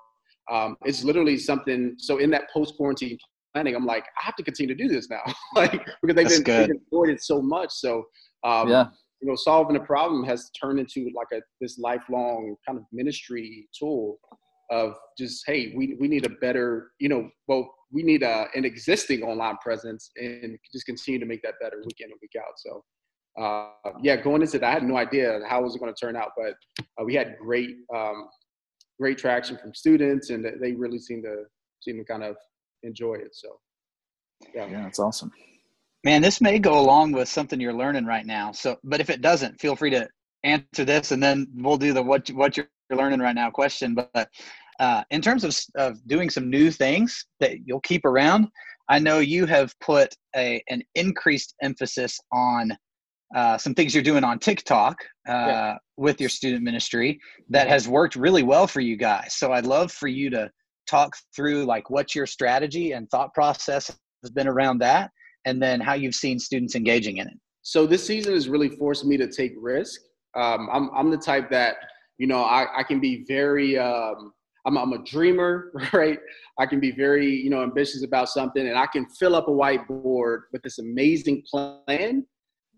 um, 0.52 0.76
it's 0.84 1.06
literally 1.06 1.38
something. 1.38 1.96
So 1.98 2.18
in 2.18 2.30
that 2.32 2.50
post 2.54 2.76
quarantine 2.76 3.18
planning, 3.54 3.78
I'm 3.78 3.86
like, 3.86 4.04
I 4.20 4.26
have 4.26 4.36
to 4.36 4.44
continue 4.44 4.76
to 4.76 4.84
do 4.84 4.90
this 4.94 5.10
now, 5.10 5.22
like 5.56 5.72
because 6.04 6.14
they've 6.14 6.44
been, 6.44 6.44
they've 6.44 6.76
enjoyed 6.92 7.10
it 7.10 7.24
so 7.24 7.42
much. 7.42 7.70
So 7.72 8.04
um, 8.44 8.68
yeah. 8.68 8.88
You 9.22 9.28
know, 9.28 9.36
solving 9.36 9.76
a 9.76 9.82
problem 9.82 10.26
has 10.26 10.50
turned 10.62 10.80
into 10.80 11.10
like 11.16 11.28
a 11.34 11.42
this 11.62 11.78
lifelong 11.78 12.56
kind 12.66 12.80
of 12.80 12.86
ministry 12.92 13.68
tool 13.78 14.18
of 14.72 14.96
just 15.18 15.44
hey, 15.46 15.74
we 15.76 15.96
we 16.00 16.10
need 16.10 16.26
a 16.26 16.30
better, 16.42 16.92
you 17.00 17.08
know, 17.08 17.30
well, 17.48 17.74
we 17.92 18.04
need 18.04 18.24
a, 18.24 18.48
an 18.56 18.66
existing 18.66 19.24
online 19.24 19.58
presence 19.58 20.12
and 20.18 20.58
just 20.74 20.86
continue 20.86 21.20
to 21.20 21.26
make 21.26 21.42
that 21.44 21.56
better 21.62 21.78
week 21.86 21.98
in 22.00 22.12
and 22.12 22.20
week 22.22 22.32
out. 22.38 22.54
So 22.58 22.82
uh, 23.38 23.70
yeah, 24.02 24.16
going 24.16 24.42
into 24.42 24.60
that, 24.60 24.68
I 24.68 24.72
had 24.72 24.84
no 24.84 24.98
idea 24.98 25.40
how 25.48 25.62
was 25.62 25.76
it 25.76 25.82
was 25.82 25.82
going 25.82 25.94
to 25.94 26.00
turn 26.00 26.16
out, 26.16 26.32
but 26.38 26.54
uh, 26.80 27.06
we 27.06 27.16
had 27.16 27.36
great, 27.40 27.76
um, 27.96 28.28
great 29.00 29.18
traction 29.18 29.58
from 29.58 29.74
students, 29.74 30.30
and 30.30 30.46
they 30.62 30.74
really 30.74 31.00
seemed 31.00 31.24
to 31.24 31.44
seem 31.82 31.98
to 31.98 32.04
kind 32.04 32.24
of 32.24 32.36
enjoy 32.84 33.16
it. 33.16 33.30
So, 33.34 33.60
yeah, 34.54 34.68
yeah, 34.68 34.84
that's 34.84 35.00
awesome. 35.00 35.32
Man, 36.04 36.22
this 36.22 36.42
may 36.42 36.60
go 36.60 36.80
along 36.80 37.12
with 37.12 37.28
something 37.28 37.60
you're 37.60 37.74
learning 37.74 38.06
right 38.06 38.26
now. 38.26 38.52
So, 38.52 38.78
but 38.84 39.02
if 39.02 39.10
it 39.10 39.22
doesn't, 39.22 39.60
feel 39.60 39.76
free 39.76 39.90
to 39.92 40.08
answer 40.44 40.86
this, 40.86 41.12
and 41.12 41.22
then 41.22 41.48
we'll 41.56 41.78
do 41.78 41.94
the 41.94 42.02
what 42.02 42.28
what 42.30 42.58
you're 42.58 42.68
learning 42.90 43.20
right 43.20 43.36
now 43.36 43.50
question. 43.50 43.96
But 43.96 44.30
uh, 44.80 45.04
in 45.12 45.22
terms 45.22 45.44
of 45.44 45.58
of 45.76 46.06
doing 46.08 46.30
some 46.30 46.50
new 46.50 46.72
things 46.72 47.26
that 47.40 47.66
you'll 47.66 47.82
keep 47.82 48.06
around, 48.06 48.48
I 48.90 49.00
know 49.00 49.20
you 49.20 49.46
have 49.46 49.78
put 49.80 50.16
a 50.36 50.62
an 50.70 50.82
increased 50.96 51.54
emphasis 51.62 52.20
on 52.32 52.72
uh, 53.36 53.58
some 53.58 53.74
things 53.76 53.94
you're 53.94 54.04
doing 54.04 54.24
on 54.24 54.40
TikTok 54.40 54.98
uh, 55.28 55.32
yeah. 55.32 55.78
with 55.98 56.20
your 56.20 56.30
student 56.30 56.64
ministry 56.64 57.20
that 57.50 57.68
has 57.68 57.88
worked 57.88 58.16
really 58.16 58.44
well 58.44 58.68
for 58.68 58.82
you 58.82 58.98
guys. 58.98 59.36
So 59.36 59.52
I'd 59.52 59.66
love 59.66 59.92
for 59.92 60.08
you 60.08 60.30
to 60.32 60.50
talk 60.88 61.16
through 61.36 61.66
like 61.66 61.90
what 61.90 62.16
your 62.16 62.26
strategy 62.26 62.94
and 62.94 63.10
thought 63.10 63.34
process 63.34 63.96
has 64.24 64.32
been 64.32 64.48
around 64.48 64.80
that, 64.80 65.12
and 65.46 65.62
then 65.62 65.80
how 65.80 65.94
you've 65.94 66.16
seen 66.16 66.40
students 66.40 66.76
engaging 66.76 67.18
in 67.18 67.28
it. 67.28 67.38
So 67.62 67.86
this 67.86 68.06
season 68.06 68.34
has 68.34 68.50
really 68.50 68.70
forced 68.70 69.06
me 69.06 69.18
to 69.18 69.28
take 69.28 69.54
risk. 69.60 70.02
Um, 70.36 70.70
I'm 70.72 70.90
I'm 70.96 71.12
the 71.12 71.18
type 71.18 71.50
that 71.52 71.76
you 72.18 72.28
know 72.28 72.44
I, 72.44 72.66
I 72.80 72.84
can 72.84 73.00
be 73.00 73.26
very 73.28 73.78
um, 73.78 74.34
I'm, 74.66 74.78
I'm 74.78 74.94
a 74.94 75.04
dreamer, 75.04 75.72
right? 75.94 76.20
I 76.60 76.66
can 76.66 76.80
be 76.80 76.92
very, 76.92 77.28
you 77.28 77.50
know, 77.50 77.64
ambitious 77.64 78.04
about 78.04 78.30
something, 78.30 78.68
and 78.68 78.78
I 78.78 78.88
can 78.88 79.06
fill 79.08 79.36
up 79.36 79.48
a 79.48 79.52
whiteboard 79.52 80.42
with 80.52 80.62
this 80.62 80.80
amazing 80.80 81.44
plan, 81.50 82.26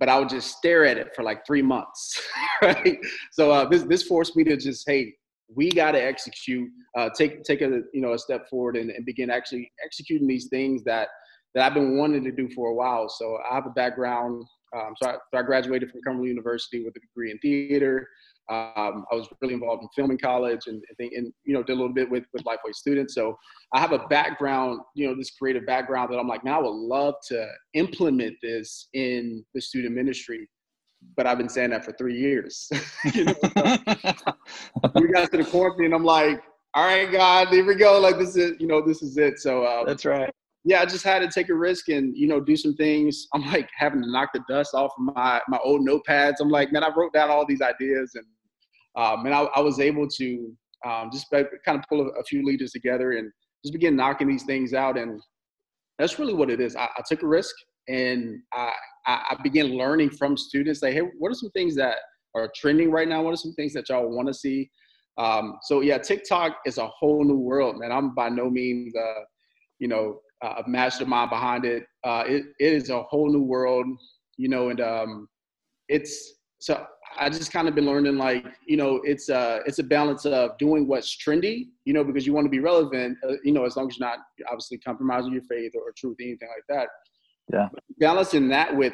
but 0.01 0.09
I 0.09 0.17
would 0.17 0.29
just 0.29 0.57
stare 0.57 0.83
at 0.83 0.97
it 0.97 1.15
for 1.15 1.21
like 1.21 1.45
three 1.45 1.61
months, 1.61 2.19
right? 2.63 2.97
So 3.31 3.51
uh, 3.51 3.69
this 3.69 3.83
this 3.83 4.03
forced 4.03 4.35
me 4.35 4.43
to 4.45 4.57
just, 4.57 4.83
hey, 4.89 5.13
we 5.55 5.69
got 5.69 5.91
to 5.91 6.03
execute, 6.03 6.67
uh, 6.97 7.09
take 7.15 7.43
take 7.43 7.61
a 7.61 7.83
you 7.93 8.01
know 8.01 8.13
a 8.13 8.17
step 8.17 8.49
forward 8.49 8.75
and, 8.75 8.89
and 8.89 9.05
begin 9.05 9.29
actually 9.29 9.71
executing 9.85 10.27
these 10.27 10.47
things 10.49 10.83
that 10.85 11.07
that 11.53 11.65
I've 11.65 11.75
been 11.75 11.97
wanting 11.97 12.23
to 12.23 12.31
do 12.31 12.49
for 12.49 12.69
a 12.69 12.73
while. 12.73 13.09
So 13.09 13.37
I 13.49 13.53
have 13.53 13.67
a 13.67 13.71
background. 13.71 14.43
Um, 14.75 14.93
so, 15.01 15.09
I, 15.09 15.13
so 15.31 15.37
I 15.37 15.41
graduated 15.43 15.91
from 15.91 16.01
Cumberland 16.01 16.29
University 16.29 16.83
with 16.83 16.95
a 16.95 16.99
degree 17.01 17.29
in 17.29 17.37
theater. 17.39 18.07
Um, 18.51 19.05
I 19.09 19.15
was 19.15 19.29
really 19.39 19.53
involved 19.53 19.81
in 19.81 19.87
film 19.95 20.11
in 20.11 20.17
college 20.17 20.67
and, 20.67 20.83
and, 20.99 21.31
you 21.45 21.53
know, 21.53 21.63
did 21.63 21.71
a 21.71 21.75
little 21.75 21.93
bit 21.93 22.09
with, 22.11 22.25
with 22.33 22.43
Lifeway 22.43 22.73
students. 22.73 23.15
So 23.15 23.37
I 23.73 23.79
have 23.79 23.93
a 23.93 23.99
background, 24.09 24.81
you 24.93 25.07
know, 25.07 25.15
this 25.15 25.31
creative 25.31 25.65
background 25.65 26.11
that 26.11 26.17
I'm 26.17 26.27
like, 26.27 26.43
now 26.43 26.59
I 26.59 26.63
would 26.63 26.75
love 26.75 27.15
to 27.29 27.47
implement 27.75 28.35
this 28.43 28.89
in 28.93 29.45
the 29.53 29.61
student 29.61 29.95
ministry. 29.95 30.49
But 31.15 31.27
I've 31.27 31.37
been 31.37 31.47
saying 31.47 31.69
that 31.69 31.85
for 31.85 31.93
three 31.93 32.19
years. 32.19 32.69
you 33.13 33.23
know, 33.23 33.33
we 34.95 35.07
got 35.07 35.31
to 35.31 35.37
the 35.37 35.47
quarantine. 35.49 35.85
And 35.85 35.93
I'm 35.95 36.03
like, 36.03 36.43
all 36.73 36.85
right, 36.85 37.09
God, 37.09 37.47
here 37.47 37.65
we 37.65 37.75
go. 37.75 37.99
Like 37.99 38.17
this 38.19 38.35
is, 38.35 38.59
you 38.59 38.67
know, 38.67 38.85
this 38.85 39.01
is 39.01 39.17
it. 39.17 39.39
So 39.39 39.65
um, 39.65 39.85
that's 39.87 40.03
right. 40.03 40.29
Yeah, 40.63 40.81
I 40.81 40.85
just 40.85 41.03
had 41.03 41.19
to 41.19 41.27
take 41.27 41.49
a 41.49 41.55
risk 41.55 41.89
and 41.89 42.15
you 42.15 42.27
know 42.27 42.39
do 42.39 42.55
some 42.55 42.75
things. 42.75 43.27
I'm 43.33 43.43
like 43.47 43.67
having 43.75 44.01
to 44.03 44.11
knock 44.11 44.29
the 44.33 44.41
dust 44.47 44.75
off 44.75 44.91
of 44.97 45.15
my 45.15 45.41
my 45.47 45.57
old 45.63 45.87
notepads. 45.87 46.35
I'm 46.39 46.49
like, 46.49 46.71
man, 46.71 46.83
I 46.83 46.91
wrote 46.95 47.13
down 47.13 47.31
all 47.31 47.47
these 47.47 47.61
ideas 47.61 48.11
and 48.13 48.25
um, 48.95 49.25
and 49.25 49.33
I, 49.33 49.41
I, 49.55 49.59
was 49.61 49.79
able 49.79 50.07
to 50.07 50.53
um, 50.85 51.09
just 51.11 51.27
kind 51.31 51.47
of 51.67 51.83
pull 51.87 52.01
a, 52.01 52.09
a, 52.19 52.23
few 52.23 52.45
leaders 52.45 52.71
together 52.71 53.13
and 53.13 53.31
just 53.63 53.73
begin 53.73 53.95
knocking 53.95 54.27
these 54.27 54.43
things 54.43 54.73
out. 54.73 54.97
And 54.97 55.21
that's 55.97 56.19
really 56.19 56.33
what 56.33 56.49
it 56.49 56.59
is. 56.59 56.75
I, 56.75 56.85
I 56.85 57.01
took 57.07 57.23
a 57.23 57.27
risk 57.27 57.55
and 57.87 58.39
I, 58.53 58.73
I 59.07 59.37
began 59.43 59.77
learning 59.77 60.11
from 60.11 60.35
students 60.35 60.81
like, 60.81 60.93
hey, 60.93 61.03
what 61.19 61.31
are 61.31 61.35
some 61.35 61.51
things 61.51 61.75
that 61.75 61.97
are 62.35 62.51
trending 62.55 62.91
right 62.91 63.07
now? 63.07 63.21
What 63.21 63.33
are 63.33 63.37
some 63.37 63.53
things 63.53 63.73
that 63.73 63.89
y'all 63.89 64.09
want 64.09 64.27
to 64.27 64.33
see? 64.33 64.69
Um, 65.17 65.57
so 65.63 65.81
yeah, 65.81 65.97
TikTok 65.97 66.57
is 66.65 66.77
a 66.77 66.87
whole 66.87 67.23
new 67.23 67.37
world, 67.37 67.77
man. 67.79 67.91
I'm 67.91 68.13
by 68.15 68.29
no 68.29 68.49
means, 68.49 68.93
uh, 68.95 69.21
you 69.79 69.87
know, 69.87 70.19
a 70.41 70.63
mastermind 70.67 71.29
behind 71.29 71.65
it. 71.65 71.83
Uh, 72.03 72.23
it. 72.25 72.45
It 72.59 72.73
is 72.73 72.89
a 72.89 73.03
whole 73.03 73.31
new 73.31 73.43
world, 73.43 73.85
you 74.37 74.49
know, 74.49 74.69
and 74.69 74.81
um, 74.81 75.27
it's 75.87 76.33
so 76.59 76.85
I 77.19 77.29
just 77.29 77.51
kind 77.51 77.67
of 77.67 77.75
been 77.75 77.85
learning 77.85 78.17
like 78.17 78.45
you 78.65 78.77
know 78.77 79.01
it's 79.03 79.29
a 79.29 79.61
it's 79.65 79.79
a 79.79 79.83
balance 79.83 80.25
of 80.25 80.57
doing 80.57 80.87
what's 80.87 81.15
trendy 81.17 81.67
you 81.85 81.93
know 81.93 82.03
because 82.03 82.25
you 82.25 82.33
want 82.33 82.45
to 82.45 82.49
be 82.49 82.59
relevant 82.59 83.17
uh, 83.27 83.33
you 83.43 83.51
know 83.51 83.65
as 83.65 83.75
long 83.75 83.87
as 83.87 83.97
you're 83.97 84.07
not 84.07 84.19
obviously 84.47 84.77
compromising 84.77 85.31
your 85.33 85.41
faith 85.43 85.73
or, 85.75 85.91
truth 85.97 86.17
anything 86.19 86.49
like 86.49 86.63
that. 86.69 86.87
Yeah. 87.51 87.67
But 87.71 87.83
balancing 87.99 88.47
that 88.49 88.75
with 88.75 88.93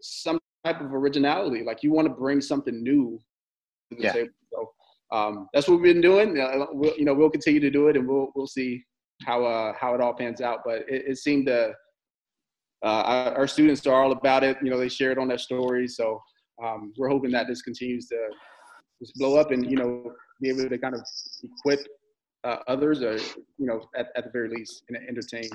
some 0.00 0.38
type 0.64 0.80
of 0.80 0.94
originality 0.94 1.64
like 1.64 1.82
you 1.82 1.92
want 1.92 2.08
to 2.08 2.14
bring 2.14 2.40
something 2.40 2.82
new 2.82 3.18
to 3.90 3.96
the 3.96 4.04
yeah. 4.04 4.12
table. 4.12 4.30
So 4.52 4.70
um, 5.12 5.48
that's 5.52 5.68
what 5.68 5.80
we've 5.80 5.94
been 5.94 6.02
doing. 6.02 6.38
Uh, 6.38 6.66
we'll, 6.72 6.96
you 6.96 7.04
know 7.04 7.14
we'll 7.14 7.30
continue 7.30 7.60
to 7.60 7.70
do 7.70 7.88
it 7.88 7.96
and 7.96 8.06
we'll 8.06 8.28
we'll 8.34 8.46
see 8.46 8.84
how 9.24 9.44
uh 9.44 9.72
how 9.78 9.94
it 9.94 10.00
all 10.00 10.14
pans 10.14 10.40
out. 10.40 10.60
But 10.64 10.82
it, 10.88 11.04
it 11.08 11.18
seemed 11.18 11.46
to 11.46 11.72
uh, 12.84 13.02
our, 13.02 13.38
our 13.38 13.46
students 13.46 13.86
are 13.86 14.02
all 14.02 14.12
about 14.12 14.44
it. 14.44 14.56
You 14.62 14.70
know 14.70 14.78
they 14.78 14.88
share 14.88 15.10
it 15.10 15.18
on 15.18 15.28
their 15.28 15.38
stories 15.38 15.96
so 15.96 16.20
um, 16.62 16.92
we're 16.96 17.08
hoping 17.08 17.30
that 17.32 17.46
this 17.46 17.62
continues 17.62 18.06
to 18.08 18.16
just 19.00 19.14
blow 19.16 19.36
up 19.36 19.50
and 19.50 19.70
you 19.70 19.76
know 19.76 20.12
be 20.40 20.48
able 20.48 20.68
to 20.68 20.78
kind 20.78 20.94
of 20.94 21.02
equip 21.42 21.80
uh, 22.44 22.58
others 22.68 23.02
or 23.02 23.16
you 23.58 23.66
know 23.66 23.82
at, 23.96 24.08
at 24.16 24.24
the 24.24 24.30
very 24.30 24.48
least 24.48 24.84
and 24.88 24.98
entertain 25.08 25.48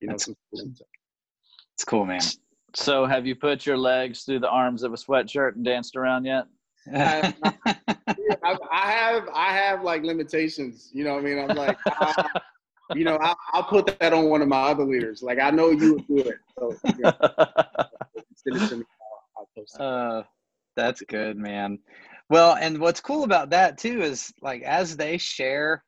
you 0.00 0.08
know 0.08 0.12
That's, 0.12 0.26
some 0.26 0.36
students. 0.52 0.82
It's 1.74 1.84
cool, 1.84 2.06
man. 2.06 2.20
So, 2.74 3.06
have 3.06 3.26
you 3.26 3.34
put 3.34 3.64
your 3.64 3.78
legs 3.78 4.22
through 4.22 4.40
the 4.40 4.48
arms 4.48 4.82
of 4.82 4.92
a 4.92 4.96
sweatshirt 4.96 5.54
and 5.54 5.64
danced 5.64 5.96
around 5.96 6.24
yet? 6.24 6.44
I, 6.94 7.34
I, 7.64 8.56
I, 8.70 8.90
have, 8.92 9.28
I 9.34 9.52
have 9.52 9.82
like 9.82 10.02
limitations. 10.02 10.90
You 10.92 11.04
know, 11.04 11.14
what 11.14 11.20
I 11.20 11.22
mean, 11.22 11.38
I'm 11.38 11.56
like, 11.56 11.78
I, 11.86 12.40
you 12.94 13.04
know, 13.04 13.18
I, 13.20 13.34
will 13.54 13.64
put 13.64 13.98
that 13.98 14.12
on 14.12 14.28
one 14.28 14.42
of 14.42 14.48
my 14.48 14.62
other 14.62 14.84
leaders. 14.84 15.22
Like, 15.22 15.40
I 15.40 15.50
know 15.50 15.70
you 15.70 15.94
would 15.94 16.06
do 16.06 16.18
it. 16.18 16.36
So, 16.58 16.74
you 16.84 17.02
know, 17.02 17.12
send 18.36 18.62
it 18.62 18.68
to 18.68 18.76
me. 18.76 18.84
Uh, 19.78 20.22
that's 20.76 21.02
good, 21.02 21.36
man. 21.36 21.78
Well, 22.28 22.56
and 22.56 22.78
what's 22.78 23.00
cool 23.00 23.24
about 23.24 23.50
that 23.50 23.78
too 23.78 24.02
is 24.02 24.32
like 24.42 24.62
as 24.62 24.96
they 24.96 25.16
share 25.18 25.84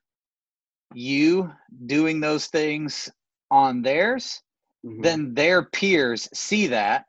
you 0.95 1.51
doing 1.87 2.21
those 2.21 2.47
things 2.47 3.11
on 3.51 3.83
theirs, 3.83 4.41
mm-hmm. 4.85 5.03
then 5.03 5.35
their 5.35 5.65
peers 5.65 6.29
see 6.33 6.69
that, 6.69 7.05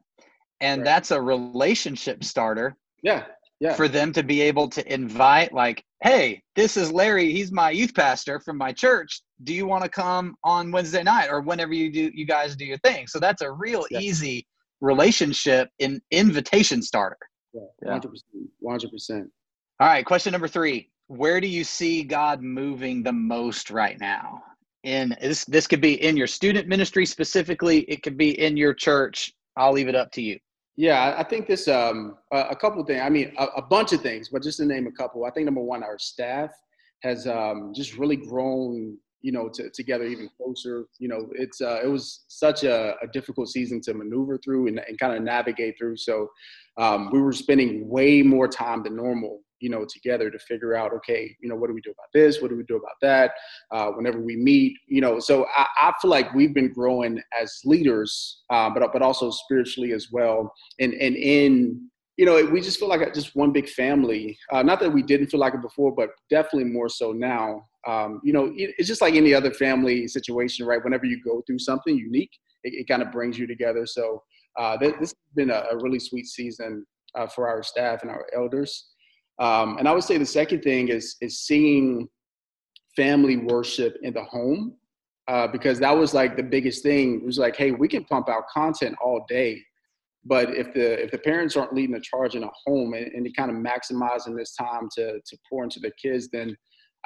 and 0.62 0.82
right. 0.82 0.86
that's 0.86 1.12
a 1.12 1.22
relationship 1.22 2.24
starter. 2.24 2.76
Yeah. 3.04 3.26
Yeah. 3.62 3.74
For 3.74 3.90
them 3.90 4.14
to 4.14 4.24
be 4.24 4.40
able 4.40 4.70
to 4.70 4.94
invite, 4.94 5.52
like, 5.52 5.84
hey, 6.02 6.42
this 6.56 6.78
is 6.78 6.94
Larry. 6.94 7.34
He's 7.34 7.52
my 7.52 7.72
youth 7.72 7.94
pastor 7.94 8.40
from 8.40 8.58
my 8.58 8.72
church. 8.72 9.22
Do 9.44 9.54
you 9.54 9.68
want 9.68 9.84
to 9.84 9.90
come 9.90 10.36
on 10.46 10.72
Wednesday 10.72 11.04
night 11.04 11.28
or 11.30 11.42
whenever 11.42 11.74
you 11.74 11.92
do, 11.92 12.10
you 12.14 12.26
guys 12.26 12.56
do 12.56 12.64
your 12.64 12.78
thing? 12.78 13.06
So 13.08 13.20
that's 13.20 13.42
a 13.42 13.52
real 13.52 13.86
yeah. 13.92 14.00
easy 14.00 14.48
relationship 14.82 15.70
in 15.80 16.02
invitation 16.12 16.82
starter. 16.82 17.18
Yeah, 17.54 18.00
100%. 18.00 18.12
100%. 18.64 19.28
All 19.80 19.88
right, 19.88 20.06
question 20.06 20.32
number 20.32 20.48
three. 20.48 20.90
Where 21.08 21.42
do 21.42 21.48
you 21.48 21.64
see 21.64 22.04
God 22.04 22.42
moving 22.42 23.02
the 23.02 23.14
most 23.14 23.72
right 23.72 24.00
now? 24.00 24.44
In 24.84 25.16
this, 25.22 25.46
this 25.46 25.68
could 25.68 25.82
be 25.82 26.02
in 26.04 26.16
your 26.16 26.28
student 26.28 26.68
ministry 26.68 27.06
specifically. 27.06 27.80
It 27.82 28.04
could 28.04 28.18
be 28.18 28.40
in 28.40 28.56
your 28.56 28.74
church. 28.74 29.34
I'll 29.58 29.74
leave 29.74 29.88
it 29.88 29.96
up 29.96 30.12
to 30.14 30.22
you. 30.22 30.38
Yeah, 30.78 31.16
I 31.18 31.24
think 31.24 31.48
this 31.48 31.68
um, 31.68 32.16
a, 32.32 32.40
a 32.52 32.56
couple 32.56 32.84
things. 32.86 33.02
I 33.02 33.10
mean, 33.10 33.34
a, 33.38 33.46
a, 33.58 33.62
bunch 33.62 33.92
of 33.92 34.02
things, 34.02 34.30
but 34.30 34.42
just 34.42 34.60
to 34.60 34.66
name 34.66 34.88
a 34.88 34.92
couple. 34.92 35.26
I 35.26 35.32
think 35.32 35.44
number 35.44 35.60
one, 35.60 35.84
our 35.84 36.00
staff 36.00 36.52
has 37.02 37.28
um, 37.28 37.74
just 37.76 37.98
really 37.98 38.16
grown 38.16 38.98
you 39.22 39.32
know, 39.32 39.50
to, 39.50 39.70
together 39.72 40.06
even 40.06 40.30
closer. 40.38 40.86
You 41.00 41.10
know, 41.10 41.30
it's 41.34 41.62
uh, 41.62 41.82
it 41.84 41.88
was 41.88 42.24
such 42.28 42.64
a, 42.64 42.96
a 43.02 43.08
difficult 43.08 43.50
season 43.50 43.82
to 43.82 43.94
maneuver 43.94 44.38
through 44.38 44.68
and, 44.68 44.80
and 44.88 45.00
kind 45.00 45.16
of 45.16 45.24
navigate 45.24 45.76
through. 45.78 45.98
So 45.98 46.30
um, 46.78 47.10
we 47.12 47.20
were 47.22 47.34
spending 47.34 47.88
way 47.90 48.22
more 48.22 48.48
time 48.48 48.84
than 48.84 48.96
normal, 48.96 49.42
you 49.60 49.70
know, 49.70 49.86
together 49.86 50.30
to 50.30 50.40
figure 50.40 50.76
out, 50.76 50.94
okay, 50.94 51.36
you 51.42 51.50
know, 51.50 51.56
what 51.56 51.68
do 51.68 51.74
we 51.74 51.82
do 51.82 51.92
about 51.92 52.08
this? 52.14 52.42
What 52.42 52.50
do 52.50 52.58
we 52.58 52.64
do 52.64 52.78
about 52.78 52.96
that? 53.02 53.32
Uh, 53.72 53.92
whenever 53.92 54.22
we 54.22 54.38
meet, 54.38 54.78
you 54.88 55.02
know, 55.02 55.20
so 55.20 55.46
I, 55.56 55.68
I, 55.82 55.94
feel 56.02 56.10
like 56.10 56.34
we've 56.34 56.54
been 56.54 56.72
growing 56.72 57.22
as 57.40 57.60
leaders, 57.66 58.44
uh, 58.50 58.70
but 58.70 58.94
but 58.94 59.02
also 59.02 59.30
spiritually 59.32 59.92
as 59.92 60.08
well, 60.12 60.54
and 60.80 60.94
and 60.94 61.16
in 61.16 61.90
you 62.20 62.26
know, 62.26 62.44
we 62.52 62.60
just 62.60 62.78
feel 62.78 62.90
like 62.90 63.14
just 63.14 63.34
one 63.34 63.54
big 63.54 63.70
family. 63.70 64.38
Uh, 64.52 64.62
not 64.62 64.82
that 64.82 64.92
we 64.92 65.02
didn't 65.02 65.28
feel 65.28 65.40
like 65.40 65.54
it 65.54 65.62
before, 65.62 65.94
but 65.96 66.10
definitely 66.30 66.70
more 66.70 66.90
so 66.90 67.14
now. 67.14 67.66
Um, 67.88 68.20
you 68.26 68.34
know, 68.34 68.48
it, 68.58 68.76
it's 68.78 68.90
just 68.90 69.02
like 69.02 69.14
any 69.14 69.34
other 69.34 69.52
family 69.52 70.06
situation, 70.06 70.66
right? 70.66 70.84
Whenever 70.84 71.06
you 71.06 71.24
go 71.24 71.42
through 71.48 71.60
something 71.60 71.96
unique, 71.96 72.32
it, 72.66 72.74
it 72.74 72.90
kind 72.90 73.02
of 73.02 73.10
brings 73.14 73.40
you 73.40 73.48
together. 73.48 73.86
So 73.86 74.22
uh, 74.58 74.78
th- 74.78 74.96
this 75.00 75.12
has 75.12 75.34
been 75.34 75.50
a, 75.50 75.64
a 75.72 75.78
really 75.78 75.98
sweet 75.98 76.28
season 76.28 76.86
uh, 77.16 77.28
for 77.28 77.48
our 77.48 77.64
staff 77.64 78.02
and 78.02 78.12
our 78.12 78.26
elders. 78.36 78.90
Um, 79.40 79.78
and 79.78 79.88
I 79.88 79.94
would 79.94 80.04
say 80.04 80.18
the 80.18 80.26
second 80.26 80.62
thing 80.62 80.90
is 80.90 81.16
is 81.22 81.40
seeing 81.40 82.10
family 82.98 83.38
worship 83.38 83.96
in 84.04 84.14
the 84.14 84.26
home, 84.26 84.76
uh, 85.30 85.48
because 85.48 85.80
that 85.80 85.98
was 85.98 86.14
like 86.14 86.36
the 86.36 86.44
biggest 86.44 86.84
thing. 86.84 87.22
It 87.22 87.26
was 87.26 87.40
like, 87.40 87.56
hey, 87.56 87.72
we 87.72 87.88
can 87.88 88.04
pump 88.04 88.28
out 88.28 88.44
content 88.54 88.98
all 89.02 89.26
day, 89.30 89.64
but 90.26 90.50
if 90.50 90.74
the 90.74 91.04
if 91.04 91.12
the 91.12 91.18
parents 91.18 91.56
aren't 91.56 91.74
leading 91.74 91.94
the 91.94 92.02
charge 92.02 92.36
in 92.36 92.44
a 92.44 92.50
home 92.66 92.94
and, 92.94 93.08
and 93.08 93.36
kind 93.36 93.52
of 93.52 93.58
maximizing 93.58 94.38
this 94.38 94.54
time 94.56 94.90
to 94.96 95.20
to 95.20 95.38
pour 95.50 95.64
into 95.64 95.80
the 95.80 95.92
kids, 96.02 96.30
then 96.32 96.56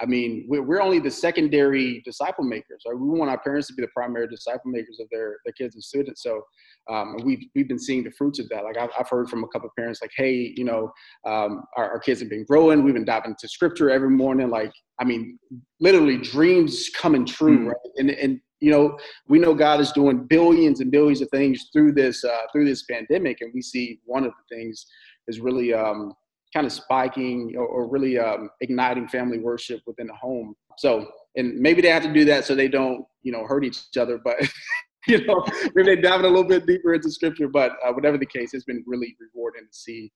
I 0.01 0.05
mean, 0.05 0.45
we're, 0.47 0.63
we're 0.63 0.81
only 0.81 0.99
the 0.99 1.11
secondary 1.11 2.01
disciple 2.03 2.43
makers. 2.43 2.81
Right? 2.87 2.97
We 2.97 3.19
want 3.19 3.29
our 3.29 3.39
parents 3.39 3.67
to 3.67 3.73
be 3.73 3.83
the 3.83 3.89
primary 3.95 4.27
disciple 4.27 4.71
makers 4.71 4.97
of 4.99 5.07
their, 5.11 5.37
their 5.45 5.53
kids 5.53 5.75
and 5.75 5.83
students. 5.83 6.23
So 6.23 6.41
um, 6.89 7.17
we've, 7.23 7.43
we've 7.55 7.67
been 7.67 7.79
seeing 7.79 8.03
the 8.03 8.11
fruits 8.11 8.39
of 8.39 8.49
that. 8.49 8.63
Like 8.63 8.77
I've, 8.77 8.89
I've 8.99 9.09
heard 9.09 9.29
from 9.29 9.43
a 9.43 9.47
couple 9.47 9.69
of 9.69 9.75
parents 9.75 10.01
like, 10.01 10.11
hey, 10.17 10.53
you 10.55 10.63
know, 10.63 10.91
um, 11.27 11.63
our, 11.77 11.91
our 11.91 11.99
kids 11.99 12.19
have 12.21 12.29
been 12.29 12.45
growing. 12.45 12.83
We've 12.83 12.95
been 12.95 13.05
diving 13.05 13.31
into 13.31 13.47
scripture 13.47 13.89
every 13.89 14.09
morning. 14.09 14.49
Like, 14.49 14.71
I 14.99 15.03
mean, 15.03 15.37
literally 15.79 16.17
dreams 16.17 16.89
coming 16.89 17.25
true. 17.25 17.57
Mm-hmm. 17.57 17.67
Right? 17.67 17.91
And, 17.97 18.09
and 18.09 18.39
you 18.63 18.71
know, 18.71 18.97
we 19.27 19.39
know 19.39 19.53
God 19.53 19.81
is 19.81 19.91
doing 19.91 20.25
billions 20.25 20.79
and 20.79 20.89
billions 20.89 21.21
of 21.21 21.29
things 21.31 21.67
through 21.73 21.91
this 21.91 22.23
uh, 22.23 22.43
through 22.53 22.63
this 22.63 22.83
pandemic, 22.83 23.41
and 23.41 23.51
we 23.53 23.61
see 23.61 23.99
one 24.05 24.23
of 24.23 24.31
the 24.31 24.55
things 24.55 24.85
is 25.27 25.41
really 25.41 25.73
um, 25.73 26.13
kind 26.53 26.65
of 26.65 26.71
spiking 26.71 27.55
or, 27.57 27.65
or 27.65 27.89
really 27.89 28.17
um, 28.17 28.49
igniting 28.61 29.09
family 29.09 29.37
worship 29.37 29.81
within 29.85 30.07
the 30.07 30.13
home. 30.13 30.55
So, 30.77 31.05
and 31.35 31.59
maybe 31.59 31.81
they 31.81 31.89
have 31.89 32.03
to 32.03 32.13
do 32.13 32.23
that 32.25 32.45
so 32.45 32.55
they 32.55 32.69
don't, 32.69 33.03
you 33.21 33.33
know, 33.33 33.45
hurt 33.45 33.65
each 33.65 33.97
other. 33.99 34.17
But 34.23 34.37
you 35.07 35.25
know, 35.25 35.45
maybe 35.75 35.95
they 35.95 36.01
dive 36.01 36.21
a 36.21 36.23
little 36.23 36.45
bit 36.45 36.65
deeper 36.65 36.93
into 36.93 37.11
scripture. 37.11 37.49
But 37.49 37.73
uh, 37.85 37.91
whatever 37.91 38.17
the 38.17 38.25
case, 38.25 38.53
it's 38.53 38.63
been 38.63 38.83
really 38.87 39.13
rewarding 39.19 39.67
to 39.69 39.77
see 39.77 40.09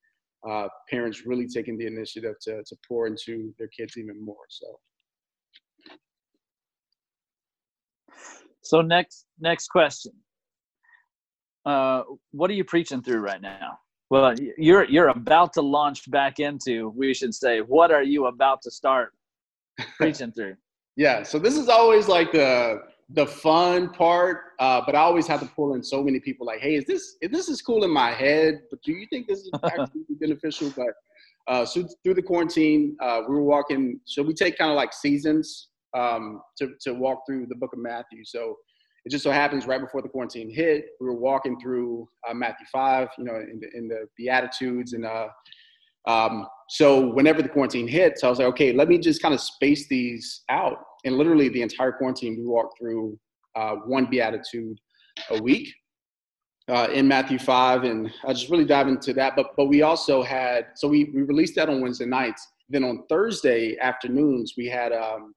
uh, 0.49 0.69
parents 0.89 1.25
really 1.25 1.47
taking 1.47 1.77
the 1.77 1.86
initiative 1.86 2.36
to 2.43 2.63
to 2.63 2.75
pour 2.88 3.07
into 3.07 3.53
their 3.60 3.67
kids 3.67 3.97
even 3.97 4.23
more. 4.23 4.45
So. 4.49 4.67
So 8.67 8.82
next 8.82 9.25
next 9.39 9.69
question. 9.69 10.12
Uh, 11.65 12.03
what 12.32 12.49
are 12.49 12.53
you 12.53 12.63
preaching 12.63 13.01
through 13.01 13.19
right 13.19 13.41
now? 13.41 13.80
Well, 14.10 14.36
you're 14.58 14.84
you're 14.86 15.10
about 15.10 15.53
to 15.53 15.62
launch 15.62 16.10
back 16.12 16.39
into. 16.39 16.89
We 16.95 17.13
should 17.13 17.34
say, 17.34 17.60
what 17.60 17.91
are 17.91 18.03
you 18.03 18.27
about 18.27 18.62
to 18.63 18.71
start 18.71 19.13
preaching 19.97 20.32
through? 20.32 20.56
yeah. 20.97 21.23
So 21.23 21.39
this 21.39 21.58
is 21.58 21.69
always 21.69 22.08
like 22.08 22.32
the 22.32 22.82
the 23.10 23.25
fun 23.25 23.89
part, 23.89 24.38
uh, 24.60 24.82
but 24.86 24.95
I 24.95 24.99
always 24.99 25.27
have 25.27 25.39
to 25.39 25.45
pull 25.45 25.75
in 25.75 25.82
so 25.82 26.03
many 26.03 26.19
people. 26.19 26.45
Like, 26.45 26.60
hey, 26.60 26.75
is 26.75 26.86
this 26.86 27.15
is 27.21 27.32
this 27.32 27.47
is 27.47 27.62
cool 27.62 27.86
in 27.86 27.91
my 27.91 28.12
head? 28.12 28.62
But 28.69 28.82
do 28.84 28.91
you 28.91 29.08
think 29.10 29.27
this 29.27 29.39
is 29.39 29.51
actually 29.63 30.03
beneficial? 30.19 30.73
But 30.75 30.93
uh, 31.47 31.65
so 31.65 31.88
through 32.03 32.15
the 32.15 32.21
quarantine, 32.21 32.97
uh, 33.01 33.21
we 33.27 33.36
were 33.36 33.43
walking. 33.43 34.01
So 34.06 34.23
we 34.23 34.34
take 34.34 34.58
kind 34.58 34.71
of 34.71 34.75
like 34.75 34.91
seasons 34.91 35.69
um, 35.97 36.41
to 36.57 36.73
to 36.81 36.93
walk 36.93 37.23
through 37.27 37.47
the 37.47 37.55
Book 37.55 37.73
of 37.73 37.79
Matthew. 37.79 38.23
So 38.23 38.55
it 39.05 39.10
just 39.10 39.23
so 39.23 39.31
happens 39.31 39.65
right 39.65 39.79
before 39.79 40.01
the 40.01 40.10
quarantine 40.10 40.49
hit, 40.53 40.88
we 40.99 41.07
were 41.07 41.15
walking 41.15 41.60
through 41.62 42.07
uh, 42.29 42.33
Matthew 42.33 42.65
five, 42.71 43.07
you 43.17 43.23
know, 43.23 43.36
in 43.36 43.60
the, 43.62 43.69
in 43.77 43.88
the 43.88 44.05
Beatitudes, 44.17 44.93
and 44.93 45.05
uh, 45.05 45.29
um, 46.07 46.45
so 46.69 47.07
whenever 47.13 47.41
the 47.41 47.49
quarantine 47.49 47.88
hit, 47.88 48.19
so 48.19 48.27
I 48.27 48.29
was 48.29 48.39
like, 48.39 48.47
okay, 48.49 48.73
let 48.73 48.89
me 48.89 48.97
just 48.97 49.21
kind 49.21 49.33
of 49.33 49.39
space 49.39 49.88
these 49.88 50.43
out, 50.49 50.79
and 51.05 51.17
literally 51.17 51.47
the 51.49 51.62
entire 51.62 51.93
quarantine, 51.93 52.38
we 52.38 52.45
walked 52.45 52.77
through 52.77 53.17
uh, 53.55 53.75
one 53.86 54.05
Beatitude 54.05 54.77
a 55.31 55.41
week. 55.41 55.73
Uh, 56.69 56.89
in 56.93 57.07
Matthew 57.07 57.39
5, 57.39 57.86
and 57.86 58.12
I 58.27 58.33
just 58.33 58.49
really 58.49 58.65
dive 58.65 58.89
into 58.89 59.13
that. 59.13 59.38
But 59.38 59.55
but 59.55 59.67
we 59.67 59.83
also 59.83 60.21
had 60.21 60.65
so 60.75 60.89
we, 60.89 61.05
we 61.15 61.21
released 61.21 61.55
that 61.55 61.69
on 61.69 61.79
Wednesday 61.79 62.05
nights. 62.05 62.45
Then 62.67 62.83
on 62.83 63.05
Thursday 63.07 63.77
afternoons, 63.79 64.55
we 64.57 64.67
had 64.67 64.91
um, 64.91 65.33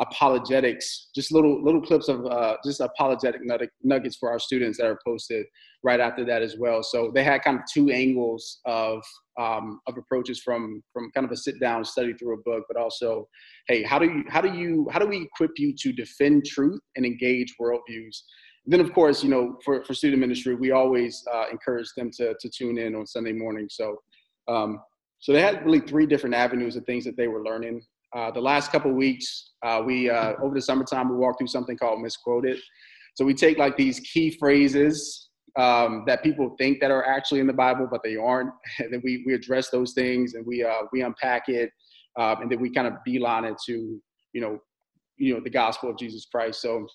apologetics, 0.00 1.08
just 1.14 1.32
little 1.32 1.62
little 1.62 1.80
clips 1.80 2.08
of 2.08 2.26
uh, 2.26 2.56
just 2.64 2.80
apologetic 2.80 3.40
nuggets 3.82 4.16
for 4.16 4.30
our 4.30 4.38
students 4.38 4.78
that 4.78 4.86
are 4.86 4.98
posted 5.06 5.46
right 5.82 6.00
after 6.00 6.24
that 6.24 6.42
as 6.42 6.56
well. 6.58 6.82
So 6.82 7.12
they 7.14 7.22
had 7.22 7.42
kind 7.42 7.58
of 7.58 7.64
two 7.72 7.90
angles 7.90 8.60
of 8.64 9.02
um, 9.38 9.80
of 9.86 9.96
approaches 9.96 10.40
from 10.40 10.82
from 10.92 11.10
kind 11.12 11.24
of 11.24 11.30
a 11.30 11.36
sit 11.36 11.60
down 11.60 11.84
study 11.84 12.12
through 12.14 12.34
a 12.34 12.42
book, 12.42 12.64
but 12.68 12.76
also, 12.76 13.28
hey, 13.68 13.82
how 13.82 13.98
do 13.98 14.06
you 14.06 14.24
how 14.28 14.40
do 14.40 14.52
you 14.52 14.88
how 14.90 14.98
do 14.98 15.06
we 15.06 15.22
equip 15.22 15.52
you 15.56 15.74
to 15.80 15.92
defend 15.92 16.44
truth 16.44 16.80
and 16.96 17.06
engage 17.06 17.54
worldviews? 17.60 18.22
then 18.66 18.80
of 18.80 18.94
course, 18.94 19.22
you 19.22 19.28
know, 19.28 19.58
for, 19.62 19.84
for 19.84 19.92
student 19.92 20.18
ministry, 20.18 20.54
we 20.54 20.70
always 20.70 21.22
uh, 21.32 21.44
encourage 21.52 21.88
them 21.96 22.10
to 22.10 22.34
to 22.40 22.48
tune 22.48 22.78
in 22.78 22.94
on 22.94 23.06
Sunday 23.06 23.32
morning. 23.32 23.68
So. 23.70 23.96
Um, 24.46 24.80
so 25.20 25.32
they 25.32 25.40
had 25.40 25.64
really 25.64 25.80
three 25.80 26.04
different 26.04 26.34
avenues 26.34 26.76
of 26.76 26.84
things 26.84 27.02
that 27.06 27.16
they 27.16 27.28
were 27.28 27.42
learning 27.42 27.80
uh, 28.14 28.30
the 28.30 28.40
last 28.40 28.70
couple 28.70 28.92
weeks, 28.92 29.52
uh, 29.64 29.82
we 29.84 30.08
uh, 30.08 30.34
over 30.42 30.54
the 30.54 30.62
summertime 30.62 31.08
we 31.08 31.16
walked 31.16 31.38
through 31.38 31.48
something 31.48 31.76
called 31.76 32.00
misquoted. 32.00 32.58
So 33.14 33.24
we 33.24 33.34
take 33.34 33.58
like 33.58 33.76
these 33.76 34.00
key 34.00 34.30
phrases 34.30 35.30
um, 35.56 36.04
that 36.06 36.22
people 36.22 36.54
think 36.58 36.80
that 36.80 36.90
are 36.90 37.06
actually 37.06 37.40
in 37.40 37.46
the 37.46 37.52
Bible, 37.52 37.86
but 37.90 38.02
they 38.02 38.16
aren't, 38.16 38.50
and 38.78 38.92
then 38.92 39.00
we 39.04 39.22
we 39.26 39.34
address 39.34 39.70
those 39.70 39.92
things 39.92 40.34
and 40.34 40.46
we 40.46 40.62
uh, 40.62 40.82
we 40.92 41.02
unpack 41.02 41.48
it, 41.48 41.70
um, 42.18 42.42
and 42.42 42.50
then 42.50 42.60
we 42.60 42.70
kind 42.70 42.86
of 42.86 42.94
beeline 43.04 43.44
it 43.44 43.56
to 43.66 44.00
you 44.32 44.40
know 44.40 44.58
you 45.16 45.34
know 45.34 45.40
the 45.40 45.50
gospel 45.50 45.90
of 45.90 45.98
Jesus 45.98 46.26
Christ. 46.30 46.60
So 46.60 46.86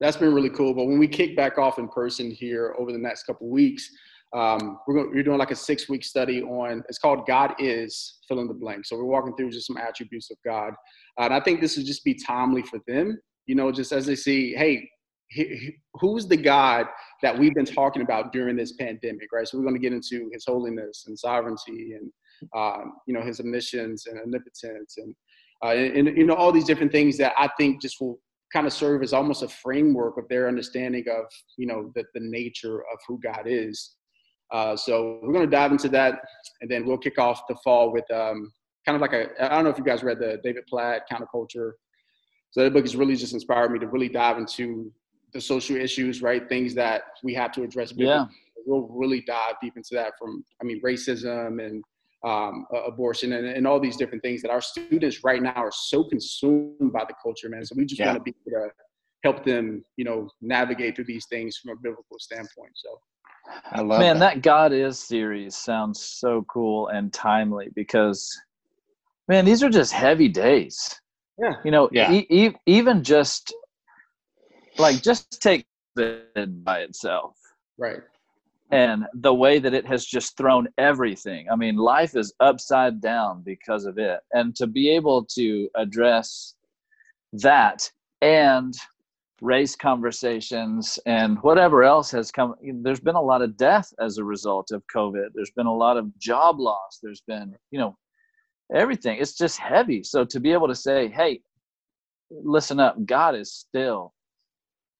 that's 0.00 0.16
been 0.16 0.34
really 0.34 0.50
cool. 0.50 0.74
But 0.74 0.86
when 0.86 0.98
we 0.98 1.06
kick 1.06 1.36
back 1.36 1.56
off 1.56 1.78
in 1.78 1.88
person 1.88 2.30
here 2.30 2.74
over 2.78 2.92
the 2.92 2.98
next 2.98 3.24
couple 3.24 3.48
weeks, 3.48 3.88
um, 4.36 4.78
we're, 4.86 4.94
going, 4.94 5.10
we're 5.10 5.22
doing 5.22 5.38
like 5.38 5.50
a 5.50 5.56
six 5.56 5.88
week 5.88 6.04
study 6.04 6.42
on 6.42 6.82
it's 6.88 6.98
called 6.98 7.26
god 7.26 7.54
is 7.58 8.18
fill 8.26 8.40
in 8.40 8.48
the 8.48 8.54
blank. 8.54 8.84
So 8.84 8.96
we're 8.96 9.04
walking 9.04 9.34
through 9.36 9.50
just 9.50 9.66
some 9.66 9.78
attributes 9.78 10.30
of 10.30 10.36
god. 10.44 10.74
Uh, 11.18 11.24
and 11.24 11.34
i 11.34 11.40
think 11.40 11.60
this 11.60 11.76
would 11.76 11.86
just 11.86 12.04
be 12.04 12.14
timely 12.14 12.62
for 12.62 12.78
them 12.86 13.18
you 13.46 13.54
know 13.54 13.72
just 13.72 13.92
as 13.92 14.06
they 14.06 14.16
see 14.16 14.54
hey 14.54 14.88
he, 15.30 15.76
who's 15.94 16.26
the 16.26 16.36
god 16.36 16.86
that 17.22 17.38
we've 17.38 17.54
been 17.54 17.64
talking 17.64 18.02
about 18.02 18.32
during 18.32 18.56
this 18.56 18.72
pandemic 18.72 19.28
right? 19.32 19.46
So 19.46 19.58
we're 19.58 19.64
going 19.64 19.74
to 19.74 19.80
get 19.80 19.92
into 19.92 20.30
his 20.32 20.44
holiness 20.46 21.04
and 21.06 21.18
sovereignty 21.18 21.94
and 21.94 22.10
um, 22.54 22.92
you 23.06 23.14
know 23.14 23.22
his 23.22 23.40
omniscience 23.40 24.06
and 24.06 24.20
omnipotence 24.20 24.98
and, 24.98 25.14
uh, 25.64 25.70
and, 25.70 26.08
and 26.08 26.18
you 26.18 26.26
know 26.26 26.34
all 26.34 26.52
these 26.52 26.64
different 26.64 26.92
things 26.92 27.16
that 27.18 27.32
i 27.36 27.48
think 27.58 27.80
just 27.82 28.00
will 28.00 28.20
kind 28.52 28.66
of 28.66 28.72
serve 28.72 29.02
as 29.02 29.12
almost 29.12 29.42
a 29.42 29.48
framework 29.48 30.16
of 30.16 30.28
their 30.28 30.48
understanding 30.48 31.04
of 31.10 31.24
you 31.56 31.66
know 31.66 31.90
the, 31.94 32.04
the 32.14 32.20
nature 32.20 32.80
of 32.92 32.98
who 33.06 33.18
god 33.20 33.42
is 33.46 33.96
uh, 34.52 34.76
so 34.76 35.18
we're 35.22 35.32
going 35.32 35.44
to 35.44 35.50
dive 35.50 35.72
into 35.72 35.88
that, 35.90 36.20
and 36.60 36.70
then 36.70 36.86
we'll 36.86 36.98
kick 36.98 37.18
off 37.18 37.42
the 37.48 37.56
fall 37.64 37.92
with 37.92 38.10
um, 38.10 38.50
kind 38.86 38.96
of 38.96 39.02
like 39.02 39.12
a. 39.12 39.28
I 39.44 39.54
don't 39.54 39.64
know 39.64 39.70
if 39.70 39.78
you 39.78 39.84
guys 39.84 40.02
read 40.02 40.18
the 40.18 40.40
David 40.42 40.66
Platt 40.66 41.02
Counterculture. 41.10 41.72
So 42.50 42.64
that 42.64 42.72
book 42.72 42.84
has 42.84 42.96
really 42.96 43.14
just 43.14 43.34
inspired 43.34 43.72
me 43.72 43.78
to 43.78 43.86
really 43.86 44.08
dive 44.08 44.38
into 44.38 44.90
the 45.34 45.40
social 45.40 45.76
issues, 45.76 46.22
right? 46.22 46.48
Things 46.48 46.74
that 46.74 47.02
we 47.22 47.34
have 47.34 47.52
to 47.52 47.62
address. 47.62 47.92
Yeah. 47.94 48.24
We'll 48.66 48.88
really 48.88 49.20
dive 49.20 49.56
deep 49.62 49.76
into 49.76 49.90
that 49.92 50.14
from, 50.18 50.44
I 50.60 50.64
mean, 50.64 50.80
racism 50.82 51.64
and 51.64 51.84
um, 52.24 52.66
abortion 52.86 53.34
and, 53.34 53.46
and 53.46 53.66
all 53.66 53.78
these 53.78 53.96
different 53.96 54.22
things 54.22 54.42
that 54.42 54.50
our 54.50 54.60
students 54.60 55.22
right 55.22 55.42
now 55.42 55.54
are 55.54 55.70
so 55.72 56.04
consumed 56.04 56.92
by 56.92 57.04
the 57.04 57.14
culture, 57.22 57.48
man. 57.48 57.64
So 57.64 57.74
we 57.76 57.84
just 57.84 58.00
yeah. 58.00 58.06
want 58.06 58.18
to 58.18 58.22
be 58.24 58.34
able 58.50 58.62
to 58.62 58.70
help 59.24 59.44
them, 59.44 59.84
you 59.96 60.04
know, 60.04 60.28
navigate 60.40 60.96
through 60.96 61.04
these 61.04 61.26
things 61.30 61.58
from 61.58 61.72
a 61.72 61.76
biblical 61.76 62.18
standpoint. 62.18 62.72
So 62.74 62.98
I 63.70 63.80
love 63.80 64.00
Man, 64.00 64.18
that. 64.18 64.34
that 64.34 64.42
God 64.42 64.72
is 64.72 64.98
series 64.98 65.56
sounds 65.56 66.00
so 66.02 66.44
cool 66.48 66.88
and 66.88 67.12
timely 67.12 67.68
because 67.74 68.30
man, 69.28 69.44
these 69.44 69.62
are 69.62 69.70
just 69.70 69.92
heavy 69.92 70.28
days. 70.28 71.00
Yeah. 71.38 71.54
You 71.64 71.70
know, 71.70 71.88
yeah. 71.92 72.12
E- 72.12 72.26
e- 72.28 72.56
even 72.66 73.04
just 73.04 73.54
like 74.78 75.02
just 75.02 75.40
take 75.40 75.66
it 75.96 76.64
by 76.64 76.80
itself. 76.80 77.36
Right. 77.76 78.00
And 78.70 79.06
the 79.14 79.32
way 79.32 79.58
that 79.58 79.72
it 79.72 79.86
has 79.86 80.04
just 80.04 80.36
thrown 80.36 80.68
everything. 80.76 81.48
I 81.50 81.56
mean, 81.56 81.76
life 81.76 82.16
is 82.16 82.34
upside 82.40 83.00
down 83.00 83.42
because 83.42 83.86
of 83.86 83.98
it. 83.98 84.20
And 84.32 84.54
to 84.56 84.66
be 84.66 84.90
able 84.90 85.24
to 85.36 85.68
address 85.74 86.54
that 87.32 87.90
and 88.20 88.74
race 89.40 89.76
conversations 89.76 90.98
and 91.06 91.38
whatever 91.42 91.84
else 91.84 92.10
has 92.10 92.30
come 92.30 92.54
there's 92.82 93.00
been 93.00 93.14
a 93.14 93.20
lot 93.20 93.42
of 93.42 93.56
death 93.56 93.92
as 94.00 94.18
a 94.18 94.24
result 94.24 94.70
of 94.72 94.82
covid. 94.94 95.28
There's 95.34 95.52
been 95.52 95.66
a 95.66 95.74
lot 95.74 95.96
of 95.96 96.16
job 96.18 96.58
loss. 96.58 96.98
There's 97.02 97.22
been 97.22 97.54
you 97.70 97.78
know 97.78 97.96
everything. 98.74 99.18
It's 99.20 99.36
just 99.36 99.58
heavy. 99.58 100.02
So 100.02 100.24
to 100.24 100.40
be 100.40 100.52
able 100.52 100.68
to 100.68 100.74
say 100.74 101.08
hey 101.08 101.40
listen 102.30 102.80
up. 102.80 102.96
God 103.06 103.34
is 103.34 103.52
still 103.52 104.12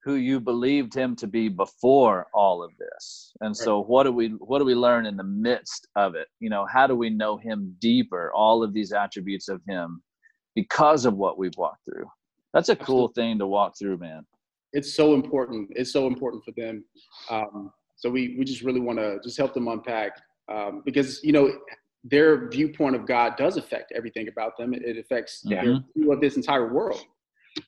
who 0.05 0.15
you 0.15 0.41
believed 0.41 0.95
him 0.95 1.17
to 1.17 1.27
be 1.27 1.49
before 1.49 2.29
all 2.33 2.63
of 2.63 2.71
this. 2.79 3.33
And 3.41 3.55
so 3.55 3.83
what 3.83 4.05
do 4.05 4.13
we 4.13 4.29
what 4.29 4.61
do 4.61 4.65
we 4.65 4.75
learn 4.75 5.05
in 5.05 5.17
the 5.17 5.25
midst 5.25 5.89
of 5.97 6.15
it? 6.15 6.29
You 6.41 6.51
know 6.51 6.67
how 6.73 6.87
do 6.87 6.95
we 6.95 7.11
know 7.11 7.37
him 7.37 7.75
deeper 7.81 8.33
all 8.35 8.63
of 8.63 8.73
these 8.73 8.93
attributes 8.93 9.49
of 9.49 9.61
him 9.67 10.03
because 10.55 11.05
of 11.05 11.15
what 11.15 11.39
we've 11.39 11.57
walked 11.57 11.85
through 11.85 12.07
that's 12.55 12.69
a 12.69 12.77
cool 12.77 13.09
Absolutely. 13.09 13.23
thing 13.33 13.39
to 13.39 13.47
walk 13.47 13.79
through, 13.79 13.99
man. 13.99 14.25
It's 14.73 14.95
so 14.95 15.15
important. 15.15 15.69
It's 15.75 15.93
so 15.93 16.07
important 16.07 16.45
for 16.45 16.53
them. 16.57 16.85
Um, 17.31 17.73
so 17.97 18.11
we 18.11 18.37
we 18.39 18.45
just 18.45 18.63
really 18.63 18.81
want 18.81 18.99
to 18.99 19.19
just 19.23 19.37
help 19.37 19.55
them 19.55 19.69
unpack 19.69 20.13
um, 20.51 20.83
because 20.85 21.23
you 21.23 21.33
know 21.33 21.53
their 22.05 22.49
viewpoint 22.49 22.95
of 22.95 23.07
God 23.07 23.37
does 23.37 23.57
affect 23.57 23.93
everything 23.95 24.29
about 24.29 24.57
them. 24.57 24.73
It, 24.73 24.97
affects 24.97 25.43
yeah. 25.45 25.65
their 25.65 25.81
view 25.97 26.13
of 26.13 26.21
this 26.21 26.37
entire 26.37 26.73
world. 26.73 27.05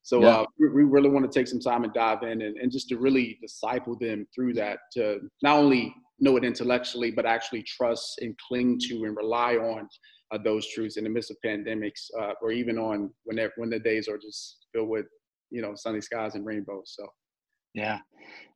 So 0.02 0.22
yeah. 0.22 0.28
uh, 0.28 0.44
we, 0.58 0.68
we, 0.68 0.84
really 0.84 1.08
want 1.08 1.30
to 1.30 1.38
take 1.38 1.48
some 1.48 1.58
time 1.58 1.82
and 1.82 1.92
dive 1.92 2.22
in 2.22 2.42
and, 2.42 2.56
and 2.56 2.70
just 2.70 2.88
to 2.90 2.96
really 2.96 3.38
disciple 3.42 3.96
them 3.98 4.26
through 4.32 4.54
that 4.54 4.78
to 4.92 5.18
not 5.42 5.58
only 5.58 5.92
know 6.20 6.36
it 6.36 6.44
intellectually, 6.44 7.10
but 7.10 7.26
actually 7.26 7.64
trust 7.64 8.20
and 8.20 8.38
cling 8.38 8.78
to 8.88 9.04
and 9.04 9.16
rely 9.16 9.56
on 9.56 9.88
uh, 10.32 10.38
those 10.38 10.66
truths 10.68 10.96
in 10.96 11.04
the 11.04 11.10
midst 11.10 11.30
of 11.30 11.36
pandemics, 11.44 12.10
uh, 12.18 12.32
or 12.42 12.52
even 12.52 12.78
on 12.78 13.10
when 13.24 13.38
when 13.56 13.70
the 13.70 13.78
days 13.78 14.08
are 14.08 14.18
just 14.18 14.66
filled 14.72 14.88
with 14.88 15.06
you 15.50 15.62
know 15.62 15.74
sunny 15.74 16.00
skies 16.00 16.34
and 16.34 16.46
rainbows. 16.46 16.94
So. 16.96 17.06
Yeah, 17.72 17.98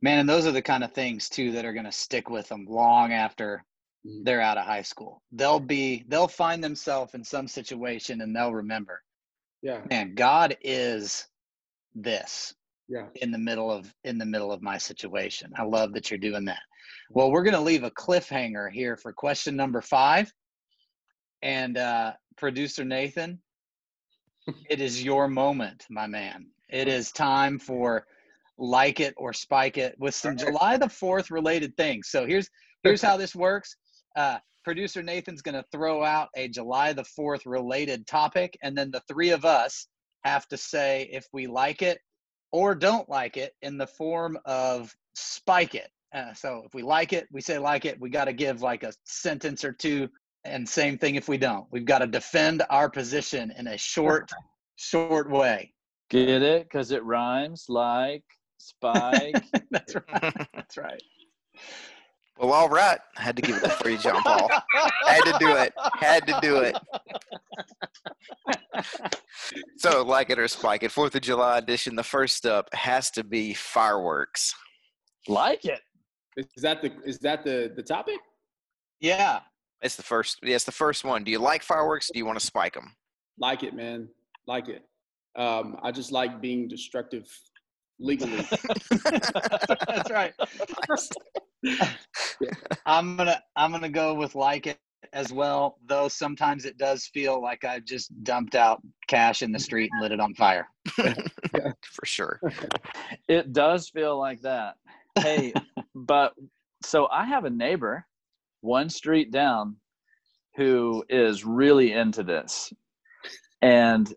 man, 0.03 0.19
and 0.19 0.29
those 0.29 0.45
are 0.45 0.53
the 0.53 0.63
kind 0.63 0.83
of 0.83 0.93
things 0.93 1.29
too 1.29 1.53
that 1.53 1.65
are 1.65 1.73
going 1.73 1.85
to 1.85 1.93
stick 1.93 2.31
with 2.31 2.49
them 2.49 2.67
long 2.69 3.13
after 3.13 3.65
mm-hmm. 4.05 4.25
they're 4.25 4.41
out 4.41 4.59
of 4.59 4.67
high 4.67 4.83
school. 4.83 5.23
They'll 5.31 5.61
be 5.61 6.05
they'll 6.09 6.29
find 6.29 6.63
themselves 6.63 7.15
in 7.15 7.23
some 7.23 7.47
situation 7.47 8.23
and 8.23 8.35
they'll 8.35 8.53
remember. 8.53 9.01
Yeah. 9.63 9.81
Man, 9.89 10.15
God 10.15 10.57
is 10.63 11.27
this. 11.95 12.55
Yeah. 12.89 13.07
In 13.23 13.31
the 13.31 13.39
middle 13.39 13.71
of 13.71 13.93
in 14.05 14.19
the 14.19 14.27
middle 14.27 14.53
of 14.53 14.63
my 14.63 14.79
situation. 14.79 15.53
I 15.57 15.63
love 15.63 15.93
that 15.95 16.11
you're 16.11 16.19
doing 16.19 16.45
that. 16.47 16.61
Well, 17.11 17.31
we're 17.31 17.45
going 17.45 17.55
to 17.55 17.61
leave 17.61 17.85
a 17.85 17.91
cliffhanger 17.91 18.71
here 18.71 18.97
for 18.97 19.13
question 19.13 19.57
number 19.57 19.81
5 19.81 20.33
and 21.45 21.77
uh, 21.77 22.15
producer 22.37 22.85
Nathan, 22.85 23.39
it 24.69 24.81
is 24.81 25.05
your 25.05 25.29
moment, 25.29 25.85
my 25.91 26.09
man. 26.09 26.47
It 26.71 26.89
is 26.89 27.13
time 27.13 27.59
for 27.59 28.07
like 28.59 28.99
it 28.99 29.15
or 29.17 29.33
spike 29.33 29.79
it 29.79 29.95
with 29.99 30.15
some 30.15 30.37
July 30.37 30.77
the 30.79 30.87
4th 30.87 31.31
related 31.31 31.77
things. 31.77 32.09
So 32.09 32.27
here's 32.27 32.49
here's 32.83 33.03
how 33.03 33.17
this 33.17 33.35
works. 33.35 33.77
Uh, 34.17 34.39
producer 34.65 35.03
Nathan's 35.03 35.43
going 35.43 35.55
to 35.55 35.65
throw 35.71 36.03
out 36.03 36.29
a 36.37 36.49
July 36.49 36.93
the 36.93 37.05
4th 37.19 37.43
related 37.45 38.07
topic, 38.07 38.57
and 38.63 38.77
then 38.77 38.91
the 38.91 39.03
three 39.09 39.31
of 39.31 39.45
us 39.45 39.87
have 40.25 40.49
to 40.49 40.57
say 40.57 41.09
if 41.13 41.27
we 41.33 41.47
like 41.47 41.83
it 41.83 41.99
or 42.53 42.75
don't 42.75 43.09
like 43.09 43.37
it 43.37 43.53
in 43.63 43.77
the 43.77 43.87
form 43.87 44.39
of 44.47 44.95
spike 45.15 45.75
it. 45.75 45.91
Uh, 46.15 46.33
so 46.33 46.63
if 46.65 46.73
we 46.73 46.83
like 46.83 47.13
it, 47.13 47.27
we 47.33 47.41
say 47.41 47.59
like 47.59 47.85
it. 47.85 48.01
We 48.01 48.09
got 48.09 48.27
to 48.27 48.33
give 48.33 48.63
like 48.63 48.85
a 48.85 48.93
sentence 49.05 49.65
or 49.65 49.73
two. 49.73 50.09
And 50.45 50.69
same 50.69 50.99
thing 50.99 51.15
if 51.15 51.29
we 51.29 51.39
don't. 51.39 51.67
We've 51.71 51.85
got 51.85 51.99
to 52.01 52.07
defend 52.07 52.63
our 52.71 52.91
position 52.91 53.53
in 53.57 53.67
a 53.69 53.79
short, 53.79 54.31
short 54.77 55.31
way. 55.31 55.73
Get 56.11 56.43
it? 56.43 56.65
Because 56.65 56.91
it 56.91 57.03
rhymes 57.05 57.65
like 57.69 58.25
spike. 58.59 59.43
That's 59.71 59.95
right. 59.95 60.47
That's 60.55 60.77
right. 60.77 61.03
Well, 62.39 62.53
all 62.53 62.69
right. 62.69 62.99
I 63.17 63.23
had 63.23 63.37
to 63.37 63.43
give 63.43 63.57
it 63.57 63.65
up 63.65 63.73
for 63.73 63.89
you, 63.89 63.97
John 63.97 64.23
Paul. 64.23 64.51
Had 65.07 65.23
to 65.23 65.37
do 65.39 65.57
it. 65.57 65.73
Had 65.95 66.27
to 66.27 66.39
do 66.43 66.57
it. 66.59 66.77
So, 69.77 70.03
like 70.03 70.31
it 70.31 70.39
or 70.39 70.49
spike 70.49 70.83
it, 70.83 70.91
Fourth 70.91 71.15
of 71.15 71.21
July 71.21 71.59
edition. 71.59 71.95
The 71.97 72.03
first 72.03 72.47
up 72.47 72.73
has 72.75 73.11
to 73.13 73.23
be 73.23 73.53
fireworks. 73.55 74.55
like 75.29 75.65
it. 75.65 75.81
Is 76.37 76.63
that 76.63 76.81
the 76.83 76.93
is 77.05 77.19
that 77.19 77.45
the 77.45 77.73
the 77.77 77.83
topic? 77.83 78.17
Yeah. 79.01 79.41
It's 79.85 79.97
the 79.97 80.03
first. 80.03 80.39
Yeah, 80.43 80.55
it's 80.55 80.65
the 80.65 80.73
first 80.73 81.05
one. 81.05 81.25
Do 81.25 81.31
you 81.31 81.39
like 81.39 81.63
fireworks? 81.63 82.11
Do 82.11 82.19
you 82.19 82.25
want 82.25 82.41
to 82.41 82.45
spike 82.45 82.73
them? 82.73 82.97
Like 83.39 83.63
it, 83.63 83.75
man. 83.75 84.09
Like 84.47 84.69
it. 84.71 84.83
Um, 85.37 85.77
I 85.83 85.93
just 85.93 86.11
like 86.11 86.41
being 86.41 86.69
destructive 86.69 87.29
legally. 88.01 88.37
That's 88.91 90.11
right. 90.11 90.33
I'm 92.87 93.17
gonna 93.17 93.43
I'm 93.57 93.73
gonna 93.73 93.91
go 93.91 94.15
with 94.15 94.35
like 94.35 94.67
it 94.67 94.79
as 95.13 95.31
well. 95.31 95.77
Though 95.87 96.09
sometimes 96.09 96.65
it 96.65 96.79
does 96.79 97.07
feel 97.13 97.43
like 97.43 97.65
I 97.65 97.81
just 97.81 98.11
dumped 98.25 98.55
out 98.55 98.81
cash 99.07 99.43
in 99.43 99.53
the 99.53 99.59
street 99.59 99.91
and 99.93 100.01
lit 100.01 100.13
it 100.13 100.21
on 100.21 100.33
fire. 100.35 100.67
For 100.97 102.07
sure. 102.07 102.41
It 103.29 103.53
does 103.53 103.91
feel 103.91 104.19
like 104.19 104.41
that. 104.43 104.77
Hey, 105.19 105.53
but 105.95 106.33
so 106.83 107.07
I 107.13 107.27
have 107.27 107.45
a 107.45 107.51
neighbor 107.51 108.07
one 108.65 108.89
street 108.89 109.31
down 109.31 109.77
who 110.57 111.05
is 111.09 111.45
really 111.45 111.93
into 111.93 112.23
this. 112.23 112.73
And 113.63 114.13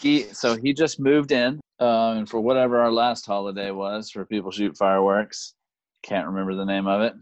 he 0.00 0.22
so 0.24 0.56
he 0.56 0.72
just 0.72 0.98
moved 1.00 1.32
in 1.32 1.60
and 1.80 2.28
for 2.28 2.40
whatever 2.40 2.78
our 2.80 2.92
last 2.92 3.26
holiday 3.26 3.70
was 3.70 4.10
for 4.10 4.24
people 4.24 4.50
shoot 4.50 4.76
fireworks. 4.76 5.54
Can't 6.02 6.26
remember 6.26 6.54
the 6.54 6.64
name 6.64 6.86
of 6.86 7.00
it. 7.02 7.14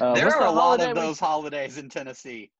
Uh, 0.00 0.14
there 0.14 0.26
are 0.34 0.42
the 0.44 0.48
a 0.48 0.50
lot 0.50 0.60
holiday 0.80 0.90
of 0.90 0.96
we- 0.96 1.02
those 1.02 1.20
holidays 1.20 1.78
in 1.78 1.88
Tennessee 1.88 2.50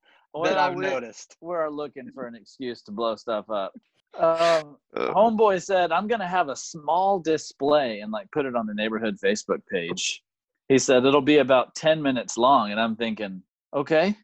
that 0.45 0.59
I've 0.59 0.75
we- 0.77 0.85
noticed. 0.87 1.37
We're 1.41 1.69
looking 1.69 2.11
for 2.15 2.27
an 2.27 2.35
excuse 2.35 2.83
to 2.83 2.93
blow 2.93 3.17
stuff 3.17 3.49
up. 3.51 3.73
Um, 4.19 4.77
Uh, 4.97 5.13
homeboy 5.13 5.63
said 5.63 5.93
i'm 5.93 6.07
gonna 6.07 6.27
have 6.27 6.49
a 6.49 6.57
small 6.57 7.19
display 7.19 8.01
and 8.01 8.11
like 8.11 8.31
put 8.31 8.47
it 8.47 8.57
on 8.57 8.65
the 8.67 8.73
neighborhood 8.73 9.19
facebook 9.23 9.61
page 9.71 10.23
he 10.69 10.79
said 10.79 11.05
it'll 11.05 11.21
be 11.21 11.39
about 11.39 11.75
10 11.75 12.03
minutes 12.03 12.37
long 12.37 12.71
and 12.71 12.81
i'm 12.81 12.97
thinking 12.97 13.43
okay 13.75 14.17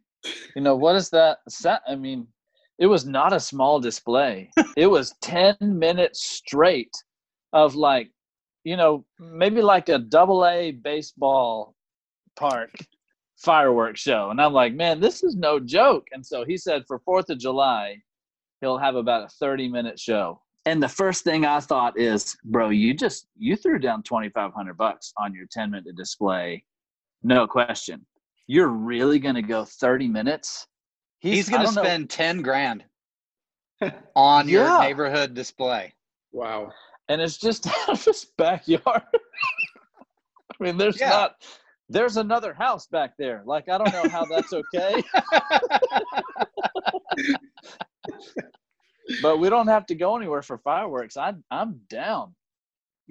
you 0.55 0.62
know 0.62 0.76
what 0.76 0.97
is 0.97 1.11
that 1.11 1.38
sa- 1.49 1.80
i 1.88 1.95
mean 1.95 2.26
it 2.82 2.86
was 2.86 3.07
not 3.07 3.32
a 3.32 3.38
small 3.38 3.78
display. 3.78 4.51
It 4.76 4.88
was 4.88 5.14
10 5.20 5.57
minutes 5.61 6.20
straight 6.20 6.93
of 7.53 7.76
like 7.76 8.11
you 8.64 8.76
know 8.76 9.05
maybe 9.20 9.62
like 9.62 9.88
a 9.88 9.99
double 9.99 10.45
a 10.47 10.72
baseball 10.72 11.76
park 12.36 12.70
fireworks 13.36 14.01
show 14.01 14.30
and 14.30 14.40
i'm 14.40 14.53
like 14.53 14.72
man 14.74 15.01
this 15.01 15.22
is 15.22 15.36
no 15.36 15.61
joke. 15.61 16.07
And 16.12 16.24
so 16.24 16.45
he 16.45 16.57
said 16.57 16.82
for 16.88 16.99
fourth 17.01 17.28
of 17.30 17.38
july 17.38 17.99
he'll 18.61 18.78
have 18.78 18.97
about 18.97 19.24
a 19.24 19.28
30 19.28 19.68
minute 19.68 19.99
show 19.99 20.40
and 20.66 20.82
the 20.82 20.88
first 20.88 21.24
thing 21.24 21.44
i 21.44 21.58
thought 21.60 21.98
is 21.98 22.36
bro 22.44 22.70
you 22.70 22.94
just 22.94 23.26
you 23.36 23.56
threw 23.56 23.78
down 23.78 24.02
2500 24.02 24.76
bucks 24.76 25.12
on 25.18 25.34
your 25.34 25.46
10 25.50 25.70
minute 25.70 25.96
display 25.96 26.62
no 27.22 27.46
question 27.46 28.04
you're 28.46 28.68
really 28.68 29.18
going 29.18 29.34
to 29.36 29.42
go 29.42 29.64
30 29.64 30.08
minutes 30.08 30.66
He's, 31.20 31.48
I 31.48 31.52
gonna 31.52 31.64
don't 31.66 31.74
know- 31.76 31.82
spend 31.84 32.10
ten 32.10 32.42
grand 32.42 32.84
on 34.16 34.48
Yeah. 34.48 34.58
your 34.58 34.80
neighborhood 34.80 35.34
display. 35.34 35.94
wow. 36.32 36.70
and 37.08 37.20
it's 37.20 37.36
just 37.38 37.66
out 37.78 37.88
of 37.90 38.04
his 38.04 38.26
backyard 38.36 39.02
i 39.14 40.64
mean 40.64 40.76
there's 40.76 40.98
Yeah. 41.00 41.10
not 41.10 41.34
there's 41.88 42.16
another 42.16 42.54
house 42.54 42.86
back 42.86 43.16
there 43.18 43.42
like 43.46 43.68
i 43.68 43.76
don't 43.78 43.92
know 43.92 44.08
how 44.08 44.24
that's 44.24 44.52
okay 44.52 45.02
but 49.20 49.38
we 49.38 49.48
don't 49.48 49.68
have 49.68 49.86
to 49.86 49.94
go 49.94 50.16
anywhere 50.16 50.42
for 50.42 50.59
fireworks 50.59 51.16
I, 51.16 51.34
i'm 51.50 51.80
down 51.88 52.34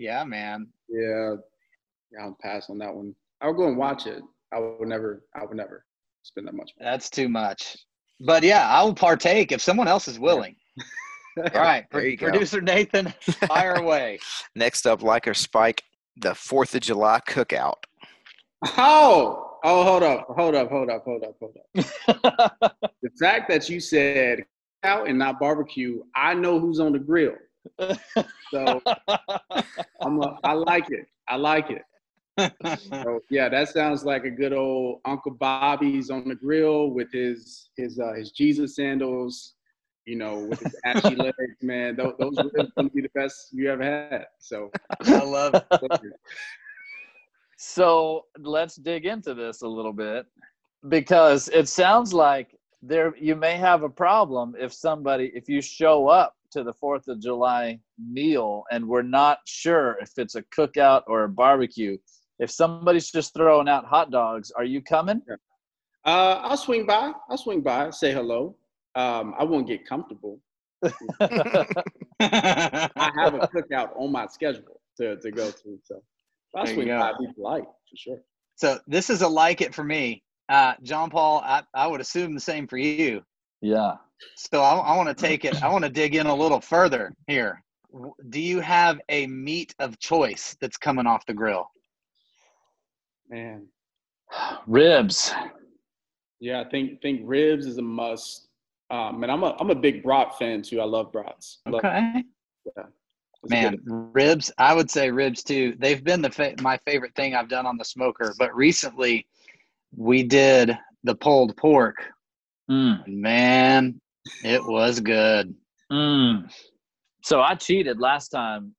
yeah, 0.02 0.24
man. 0.24 0.68
Yeah. 0.90 1.36
Yeah, 2.12 2.24
I'll 2.24 2.38
pass 2.42 2.70
on 2.70 2.78
that 2.80 2.94
one. 2.94 3.16
I'll 3.42 3.54
go 3.54 3.68
and 3.68 3.78
watch 3.78 4.08
it. 4.08 4.24
I 4.54 4.60
would 4.60 4.88
never 4.88 5.24
I 5.36 5.46
would 5.46 5.56
never 5.56 5.86
spend 6.24 6.48
that 6.48 6.56
much. 6.56 6.72
That's 6.80 7.10
too 7.10 7.30
much. 7.30 7.78
But 8.20 8.44
yeah, 8.44 8.68
I 8.68 8.84
will 8.84 8.94
partake 8.94 9.52
if 9.52 9.62
someone 9.62 9.88
else 9.88 10.08
is 10.08 10.20
willing. 10.20 10.56
All 11.38 11.62
right, 11.62 11.90
pro- 11.90 12.02
you 12.02 12.18
go. 12.18 12.30
producer 12.30 12.62
Nathan, 12.62 13.14
fire 13.48 13.74
away. 13.76 14.20
Next 14.56 14.86
up, 14.86 15.02
like 15.02 15.28
or 15.28 15.34
spike, 15.34 15.82
the 16.18 16.36
Fourth 16.36 16.76
of 16.76 16.82
July 16.82 17.22
cookout. 17.28 17.78
Oh, 18.78 19.58
oh, 19.64 19.84
hold 19.84 20.04
up, 20.04 20.28
hold 20.36 20.56
up, 20.56 20.70
hold 20.70 20.90
up, 20.90 21.04
hold 21.06 21.24
up, 21.24 21.36
hold 21.40 21.56
up. 21.58 22.78
the 23.02 23.10
fact 23.20 23.50
that 23.50 23.70
you 23.70 23.80
said 23.80 24.44
out 24.84 25.08
and 25.08 25.18
not 25.18 25.40
barbecue, 25.40 26.04
I 26.16 26.34
know 26.34 26.60
who's 26.60 26.80
on 26.80 26.94
the 26.94 27.00
grill. 27.00 27.36
So 28.52 28.82
I'm 30.02 30.22
a, 30.22 30.40
I 30.44 30.54
like 30.54 30.90
it. 30.90 31.08
I 31.28 31.36
like 31.38 31.70
it. 31.70 31.84
So 32.90 33.20
yeah, 33.30 33.50
that 33.50 33.70
sounds 33.70 34.04
like 34.04 34.26
a 34.26 34.30
good 34.30 34.54
old 34.54 35.02
Uncle 35.06 35.32
Bobby's 35.32 36.10
on 36.10 36.28
the 36.28 36.36
grill 36.36 36.90
with 36.90 37.12
his 37.12 37.70
his 37.78 38.00
uh, 38.00 38.14
his 38.14 38.32
Jesus 38.32 38.76
sandals, 38.76 39.54
you 40.06 40.16
know, 40.16 40.40
with 40.40 40.60
his 40.60 40.76
ashy 40.86 41.16
legs, 41.18 41.36
man. 41.62 41.96
Those, 41.96 42.14
those 42.20 42.40
ribs 42.54 42.72
gonna 42.76 42.90
be 42.90 43.02
the 43.02 43.12
best 43.14 43.50
you 43.52 43.70
ever 43.70 43.84
had. 43.84 44.26
So 44.40 44.72
I 45.06 45.24
love 45.24 45.56
it. 45.56 46.14
So 47.58 48.26
let's 48.40 48.76
dig 48.76 49.06
into 49.06 49.36
this 49.36 49.62
a 49.62 49.68
little 49.68 49.94
bit 49.94 50.26
because 50.90 51.48
it 51.50 51.68
sounds 51.68 52.12
like 52.12 52.56
there 52.82 53.16
you 53.18 53.36
may 53.36 53.58
have 53.58 53.84
a 53.84 53.90
problem 53.90 54.56
if 54.60 54.74
somebody 54.74 55.32
if 55.36 55.48
you 55.48 55.62
show 55.62 56.08
up 56.08 56.36
to 56.52 56.64
the 56.64 56.74
4th 56.74 57.08
of 57.08 57.20
July 57.22 57.80
meal 57.98 58.64
and 58.72 58.86
we're 58.88 59.02
not 59.04 59.40
sure 59.46 59.98
if 60.02 60.12
it's 60.18 60.36
a 60.36 60.42
cookout 60.44 61.04
or 61.08 61.24
a 61.24 61.30
barbecue. 61.30 61.98
If 62.40 62.52
somebody's 62.52 63.10
just 63.12 63.34
throwing 63.34 63.70
out 63.70 63.86
hot 63.86 64.12
dogs, 64.12 64.52
are 64.52 64.64
you 64.66 64.82
coming? 64.82 65.22
uh, 66.06 66.40
I'll 66.42 66.58
swing 66.58 66.86
by. 66.86 67.14
I'll 67.30 67.38
swing 67.38 67.62
by, 67.62 67.92
say 67.92 68.12
hello. 68.12 68.58
Um, 68.96 69.34
I 69.38 69.44
won't 69.46 69.68
get 69.68 69.88
comfortable. 69.88 70.40
I 70.84 70.90
have 72.20 73.36
a 73.36 73.42
cookout 73.56 73.96
on 73.96 74.12
my 74.12 74.28
schedule 74.28 74.82
to, 74.98 75.16
to 75.18 75.32
go 75.32 75.52
to. 75.52 75.80
So 75.84 76.02
I'll 76.56 76.66
There 76.66 76.74
you 76.74 76.84
swing 76.84 76.88
by, 76.98 77.14
be 77.20 77.28
polite 77.34 77.64
for 77.64 77.96
sure. 77.96 78.18
so 78.56 78.80
this 78.88 79.10
is 79.10 79.22
a 79.22 79.28
like 79.28 79.62
it 79.62 79.74
for 79.74 79.84
me. 79.84 80.24
Uh, 80.52 80.74
John 80.84 81.10
Paul, 81.10 81.42
I, 81.46 81.64
I 81.74 81.88
would 81.88 82.02
assume 82.02 82.34
the 82.34 82.40
same 82.42 82.68
for 82.68 82.78
you. 82.78 83.24
yeah. 83.62 83.94
So 84.36 84.62
I, 84.62 84.76
I 84.76 84.96
want 84.98 85.10
to 85.10 85.16
take 85.16 85.46
it. 85.46 85.64
I 85.64 85.70
want 85.70 85.84
to 85.84 85.90
dig 85.90 86.14
in 86.14 86.28
a 86.28 86.36
little 86.36 86.62
further 86.62 87.12
here. 87.26 87.64
Do 88.30 88.40
you 88.40 88.60
have 88.60 89.02
a 89.10 89.26
meat 89.28 89.74
of 89.80 89.98
choice 89.98 90.56
that's 90.62 90.78
coming 90.78 91.08
off 91.08 91.26
the 91.26 91.34
grill? 91.34 91.68
Man. 93.30 93.68
Ribs. 94.68 95.34
Yeah, 96.40 96.62
I 96.62 96.70
think 96.70 97.02
think 97.02 97.22
ribs 97.24 97.66
is 97.66 97.78
a 97.78 97.82
must. 97.82 98.48
Um, 98.90 99.24
and 99.24 99.32
I'm 99.32 99.44
a 99.44 99.56
I'm 99.60 99.70
a 99.72 99.76
big 99.76 100.04
brat 100.04 100.38
fan 100.38 100.62
too. 100.62 100.82
I 100.82 100.86
love 100.86 101.12
brats. 101.12 101.60
Love- 101.66 101.84
Okay, 101.84 102.24
Yeah. 102.78 102.84
man, 103.50 103.72
good. 103.78 104.10
ribs. 104.14 104.52
I 104.58 104.74
would 104.74 104.90
say 104.92 105.10
ribs 105.12 105.44
too. 105.44 105.76
They've 105.80 106.04
been 106.04 106.22
the 106.22 106.30
fa- 106.32 106.56
my 106.62 106.78
favorite 106.86 107.16
thing 107.16 107.36
I've 107.36 107.50
done 107.50 107.66
on 107.66 107.78
the 107.78 107.86
smoker. 107.86 108.34
But 108.38 108.56
recently, 108.56 109.26
we 109.96 110.24
did 110.24 110.78
the 111.04 111.16
pulled 111.16 111.56
pork. 111.58 111.96
Mm. 112.70 113.06
Man, 113.08 114.00
it 114.44 114.64
was 114.64 115.00
good. 115.00 115.54
Mm. 115.92 116.52
So 117.24 117.42
I 117.42 117.56
cheated 117.56 118.00
last 118.00 118.30
time, 118.30 118.74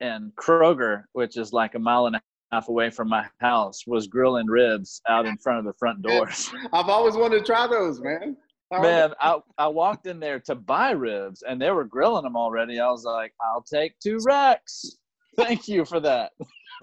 and 0.00 0.32
Kroger, 0.36 1.04
which 1.12 1.36
is 1.36 1.52
like 1.52 1.74
a 1.74 1.78
mile 1.78 2.06
and 2.06 2.16
a 2.16 2.22
half 2.52 2.68
away 2.68 2.90
from 2.90 3.08
my 3.08 3.26
house, 3.40 3.86
was 3.86 4.06
grilling 4.06 4.46
ribs 4.46 5.00
out 5.08 5.26
in 5.26 5.36
front 5.38 5.58
of 5.58 5.64
the 5.64 5.72
front 5.78 6.02
doors. 6.02 6.50
I've 6.72 6.88
always 6.88 7.16
wanted 7.16 7.38
to 7.38 7.44
try 7.44 7.66
those, 7.66 8.00
man. 8.00 8.36
Man, 8.80 9.12
I, 9.20 9.38
I 9.58 9.68
walked 9.68 10.06
in 10.06 10.18
there 10.18 10.40
to 10.40 10.54
buy 10.54 10.92
ribs, 10.92 11.42
and 11.46 11.60
they 11.60 11.70
were 11.70 11.84
grilling 11.84 12.22
them 12.24 12.36
already. 12.36 12.80
I 12.80 12.90
was 12.90 13.04
like, 13.04 13.34
"I'll 13.42 13.62
take 13.62 13.98
two 13.98 14.18
racks. 14.24 14.96
Thank 15.36 15.68
you 15.68 15.84
for 15.84 16.00
that." 16.00 16.32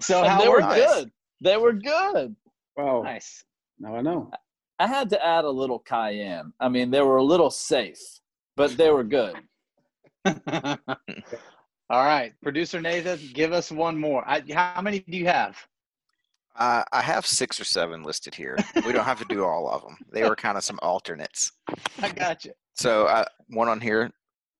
So 0.00 0.20
And 0.20 0.28
how 0.28 0.40
they 0.40 0.48
were 0.48 0.54
were 0.54 0.60
nice. 0.60 0.86
good. 0.86 1.10
They 1.40 1.56
were 1.56 1.72
good. 1.72 2.36
Wow. 2.76 3.02
Nice. 3.02 3.44
Now 3.80 3.96
I 3.96 4.02
know. 4.02 4.30
I 4.78 4.86
had 4.86 5.10
to 5.10 5.26
add 5.26 5.44
a 5.44 5.50
little 5.50 5.78
cayenne. 5.78 6.52
I 6.60 6.68
mean, 6.68 6.90
they 6.90 7.00
were 7.00 7.16
a 7.16 7.22
little 7.22 7.50
safe, 7.50 7.98
but 8.56 8.76
they 8.76 8.90
were 8.90 9.04
good. 9.04 9.34
All 11.90 12.04
right, 12.04 12.32
producer 12.42 12.80
Nathan, 12.80 13.18
give 13.34 13.52
us 13.52 13.72
one 13.72 13.98
more. 13.98 14.22
I, 14.28 14.42
how 14.52 14.80
many 14.80 15.00
do 15.00 15.16
you 15.16 15.26
have? 15.26 15.56
Uh, 16.56 16.84
I 16.92 17.00
have 17.00 17.26
six 17.26 17.60
or 17.60 17.64
seven 17.64 18.02
listed 18.02 18.34
here. 18.34 18.56
We 18.86 18.92
don't 18.92 19.04
have 19.04 19.18
to 19.18 19.24
do 19.24 19.44
all 19.44 19.68
of 19.70 19.82
them. 19.82 19.96
They 20.12 20.28
were 20.28 20.36
kind 20.36 20.58
of 20.58 20.64
some 20.64 20.78
alternates. 20.82 21.52
I 22.02 22.10
got 22.10 22.44
you. 22.44 22.52
So 22.74 23.06
uh, 23.06 23.24
one 23.48 23.68
on 23.68 23.80
here 23.80 24.10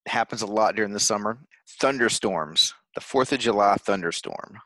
happens 0.06 0.42
a 0.42 0.46
lot 0.46 0.74
during 0.76 0.92
the 0.92 1.00
summer. 1.00 1.38
Thunderstorms. 1.80 2.74
The 2.94 3.00
Fourth 3.00 3.32
of 3.32 3.38
July 3.38 3.76
thunderstorm. 3.76 4.58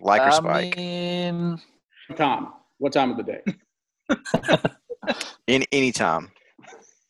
Like 0.00 0.20
or 0.22 0.26
I 0.26 0.30
spike. 0.30 0.76
mean, 0.76 1.60
What 2.08 2.16
time? 2.18 2.48
What 2.78 2.92
time 2.92 3.10
of 3.12 3.16
the 3.16 3.22
day? 3.22 3.40
In 5.46 5.64
any 5.72 5.92
time. 5.92 6.30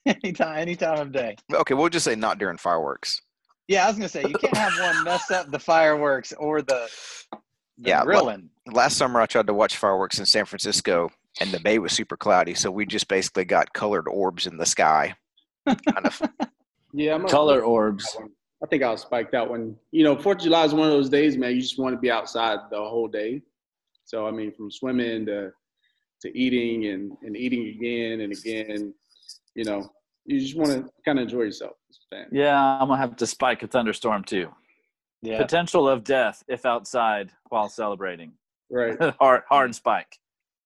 anytime, 0.06 0.58
any 0.58 0.76
time 0.76 0.98
of 1.00 1.12
day. 1.12 1.36
Okay, 1.52 1.74
we'll 1.74 1.88
just 1.88 2.04
say 2.04 2.14
not 2.14 2.38
during 2.38 2.56
fireworks. 2.58 3.20
Yeah, 3.68 3.84
I 3.84 3.88
was 3.88 3.96
gonna 3.96 4.08
say 4.08 4.22
you 4.28 4.34
can't 4.34 4.56
have 4.56 4.78
one 4.78 5.04
mess 5.04 5.30
up 5.30 5.50
the 5.50 5.58
fireworks 5.58 6.32
or 6.34 6.60
the, 6.62 6.88
the 7.32 7.38
Yeah, 7.88 7.98
like- 7.98 8.06
grilling. 8.06 8.50
Last 8.72 8.96
summer, 8.96 9.20
I 9.20 9.26
tried 9.26 9.46
to 9.48 9.54
watch 9.54 9.76
fireworks 9.76 10.18
in 10.18 10.24
San 10.26 10.46
Francisco, 10.46 11.10
and 11.40 11.50
the 11.52 11.60
bay 11.60 11.78
was 11.78 11.92
super 11.92 12.16
cloudy, 12.16 12.54
so 12.54 12.70
we 12.70 12.86
just 12.86 13.08
basically 13.08 13.44
got 13.44 13.72
colored 13.74 14.08
orbs 14.08 14.46
in 14.46 14.56
the 14.56 14.64
sky. 14.66 15.14
Kind 15.66 16.06
of. 16.06 16.22
Yeah, 16.96 17.16
I'm 17.16 17.24
a- 17.24 17.28
color 17.28 17.62
orbs. 17.62 18.16
I 18.62 18.66
think 18.68 18.84
I'll 18.84 18.96
spike 18.96 19.32
that 19.32 19.50
one. 19.50 19.74
You 19.90 20.04
know, 20.04 20.16
Fourth 20.16 20.36
of 20.38 20.44
July 20.44 20.64
is 20.64 20.72
one 20.72 20.86
of 20.86 20.92
those 20.92 21.08
days, 21.10 21.36
man. 21.36 21.50
You 21.56 21.60
just 21.60 21.76
want 21.76 21.92
to 21.92 21.98
be 22.00 22.08
outside 22.08 22.60
the 22.70 22.76
whole 22.78 23.08
day. 23.08 23.42
So 24.04 24.28
I 24.28 24.30
mean, 24.30 24.52
from 24.52 24.70
swimming 24.70 25.26
to 25.26 25.50
to 26.24 26.36
eating 26.38 26.86
and 26.86 27.16
and 27.22 27.36
eating 27.36 27.68
again 27.68 28.20
and 28.20 28.32
again. 28.32 28.92
You 29.54 29.64
know, 29.64 29.88
you 30.24 30.40
just 30.40 30.56
want 30.56 30.70
to 30.72 30.90
kind 31.04 31.18
of 31.18 31.24
enjoy 31.24 31.42
yourself. 31.42 31.76
as 31.90 31.98
a 32.10 32.16
fan. 32.16 32.26
Yeah, 32.32 32.58
I'm 32.58 32.88
gonna 32.88 33.00
have 33.00 33.16
to 33.16 33.26
spike 33.26 33.62
a 33.62 33.66
thunderstorm 33.68 34.24
too. 34.24 34.48
Yeah, 35.22 35.38
Potential 35.38 35.88
of 35.88 36.04
death 36.04 36.42
if 36.48 36.66
outside 36.66 37.30
while 37.48 37.68
celebrating. 37.68 38.32
Right. 38.70 38.96
hard, 39.20 39.42
hard 39.48 39.74
spike. 39.74 40.18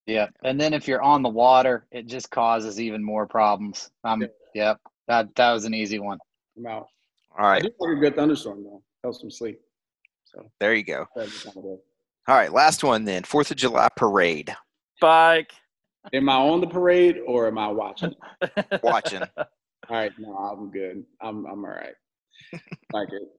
yeah. 0.07 0.27
And 0.43 0.59
then 0.59 0.73
if 0.73 0.87
you're 0.87 1.01
on 1.01 1.21
the 1.21 1.29
water, 1.29 1.85
it 1.91 2.07
just 2.07 2.29
causes 2.31 2.79
even 2.81 3.03
more 3.03 3.25
problems. 3.27 3.91
Um, 4.03 4.21
Yeah. 4.21 4.27
yep. 4.55 4.77
That 5.07 5.33
that 5.35 5.51
was 5.53 5.65
an 5.65 5.73
easy 5.73 5.99
one. 5.99 6.17
I'm 6.57 6.65
out. 6.65 6.87
All 7.37 7.45
I 7.45 7.51
right, 7.51 7.61
do 7.63 7.69
like 7.79 7.97
a 7.97 7.99
good 7.99 8.15
thunderstorm 8.15 8.63
though. 8.63 8.81
Helps 9.03 9.23
me 9.23 9.29
sleep. 9.29 9.61
So 10.25 10.49
there 10.59 10.73
you 10.73 10.83
go. 10.83 11.05
that's 11.15 11.43
the 11.43 11.51
time 11.51 11.57
of 11.59 11.63
day. 11.63 11.77
All 12.27 12.35
right, 12.35 12.51
last 12.51 12.83
one 12.83 13.05
then. 13.05 13.23
Fourth 13.23 13.49
of 13.51 13.57
July 13.57 13.87
parade. 13.95 14.53
Spike. 14.99 15.53
Am 16.11 16.27
I 16.27 16.35
on 16.35 16.59
the 16.59 16.67
parade 16.67 17.19
or 17.25 17.47
am 17.47 17.57
I 17.57 17.69
watching? 17.69 18.13
Watching. 18.83 19.23
All 19.37 19.45
right, 19.89 20.11
no, 20.19 20.35
I'm 20.35 20.69
good. 20.71 21.05
I'm 21.21 21.45
I'm 21.45 21.63
all 21.63 21.71
right. 21.71 21.95
Like 22.91 23.07
it. 23.13 23.29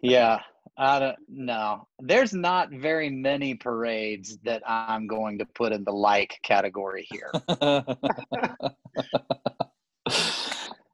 Yeah. 0.00 0.38
I 0.76 1.00
don't 1.00 1.16
no. 1.28 1.88
There's 1.98 2.34
not 2.34 2.70
very 2.70 3.10
many 3.10 3.56
parades 3.56 4.38
that 4.44 4.62
I'm 4.64 5.08
going 5.08 5.38
to 5.38 5.44
put 5.44 5.72
in 5.72 5.82
the 5.82 5.90
like 5.90 6.38
category 6.44 7.04
here. 7.10 7.32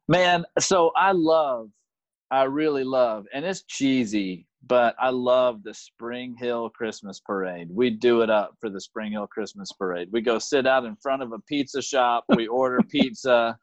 Man, 0.09 0.47
so 0.59 0.91
I 0.97 1.13
love, 1.13 1.69
I 2.35 2.45
really 2.45 2.83
love, 2.83 3.27
and 3.33 3.45
it's 3.45 3.63
cheesy, 3.63 4.49
but 4.67 4.97
I 4.99 5.11
love 5.11 5.63
the 5.63 5.73
Spring 5.73 6.35
Hill 6.37 6.69
Christmas 6.69 7.21
Parade. 7.21 7.69
We 7.71 7.91
do 7.91 8.23
it 8.23 8.31
up 8.31 8.57
for 8.61 8.69
the 8.69 8.81
Spring 8.81 9.13
Hill 9.13 9.29
Christmas 9.29 9.71
Parade. 9.71 10.09
We 10.11 10.21
go 10.21 10.41
sit 10.41 10.67
out 10.67 10.85
in 10.85 10.97
front 10.97 11.23
of 11.23 11.31
a 11.33 11.39
pizza 11.39 11.81
shop, 11.81 12.25
we 12.35 12.47
order 12.49 12.81
pizza, 12.91 13.57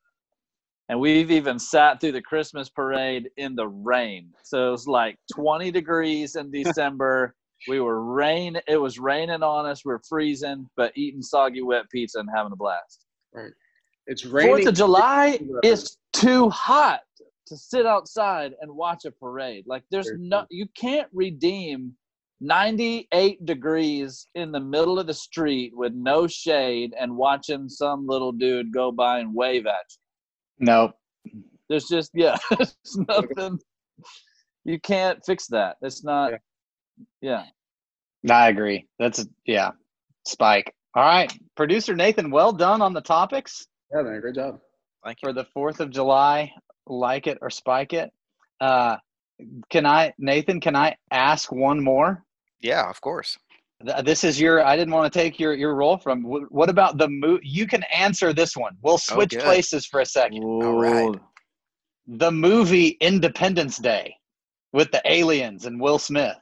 and 0.88 0.98
we've 1.02 1.32
even 1.32 1.60
sat 1.60 2.00
through 2.00 2.14
the 2.14 2.22
Christmas 2.22 2.70
parade 2.70 3.30
in 3.36 3.56
the 3.56 3.68
rain. 3.68 4.30
So 4.42 4.70
it 4.70 4.72
was 4.72 4.88
like 4.88 5.18
20 5.36 5.70
degrees 5.72 6.38
in 6.38 6.50
December. 6.64 7.36
We 7.68 7.82
were 7.82 8.02
rain. 8.02 8.58
It 8.70 8.78
was 8.78 9.00
raining 9.00 9.44
on 9.44 9.66
us. 9.66 9.84
We 9.84 9.92
are 9.92 10.02
freezing, 10.08 10.70
but 10.78 10.94
eating 10.96 11.22
soggy 11.22 11.62
wet 11.62 11.90
pizza 11.92 12.20
and 12.20 12.30
having 12.34 12.54
a 12.54 12.56
blast. 12.56 13.06
Right. 13.34 13.52
It's 14.08 14.26
raining. 14.26 14.56
Fourth 14.56 14.68
of 14.68 14.76
July 14.76 15.40
is 15.62 15.98
too 16.14 16.50
hot 16.50 17.02
to 17.52 17.58
sit 17.58 17.86
outside 17.86 18.54
and 18.62 18.72
watch 18.72 19.04
a 19.04 19.12
parade. 19.12 19.66
Like 19.68 19.84
there's 19.92 20.10
no, 20.18 20.46
you 20.50 20.68
can't 20.74 21.10
redeem 21.12 21.94
98 22.40 23.46
degrees 23.46 24.28
in 24.36 24.54
the 24.54 24.60
middle 24.60 24.98
of 24.98 25.06
the 25.06 25.14
street 25.14 25.74
with 25.76 25.92
no 25.94 26.28
shade 26.28 26.94
and 26.98 27.18
watching 27.18 27.68
some 27.68 28.08
little 28.08 28.32
dude 28.32 28.74
go 28.74 28.90
by 28.90 29.20
and 29.20 29.36
wave 29.36 29.66
at 29.66 29.86
you. 30.60 30.66
Nope. 30.66 30.92
There's 31.68 31.90
just 31.90 32.12
yeah, 32.14 32.38
there's 32.58 32.78
nothing. 33.10 33.60
You 34.64 34.80
can't 34.80 35.20
fix 35.26 35.48
that. 35.48 35.76
It's 35.82 36.06
not. 36.06 36.34
Yeah. 37.22 37.44
I 38.30 38.48
agree. 38.48 38.88
That's 38.98 39.26
yeah. 39.46 39.72
Spike. 40.26 40.74
All 40.96 41.04
right. 41.04 41.32
Producer 41.58 41.96
Nathan, 41.96 42.32
well 42.32 42.54
done 42.54 42.82
on 42.82 42.94
the 42.94 43.02
topics 43.02 43.68
Yeah, 43.94 44.04
man, 44.04 44.22
great 44.22 44.36
job. 44.36 44.60
Thank 45.04 45.18
you. 45.22 45.30
for 45.30 45.34
the 45.34 45.46
4th 45.56 45.82
of 45.82 45.90
July. 45.90 46.54
Like 46.88 47.28
it 47.28 47.38
or 47.42 47.50
spike 47.50 47.94
it. 47.94 48.12
Uh, 48.60 48.98
can 49.70 49.86
I, 49.86 50.14
Nathan, 50.18 50.60
can 50.60 50.76
I 50.76 50.96
ask 51.12 51.52
one 51.52 51.84
more? 51.84 52.24
Yeah, 52.62 52.90
of 52.90 53.00
course. 53.02 53.38
This 54.04 54.24
is 54.24 54.40
your, 54.40 54.64
I 54.64 54.76
didn't 54.76 54.94
want 54.94 55.12
to 55.12 55.20
take 55.20 55.40
your, 55.40 55.54
your 55.54 55.74
role 55.74 55.98
from. 55.98 56.22
What 56.24 56.70
about 56.70 56.98
the 57.00 57.08
movie? 57.08 57.48
You 57.48 57.66
can 57.66 57.84
answer 57.92 58.32
this 58.34 58.56
one. 58.56 58.78
We'll 58.84 59.00
switch 59.00 59.32
good. 59.32 59.42
places 59.42 59.86
for 59.88 60.02
a 60.02 60.06
second. 60.06 60.44
right. 60.44 61.16
Ooh. 61.16 61.20
The 62.08 62.32
movie 62.32 62.90
Independence 63.02 63.78
Day 63.78 64.16
with 64.74 64.92
the 64.92 65.02
aliens 65.06 65.66
and 65.66 65.80
Will 65.80 65.98
Smith. 65.98 66.38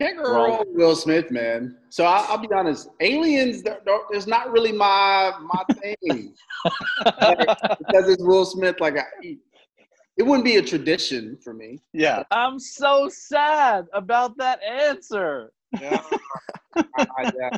Can't 0.00 0.16
go 0.22 0.32
wrong 0.32 0.58
with 0.60 0.68
Will 0.76 0.94
Smith, 0.94 1.30
man. 1.32 1.76
So 1.88 2.04
I, 2.04 2.24
I'll 2.28 2.38
be 2.38 2.48
honest. 2.54 2.88
Aliens, 3.00 3.62
they're, 3.62 3.80
they're- 3.84 3.98
is 4.14 4.28
not 4.28 4.52
really 4.52 4.70
my 4.70 5.32
my 5.42 5.64
thing 5.74 6.34
because 7.04 8.08
it's 8.08 8.22
Will 8.22 8.44
Smith. 8.44 8.76
Like, 8.80 8.96
I, 8.98 9.36
it 10.18 10.26
wouldn't 10.26 10.44
be 10.44 10.56
a 10.56 10.62
tradition 10.62 11.38
for 11.42 11.54
me. 11.54 11.78
Yeah. 11.92 12.24
I'm 12.30 12.58
so 12.58 13.08
sad 13.08 13.86
about 13.92 14.36
that 14.38 14.60
answer. 14.62 15.52
Yeah, 15.80 16.02
I- 16.76 17.32
yeah. 17.40 17.50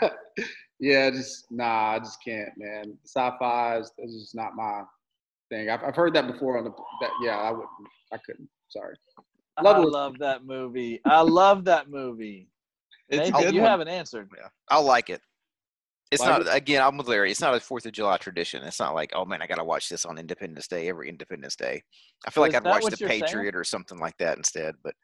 yeah, 0.80 1.10
just 1.10 1.46
nah, 1.50 1.94
I 1.94 1.98
just 1.98 2.22
can't, 2.24 2.50
man. 2.56 2.96
Sci-fi 3.04 3.78
is, 3.78 3.90
is 3.98 4.20
just 4.20 4.34
not 4.34 4.54
my 4.54 4.82
thing. 5.50 5.70
I've, 5.70 5.82
I've 5.82 5.96
heard 5.96 6.14
that 6.14 6.26
before 6.26 6.58
on 6.58 6.64
the. 6.64 6.72
That, 7.00 7.10
yeah, 7.22 7.36
I 7.38 7.50
wouldn't. 7.50 7.68
I 8.12 8.18
couldn't. 8.18 8.48
Sorry. 8.68 8.94
Love 9.62 9.76
I 9.76 9.80
love 9.80 10.18
that 10.20 10.44
movie. 10.44 11.00
I 11.04 11.22
love 11.22 11.64
that 11.64 11.90
movie. 11.90 12.48
It's 13.08 13.32
Nathan, 13.32 13.54
you 13.54 13.62
one. 13.62 13.70
haven't 13.70 13.88
answered. 13.88 14.28
Yeah, 14.36 14.48
I'll 14.68 14.84
like 14.84 15.10
it. 15.10 15.20
It's 16.10 16.22
Like 16.22 16.44
not 16.44 16.56
again. 16.56 16.82
I'm 16.82 16.96
with 16.96 17.06
Larry. 17.08 17.30
It's 17.30 17.40
not 17.40 17.54
a 17.54 17.60
Fourth 17.60 17.84
of 17.84 17.92
July 17.92 18.16
tradition. 18.16 18.62
It's 18.64 18.80
not 18.80 18.94
like, 18.94 19.12
oh 19.14 19.24
man, 19.26 19.42
I 19.42 19.46
gotta 19.46 19.64
watch 19.64 19.88
this 19.90 20.06
on 20.06 20.16
Independence 20.18 20.66
Day 20.66 20.88
every 20.88 21.08
Independence 21.08 21.54
Day. 21.54 21.82
I 22.26 22.30
feel 22.30 22.40
So 22.42 22.42
like 22.42 22.50
is 22.52 22.56
I'd 22.56 22.64
that 22.64 22.70
watch 22.70 22.82
what 22.82 22.92
The 22.92 22.98
you're 23.00 23.08
saying? 23.10 23.22
Patriot 23.22 23.54
or 23.54 23.64
something 23.64 23.98
like 23.98 24.16
that 24.18 24.38
instead. 24.38 24.74
But 24.82 24.94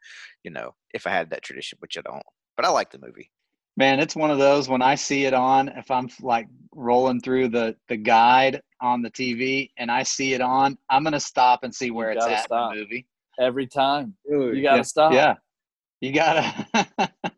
you 0.43 0.49
know, 0.51 0.73
if 0.93 1.05
I 1.05 1.11
had 1.11 1.29
that 1.29 1.43
tradition, 1.43 1.77
which 1.79 1.97
I 1.97 2.01
don't. 2.01 2.23
But 2.57 2.65
I 2.65 2.69
like 2.69 2.91
the 2.91 2.97
movie. 2.99 3.29
Man, 3.77 3.99
it's 3.99 4.15
one 4.15 4.31
of 4.31 4.37
those 4.39 4.69
when 4.69 4.81
I 4.81 4.95
see 4.95 5.25
it 5.25 5.33
on, 5.33 5.67
if 5.69 5.91
I'm 5.91 6.09
like 6.21 6.47
rolling 6.73 7.19
through 7.21 7.49
the 7.49 7.75
the 7.87 7.97
guide 7.97 8.61
on 8.81 9.01
the 9.03 9.11
TV 9.11 9.69
and 9.77 9.91
I 9.91 10.01
see 10.03 10.33
it 10.33 10.41
on, 10.41 10.77
I'm 10.89 11.03
gonna 11.03 11.19
stop 11.19 11.63
and 11.63 11.75
see 11.75 11.91
where 11.91 12.11
You 12.11 12.17
it's 12.17 12.25
gotta 12.25 12.37
at 12.37 12.45
stop. 12.45 12.71
in 12.73 12.79
the 12.79 12.83
movie. 12.83 13.05
Every 13.39 13.67
time. 13.67 14.15
Really? 14.27 14.57
You 14.57 14.63
got 14.63 14.71
to 14.71 14.77
yeah. 14.77 14.81
stop. 14.83 15.13
Yeah. 15.13 15.35
You 15.99 16.13
gotta 16.13 16.65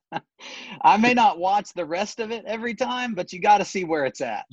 I 0.81 0.97
may 0.97 1.13
not 1.13 1.39
watch 1.39 1.73
the 1.73 1.85
rest 1.85 2.19
of 2.19 2.31
it 2.31 2.45
every 2.45 2.75
time, 2.75 3.13
but 3.13 3.31
you 3.33 3.39
gotta 3.39 3.65
see 3.65 3.83
where 3.83 4.05
it's 4.05 4.21
at. 4.21 4.45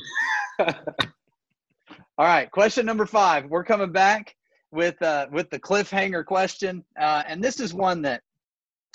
All 0.58 2.26
right, 2.26 2.50
question 2.50 2.86
number 2.86 3.06
five. 3.06 3.46
We're 3.46 3.64
coming 3.64 3.92
back 3.92 4.34
with 4.70 5.00
uh, 5.02 5.26
with 5.32 5.50
the 5.50 5.58
cliffhanger 5.58 6.24
question, 6.24 6.84
uh, 7.00 7.22
and 7.26 7.42
this 7.42 7.60
is 7.60 7.74
one 7.74 8.02
that 8.02 8.22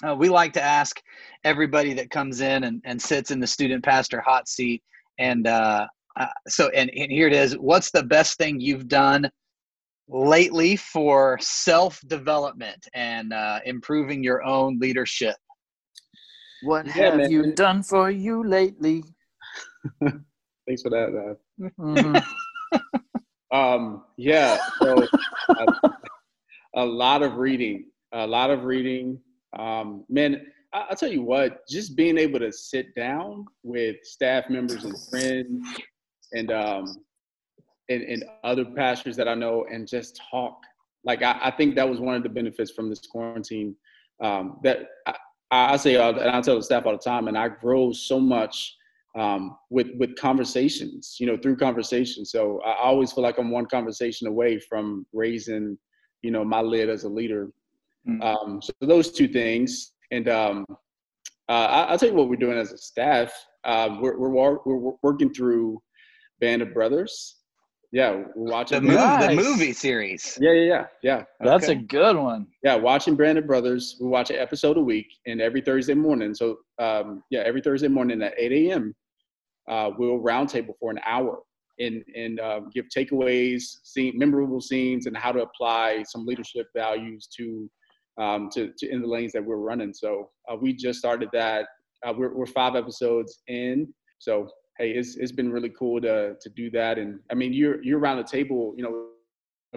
uh, 0.08 0.16
we 0.16 0.30
like 0.30 0.54
to 0.54 0.62
ask 0.62 1.02
everybody 1.44 1.94
that 1.94 2.10
comes 2.10 2.42
in 2.42 2.64
and, 2.64 2.82
and 2.86 3.02
sits 3.02 3.32
in 3.32 3.40
the 3.40 3.48
student 3.48 3.84
pastor 3.84 4.22
hot 4.22 4.48
seat. 4.48 4.82
And 5.18 5.48
uh, 5.48 5.88
uh, 6.18 6.28
so, 6.48 6.70
and, 6.70 6.90
and 6.96 7.12
here 7.12 7.28
it 7.28 7.34
is. 7.34 7.58
What's 7.58 7.92
the 7.92 8.04
best 8.04 8.38
thing 8.38 8.60
you've 8.60 8.88
done 8.88 9.30
lately 10.08 10.76
for 10.76 11.38
self 11.42 12.02
development 12.08 12.88
and 12.94 13.34
uh, 13.34 13.60
improving 13.66 14.24
your 14.24 14.44
own 14.44 14.80
leadership? 14.80 15.36
What 16.64 16.86
Yeah, 16.88 16.94
have 16.94 17.18
man. 17.18 17.32
you 17.32 17.54
done 17.54 17.84
for 17.84 18.10
you 18.12 18.44
lately? 18.44 19.04
Thanks 20.02 20.82
for 20.82 20.90
that. 20.90 21.38
man. 21.58 21.72
Mhm. 21.80 22.24
Um, 23.52 24.04
yeah, 24.16 24.60
so 24.80 25.08
a, 25.50 25.66
a 26.76 26.86
lot 26.86 27.24
of 27.24 27.38
reading, 27.38 27.86
a 28.12 28.28
lot 28.28 28.52
of 28.52 28.64
reading. 28.64 29.20
Um, 29.58 30.06
man, 30.08 30.46
I, 30.72 30.86
I'll 30.90 30.96
tell 30.96 31.12
you 31.12 31.24
what, 31.24 31.68
just 31.68 31.96
being 31.96 32.20
able 32.20 32.38
to 32.42 32.52
sit 32.52 32.94
down 32.94 33.46
with 33.64 33.96
staff 34.04 34.52
members 34.52 34.86
and 34.86 34.96
friends 35.10 35.66
and 36.34 36.52
um, 36.52 36.98
and, 37.90 38.04
and 38.04 38.24
other 38.44 38.66
pastors 38.66 39.16
that 39.16 39.28
I 39.28 39.34
know 39.34 39.66
and 39.72 39.88
just 39.88 40.22
talk 40.30 40.62
like 41.04 41.24
I, 41.24 41.40
I, 41.42 41.52
think 41.52 41.76
that 41.76 41.90
was 41.90 42.00
one 42.00 42.14
of 42.16 42.24
the 42.24 42.30
benefits 42.30 42.72
from 42.72 42.90
this 42.90 43.00
quarantine. 43.08 43.76
Um, 44.22 44.60
that 44.64 44.90
I, 45.08 45.16
I 45.52 45.78
say, 45.78 45.96
uh, 45.96 46.12
and 46.12 46.30
I 46.30 46.42
tell 46.42 46.56
the 46.56 46.64
staff 46.64 46.86
all 46.86 46.92
the 46.92 47.00
time, 47.00 47.28
and 47.28 47.38
I 47.38 47.50
grow 47.50 47.92
so 47.92 48.20
much 48.20 48.76
um, 49.18 49.58
with 49.70 49.88
with 49.98 50.16
conversations, 50.16 51.18
you 51.20 51.26
know, 51.26 51.38
through 51.38 51.58
conversation. 51.58 52.26
So 52.26 52.62
I 52.62 52.76
always 52.76 53.12
feel 53.12 53.24
like 53.24 53.38
I'm 53.38 53.50
one 53.50 53.66
conversation 53.66 54.28
away 54.28 54.60
from 54.60 55.06
raising, 55.14 55.78
you 56.22 56.32
know, 56.32 56.46
my 56.46 56.62
lid 56.62 56.90
as 56.90 57.04
a 57.04 57.10
leader. 57.10 57.52
Mm-hmm. 58.08 58.22
Um, 58.22 58.62
so 58.62 58.72
those 58.82 59.12
two 59.12 59.28
things, 59.28 59.94
and 60.12 60.30
um, 60.30 60.66
uh, 61.50 61.86
I, 61.88 61.92
will 61.92 61.98
tell 61.98 62.10
you 62.10 62.16
what 62.16 62.30
we're 62.30 62.36
doing 62.36 62.58
as 62.58 62.72
a 62.72 62.78
staff. 62.78 63.34
Uh, 63.64 63.98
we're, 64.00 64.18
we're 64.18 64.60
we're 64.66 64.94
working 65.02 65.34
through 65.34 65.82
Band 66.40 66.62
of 66.62 66.74
Brothers. 66.74 67.39
Yeah, 67.92 68.24
we're 68.36 68.52
watching 68.52 68.86
the, 68.86 68.94
nice. 68.94 69.30
the 69.30 69.36
movie 69.36 69.74
series. 69.74 70.38
Yeah, 70.40 70.52
yeah, 70.52 70.64
yeah, 70.64 70.86
yeah. 71.02 71.24
That's 71.40 71.66
okay. 71.66 71.74
a 71.74 71.76
good 71.76 72.18
one. 72.18 72.46
Yeah, 72.64 72.76
watching 72.76 73.16
Band 73.16 73.40
of 73.40 73.48
Brothers. 73.48 73.98
We 74.00 74.08
watch 74.08 74.30
an 74.30 74.36
episode 74.36 74.78
a 74.78 74.82
week, 74.82 75.08
and 75.26 75.42
every 75.42 75.62
Thursday 75.62 75.96
morning. 75.96 76.36
So, 76.36 76.58
um, 76.78 77.24
yeah, 77.32 77.40
every 77.40 77.62
Thursday 77.62 77.88
morning 77.88 78.22
at 78.22 78.34
8 78.38 78.52
a.m 78.52 78.96
uh, 79.70 79.92
we'll 79.98 80.20
roundtable 80.20 80.74
for 80.80 80.92
an 80.92 81.00
hour 81.06 81.40
and 81.80 82.04
and 82.16 82.40
uh, 82.40 82.62
give 82.74 82.88
takeaways, 82.96 83.64
scene, 83.84 84.18
memorable 84.18 84.60
scenes, 84.60 85.06
and 85.06 85.16
how 85.16 85.32
to 85.32 85.44
apply 85.44 86.04
some 86.04 86.26
leadership 86.26 86.68
values 86.76 87.30
to 87.38 87.70
um, 88.20 88.50
to, 88.52 88.74
to 88.78 88.90
in 88.90 89.02
the 89.02 89.08
lanes 89.08 89.32
that 89.32 89.46
we're 89.46 89.58
running. 89.58 89.94
So 89.94 90.30
uh, 90.52 90.56
we 90.56 90.74
just 90.74 91.00
started 91.00 91.30
that. 91.34 91.68
Uh, 92.06 92.14
we're 92.18 92.36
we're 92.36 92.48
five 92.48 92.76
episodes 92.76 93.42
in. 93.48 93.94
So 94.18 94.50
hey, 94.80 94.92
it's 94.92 95.16
it's 95.18 95.32
been 95.32 95.52
really 95.52 95.72
cool 95.78 96.02
to 96.02 96.36
to 96.40 96.50
do 96.50 96.72
that. 96.72 96.98
And 96.98 97.20
I 97.32 97.36
mean, 97.36 97.54
you're 97.54 97.84
you're 97.84 98.00
around 98.00 98.18
the 98.18 98.24
table, 98.24 98.74
you 98.78 98.84
know. 98.84 99.06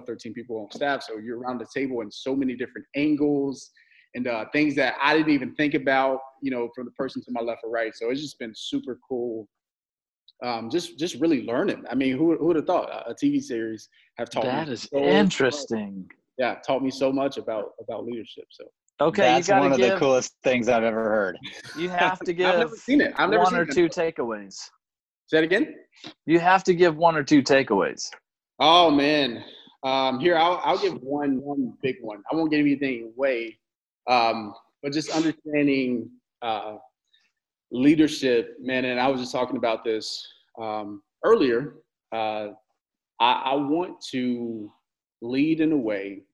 13 0.07 0.32
people 0.32 0.57
on 0.57 0.70
staff, 0.74 1.03
so 1.03 1.18
you're 1.18 1.38
around 1.38 1.59
the 1.59 1.66
table 1.66 2.00
in 2.00 2.11
so 2.11 2.34
many 2.34 2.57
different 2.57 2.86
angles 2.96 3.70
and 4.14 4.26
uh, 4.26 4.46
things 4.50 4.74
that 4.74 4.94
I 5.03 5.14
didn't 5.14 5.34
even 5.34 5.55
think 5.55 5.74
about, 5.74 6.18
you 6.42 6.50
know, 6.50 6.70
from 6.74 6.86
the 6.86 6.90
person 6.92 7.22
to 7.22 7.30
my 7.30 7.42
left 7.42 7.61
or 7.62 7.68
right. 7.68 7.92
So 7.94 8.09
it's 8.09 8.22
just 8.22 8.38
been 8.38 8.55
super 8.55 8.98
cool 9.07 9.46
um, 10.42 10.68
just 10.70 10.98
just 10.98 11.20
really 11.20 11.44
learning. 11.44 11.84
I 11.90 11.94
mean, 11.94 12.16
who 12.16 12.36
who 12.36 12.46
would 12.46 12.57
have 12.57 12.66
thought 12.66 12.88
a 13.07 13.14
TV 13.14 13.40
series 13.40 13.88
have 14.18 14.28
taught 14.28 14.44
that 14.44 14.66
me 14.66 14.74
is 14.74 14.88
so 14.92 14.98
interesting. 14.98 15.98
Much. 15.98 16.16
Yeah, 16.38 16.55
taught 16.66 16.82
me 16.82 16.90
so 16.90 17.12
much 17.12 17.38
about 17.38 17.70
about 17.80 18.05
leadership. 18.05 18.44
So 18.50 18.64
okay, 19.00 19.22
that's 19.22 19.48
one 19.48 19.72
of 19.72 19.78
the 19.78 19.96
coolest 19.98 20.34
things 20.42 20.68
I've 20.68 20.82
ever 20.82 21.05
heard. 21.05 21.38
You 21.76 21.88
have 21.90 22.18
to 22.20 22.32
give. 22.32 22.46
I've 22.50 22.59
never 22.59 22.76
seen 22.76 23.00
it. 23.00 23.12
I've 23.16 23.30
never 23.30 23.44
one 23.44 23.55
or 23.55 23.66
two 23.66 23.88
takeaways. 23.88 24.59
Say 25.33 25.39
it 25.39 25.45
again. 25.45 25.76
You 26.26 26.41
have 26.41 26.62
to 26.64 26.74
give 26.74 26.99
one 26.99 27.16
or 27.16 27.22
two 27.22 27.43
takeaways. 27.43 28.11
Oh 28.61 28.91
man, 28.91 29.43
um, 29.83 30.20
here 30.20 30.37
I'll 30.37 30.61
I'll 30.62 30.76
give 30.76 31.01
one 31.01 31.41
one 31.41 31.72
big 31.83 31.97
one. 32.03 32.22
I 32.30 32.37
won't 32.37 32.51
give 32.51 32.61
anything 32.61 33.11
away, 33.16 33.57
um, 34.11 34.53
but 34.83 34.93
just 34.93 35.09
understanding 35.09 36.11
uh, 36.43 36.74
leadership, 37.70 38.59
man. 38.61 38.85
And 38.85 39.01
I 39.01 39.09
was 39.09 39.22
just 39.22 39.33
talking 39.33 39.57
about 39.57 39.85
this 39.85 40.22
um, 40.61 41.03
earlier, 41.24 41.76
uh, 42.12 42.49
I, 43.18 43.33
I 43.33 43.55
want 43.55 44.03
to 44.11 44.70
lead 45.22 45.62
in 45.62 45.72
a 45.72 45.78
way 45.78 46.24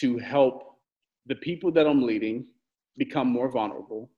to 0.00 0.18
help 0.18 0.78
the 1.26 1.36
people 1.36 1.70
that 1.70 1.86
I'm 1.86 2.02
leading 2.02 2.44
become 2.98 3.28
more 3.28 3.48
vulnerable. 3.48 4.10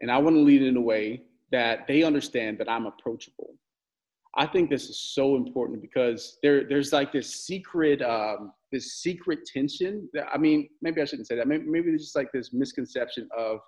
And 0.00 0.08
I 0.08 0.18
want 0.18 0.36
to 0.36 0.40
lead 0.40 0.62
in 0.62 0.76
a 0.76 0.80
way 0.80 1.24
that 1.54 1.86
they 1.86 2.02
understand 2.02 2.58
that 2.58 2.68
I'm 2.68 2.86
approachable. 2.86 3.54
I 4.36 4.44
think 4.44 4.68
this 4.68 4.88
is 4.88 4.98
so 5.14 5.36
important 5.36 5.80
because 5.80 6.38
there, 6.42 6.64
there's 6.68 6.92
like 6.92 7.12
this 7.12 7.32
secret, 7.46 8.02
um, 8.02 8.52
this 8.72 8.94
secret 8.94 9.40
tension. 9.46 10.08
That, 10.14 10.26
I 10.34 10.36
mean, 10.36 10.68
maybe 10.82 11.00
I 11.00 11.04
shouldn't 11.04 11.28
say 11.28 11.36
that. 11.36 11.46
Maybe, 11.46 11.62
maybe 11.64 11.90
there's 11.90 12.02
just 12.02 12.16
like 12.16 12.32
this 12.32 12.52
misconception 12.52 13.28
of 13.38 13.60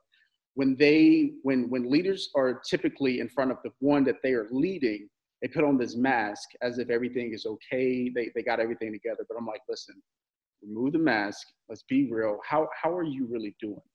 when 0.54 0.74
they 0.74 1.34
when 1.42 1.70
when 1.70 1.88
leaders 1.88 2.30
are 2.34 2.60
typically 2.68 3.20
in 3.20 3.28
front 3.28 3.52
of 3.52 3.58
the 3.62 3.70
one 3.78 4.02
that 4.02 4.16
they 4.24 4.32
are 4.32 4.48
leading 4.50 5.08
they 5.42 5.48
put 5.48 5.64
on 5.64 5.76
this 5.76 5.94
mask 5.96 6.48
as 6.62 6.78
if 6.78 6.88
everything 6.88 7.34
is 7.34 7.44
okay 7.44 8.10
they, 8.14 8.30
they 8.34 8.42
got 8.42 8.58
everything 8.58 8.90
together 8.90 9.22
but 9.28 9.36
i'm 9.38 9.46
like 9.46 9.60
listen 9.68 9.94
remove 10.62 10.94
the 10.94 10.98
mask 10.98 11.46
let's 11.68 11.84
be 11.90 12.10
real 12.10 12.38
how 12.48 12.66
how 12.82 12.90
are 12.90 13.04
you 13.04 13.26
really 13.30 13.54
doing 13.60 13.86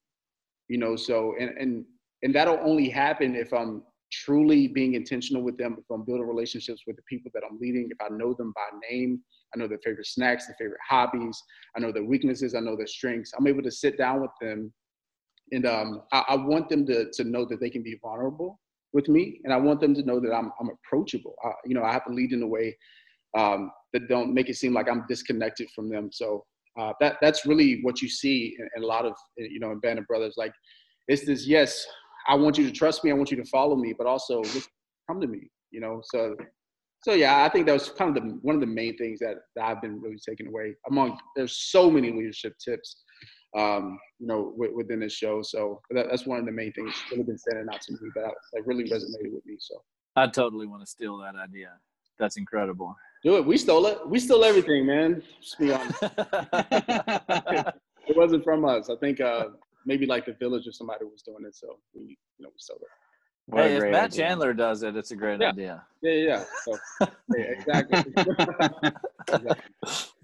you 0.68 0.78
know 0.78 0.96
so 0.96 1.34
and 1.39 1.50
and 1.58 1.84
and 2.24 2.34
that'll 2.34 2.59
only 2.61 2.89
happen 2.89 3.36
if 3.36 3.53
i'm 3.53 3.84
truly 4.11 4.67
being 4.67 4.93
intentional 4.95 5.41
with 5.41 5.57
them 5.57 5.76
if 5.80 5.86
i'm 5.89 6.03
building 6.03 6.28
relationships 6.28 6.84
with 6.86 6.95
the 6.95 7.01
people 7.03 7.32
that 7.34 7.43
i'm 7.49 7.57
leading 7.59 7.89
if 7.89 7.97
i 8.01 8.13
know 8.13 8.34
them 8.34 8.51
by 8.55 8.78
name 8.89 9.19
i 9.55 9.59
know 9.59 9.67
their 9.67 9.80
favorite 9.84 10.05
snacks 10.05 10.47
their 10.47 10.55
favorite 10.59 10.80
hobbies 10.88 11.41
i 11.78 11.80
know 11.80 11.91
their 11.91 12.03
weaknesses 12.03 12.53
i 12.53 12.59
know 12.59 12.76
their 12.76 12.88
strengths 12.88 13.32
i'm 13.38 13.47
able 13.47 13.63
to 13.63 13.72
sit 13.72 13.97
down 13.97 14.22
with 14.22 14.32
them 14.41 14.72
and 15.51 15.65
um, 15.65 16.03
I, 16.11 16.24
I, 16.30 16.36
want 16.36 16.69
them 16.69 16.86
to 16.88 17.11
to 17.11 17.24
know 17.24 17.45
that 17.45 17.59
they 17.59 17.69
can 17.69 17.84
be 17.84 17.99
vulnerable 18.01 18.59
with 18.93 19.07
me, 19.07 19.39
and 19.43 19.53
I 19.53 19.57
want 19.57 19.82
them 19.82 19.93
to 19.95 20.03
know 20.03 20.19
that 20.19 20.34
I'm 20.34 20.51
I'm 20.59 20.69
approachable. 20.69 21.36
I, 21.43 21.51
you 21.65 21.76
know, 21.76 21.84
I 21.84 21.91
have 21.91 22.05
to 22.05 22.13
lead 22.13 22.32
in 22.32 22.41
a 22.41 22.47
way 22.47 22.76
um, 23.38 23.72
that 23.93 24.07
don't 24.07 24.34
make 24.34 24.49
it 24.49 24.55
seem 24.55 24.74
like 24.74 24.89
I'm 24.89 25.05
disconnected 25.07 25.69
from 25.76 25.89
them. 25.89 26.09
So 26.11 26.45
uh, 26.80 26.93
that 27.01 27.17
that's 27.22 27.45
really 27.45 27.82
what 27.82 28.01
you 28.01 28.09
see 28.09 28.55
in, 28.57 28.69
in, 28.78 28.84
a 28.84 28.86
lot 28.86 29.05
of 29.05 29.13
you 29.38 29.59
know 29.59 29.72
in 29.72 29.80
Band 29.80 29.99
of 29.99 30.07
Brothers. 30.07 30.36
Like 30.38 30.53
it's 31.07 31.26
this 31.26 31.45
yes, 31.45 31.86
I 32.28 32.36
want 32.36 32.57
you 32.57 32.65
to 32.65 32.72
trust 32.72 33.03
me, 33.03 33.11
I 33.11 33.13
want 33.13 33.32
you 33.32 33.38
to 33.38 33.45
follow 33.45 33.76
me, 33.76 33.93
but 33.97 34.07
also 34.07 34.41
come 35.07 35.22
to 35.22 35.28
me. 35.28 35.49
You 35.72 35.82
know, 35.82 36.01
so 36.03 36.36
so 37.03 37.13
yeah, 37.13 37.43
I 37.43 37.49
think 37.49 37.65
that 37.65 37.74
was 37.74 37.89
kind 37.89 38.15
of 38.15 38.24
the 38.24 38.30
one 38.41 38.55
of 38.55 38.61
the 38.61 38.67
main 38.67 38.95
things 38.97 39.19
that, 39.19 39.36
that 39.55 39.65
I've 39.65 39.82
been 39.82 40.01
really 40.01 40.19
taking 40.28 40.47
away. 40.47 40.76
Among 40.89 41.17
there's 41.36 41.57
so 41.72 41.89
many 41.89 42.11
leadership 42.11 42.53
tips 42.63 43.03
um, 43.57 43.99
you 44.19 44.28
know, 44.28 44.51
w- 44.51 44.76
within 44.76 44.99
this 44.99 45.13
show. 45.13 45.41
So 45.41 45.82
that, 45.91 46.07
that's 46.09 46.26
one 46.26 46.39
of 46.39 46.45
the 46.45 46.51
main 46.51 46.72
things 46.74 46.93
that 46.93 47.15
really 47.15 47.24
been 47.24 47.38
standing 47.38 47.67
out 47.72 47.82
to 47.82 47.93
me 47.93 47.99
that 48.15 48.32
like 48.53 48.65
really 48.65 48.86
resonated 48.86 49.34
with 49.34 49.45
me. 49.45 49.57
So 49.59 49.82
I 50.15 50.28
totally 50.28 50.67
want 50.67 50.82
to 50.82 50.88
steal 50.88 51.17
that 51.19 51.36
idea. 51.36 51.72
That's 52.19 52.38
incredible. 52.38 52.95
Do 53.24 53.38
it. 53.38 53.45
We 53.45 53.57
stole 53.57 53.86
it. 53.88 54.07
We 54.07 54.19
stole 54.19 54.43
everything, 54.43 54.86
man. 54.86 55.22
Just 55.41 55.59
be 55.59 55.72
honest. 55.74 55.97
it 58.07 58.17
wasn't 58.17 58.43
from 58.43 58.65
us. 58.65 58.89
I 58.89 58.95
think 58.95 59.22
uh, 59.22 59.45
maybe 59.86 60.05
like 60.05 60.25
the 60.25 60.34
village 60.34 60.67
or 60.67 60.71
somebody 60.71 61.05
was 61.05 61.21
doing 61.21 61.45
it. 61.45 61.55
So 61.55 61.77
we, 61.93 62.17
you 62.38 62.43
know, 62.43 62.49
we 62.49 62.57
sold 62.57 62.82
it. 62.82 62.88
What 63.47 63.65
hey, 63.65 63.75
if 63.77 63.84
Matt 63.84 64.05
idea. 64.05 64.25
Chandler 64.25 64.53
does 64.53 64.84
it, 64.84 64.95
it's 64.95 65.11
a 65.11 65.15
great 65.15 65.41
yeah. 65.41 65.49
idea. 65.49 65.84
Yeah, 66.01 66.11
yeah. 66.11 66.43
So, 66.63 66.77
yeah 67.36 67.43
exactly. 67.43 68.03
exactly. 69.27 69.55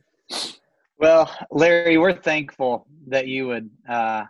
Well, 0.99 1.31
Larry, 1.51 1.99
we're 1.99 2.11
thankful 2.13 2.87
that 3.05 3.27
you 3.27 3.47
would 3.47 3.69
uh, 3.87 4.23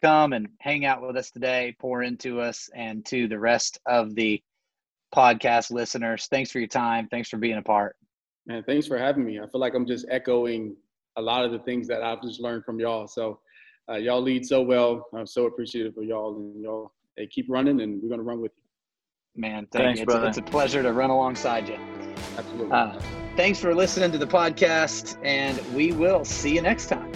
come 0.00 0.32
and 0.32 0.48
hang 0.60 0.86
out 0.86 1.02
with 1.02 1.14
us 1.14 1.30
today, 1.30 1.76
pour 1.78 2.02
into 2.02 2.40
us, 2.40 2.70
and 2.74 3.04
to 3.06 3.28
the 3.28 3.38
rest 3.38 3.78
of 3.84 4.14
the 4.14 4.42
podcast 5.14 5.70
listeners. 5.70 6.26
Thanks 6.30 6.50
for 6.50 6.58
your 6.58 6.68
time. 6.68 7.06
Thanks 7.08 7.28
for 7.28 7.36
being 7.36 7.58
a 7.58 7.62
part. 7.62 7.96
Man, 8.46 8.62
thanks 8.62 8.86
for 8.86 8.96
having 8.96 9.26
me. 9.26 9.40
I 9.40 9.46
feel 9.46 9.60
like 9.60 9.74
I'm 9.74 9.86
just 9.86 10.06
echoing 10.10 10.74
a 11.16 11.22
lot 11.22 11.44
of 11.44 11.52
the 11.52 11.58
things 11.58 11.86
that 11.88 12.02
I've 12.02 12.22
just 12.22 12.40
learned 12.40 12.64
from 12.64 12.80
y'all. 12.80 13.06
So, 13.06 13.40
uh, 13.90 13.96
y'all 13.96 14.22
lead 14.22 14.46
so 14.46 14.62
well. 14.62 15.06
I'm 15.14 15.26
so 15.26 15.46
appreciative 15.46 15.96
of 15.96 16.04
y'all, 16.04 16.36
and 16.36 16.62
y'all 16.62 16.92
hey, 17.16 17.26
keep 17.26 17.46
running, 17.48 17.80
and 17.80 18.02
we're 18.02 18.08
gonna 18.08 18.22
run 18.22 18.40
with 18.40 18.52
you. 18.56 18.62
Man, 19.40 19.66
thank 19.70 19.98
thanks, 19.98 20.00
you. 20.00 20.06
It's, 20.08 20.38
it's, 20.38 20.38
a 20.38 20.50
pleasure 20.50 20.82
to 20.82 20.92
run 20.92 21.10
alongside 21.10 21.68
you. 21.68 21.78
Absolutely. 22.36 22.72
Uh, 22.72 23.00
thanks 23.36 23.60
for 23.60 23.74
listening 23.74 24.10
to 24.12 24.18
the 24.18 24.26
podcast, 24.26 25.18
and 25.24 25.60
we 25.74 25.92
will 25.92 26.24
see 26.24 26.54
you 26.54 26.62
next 26.62 26.86
time. 26.86 27.12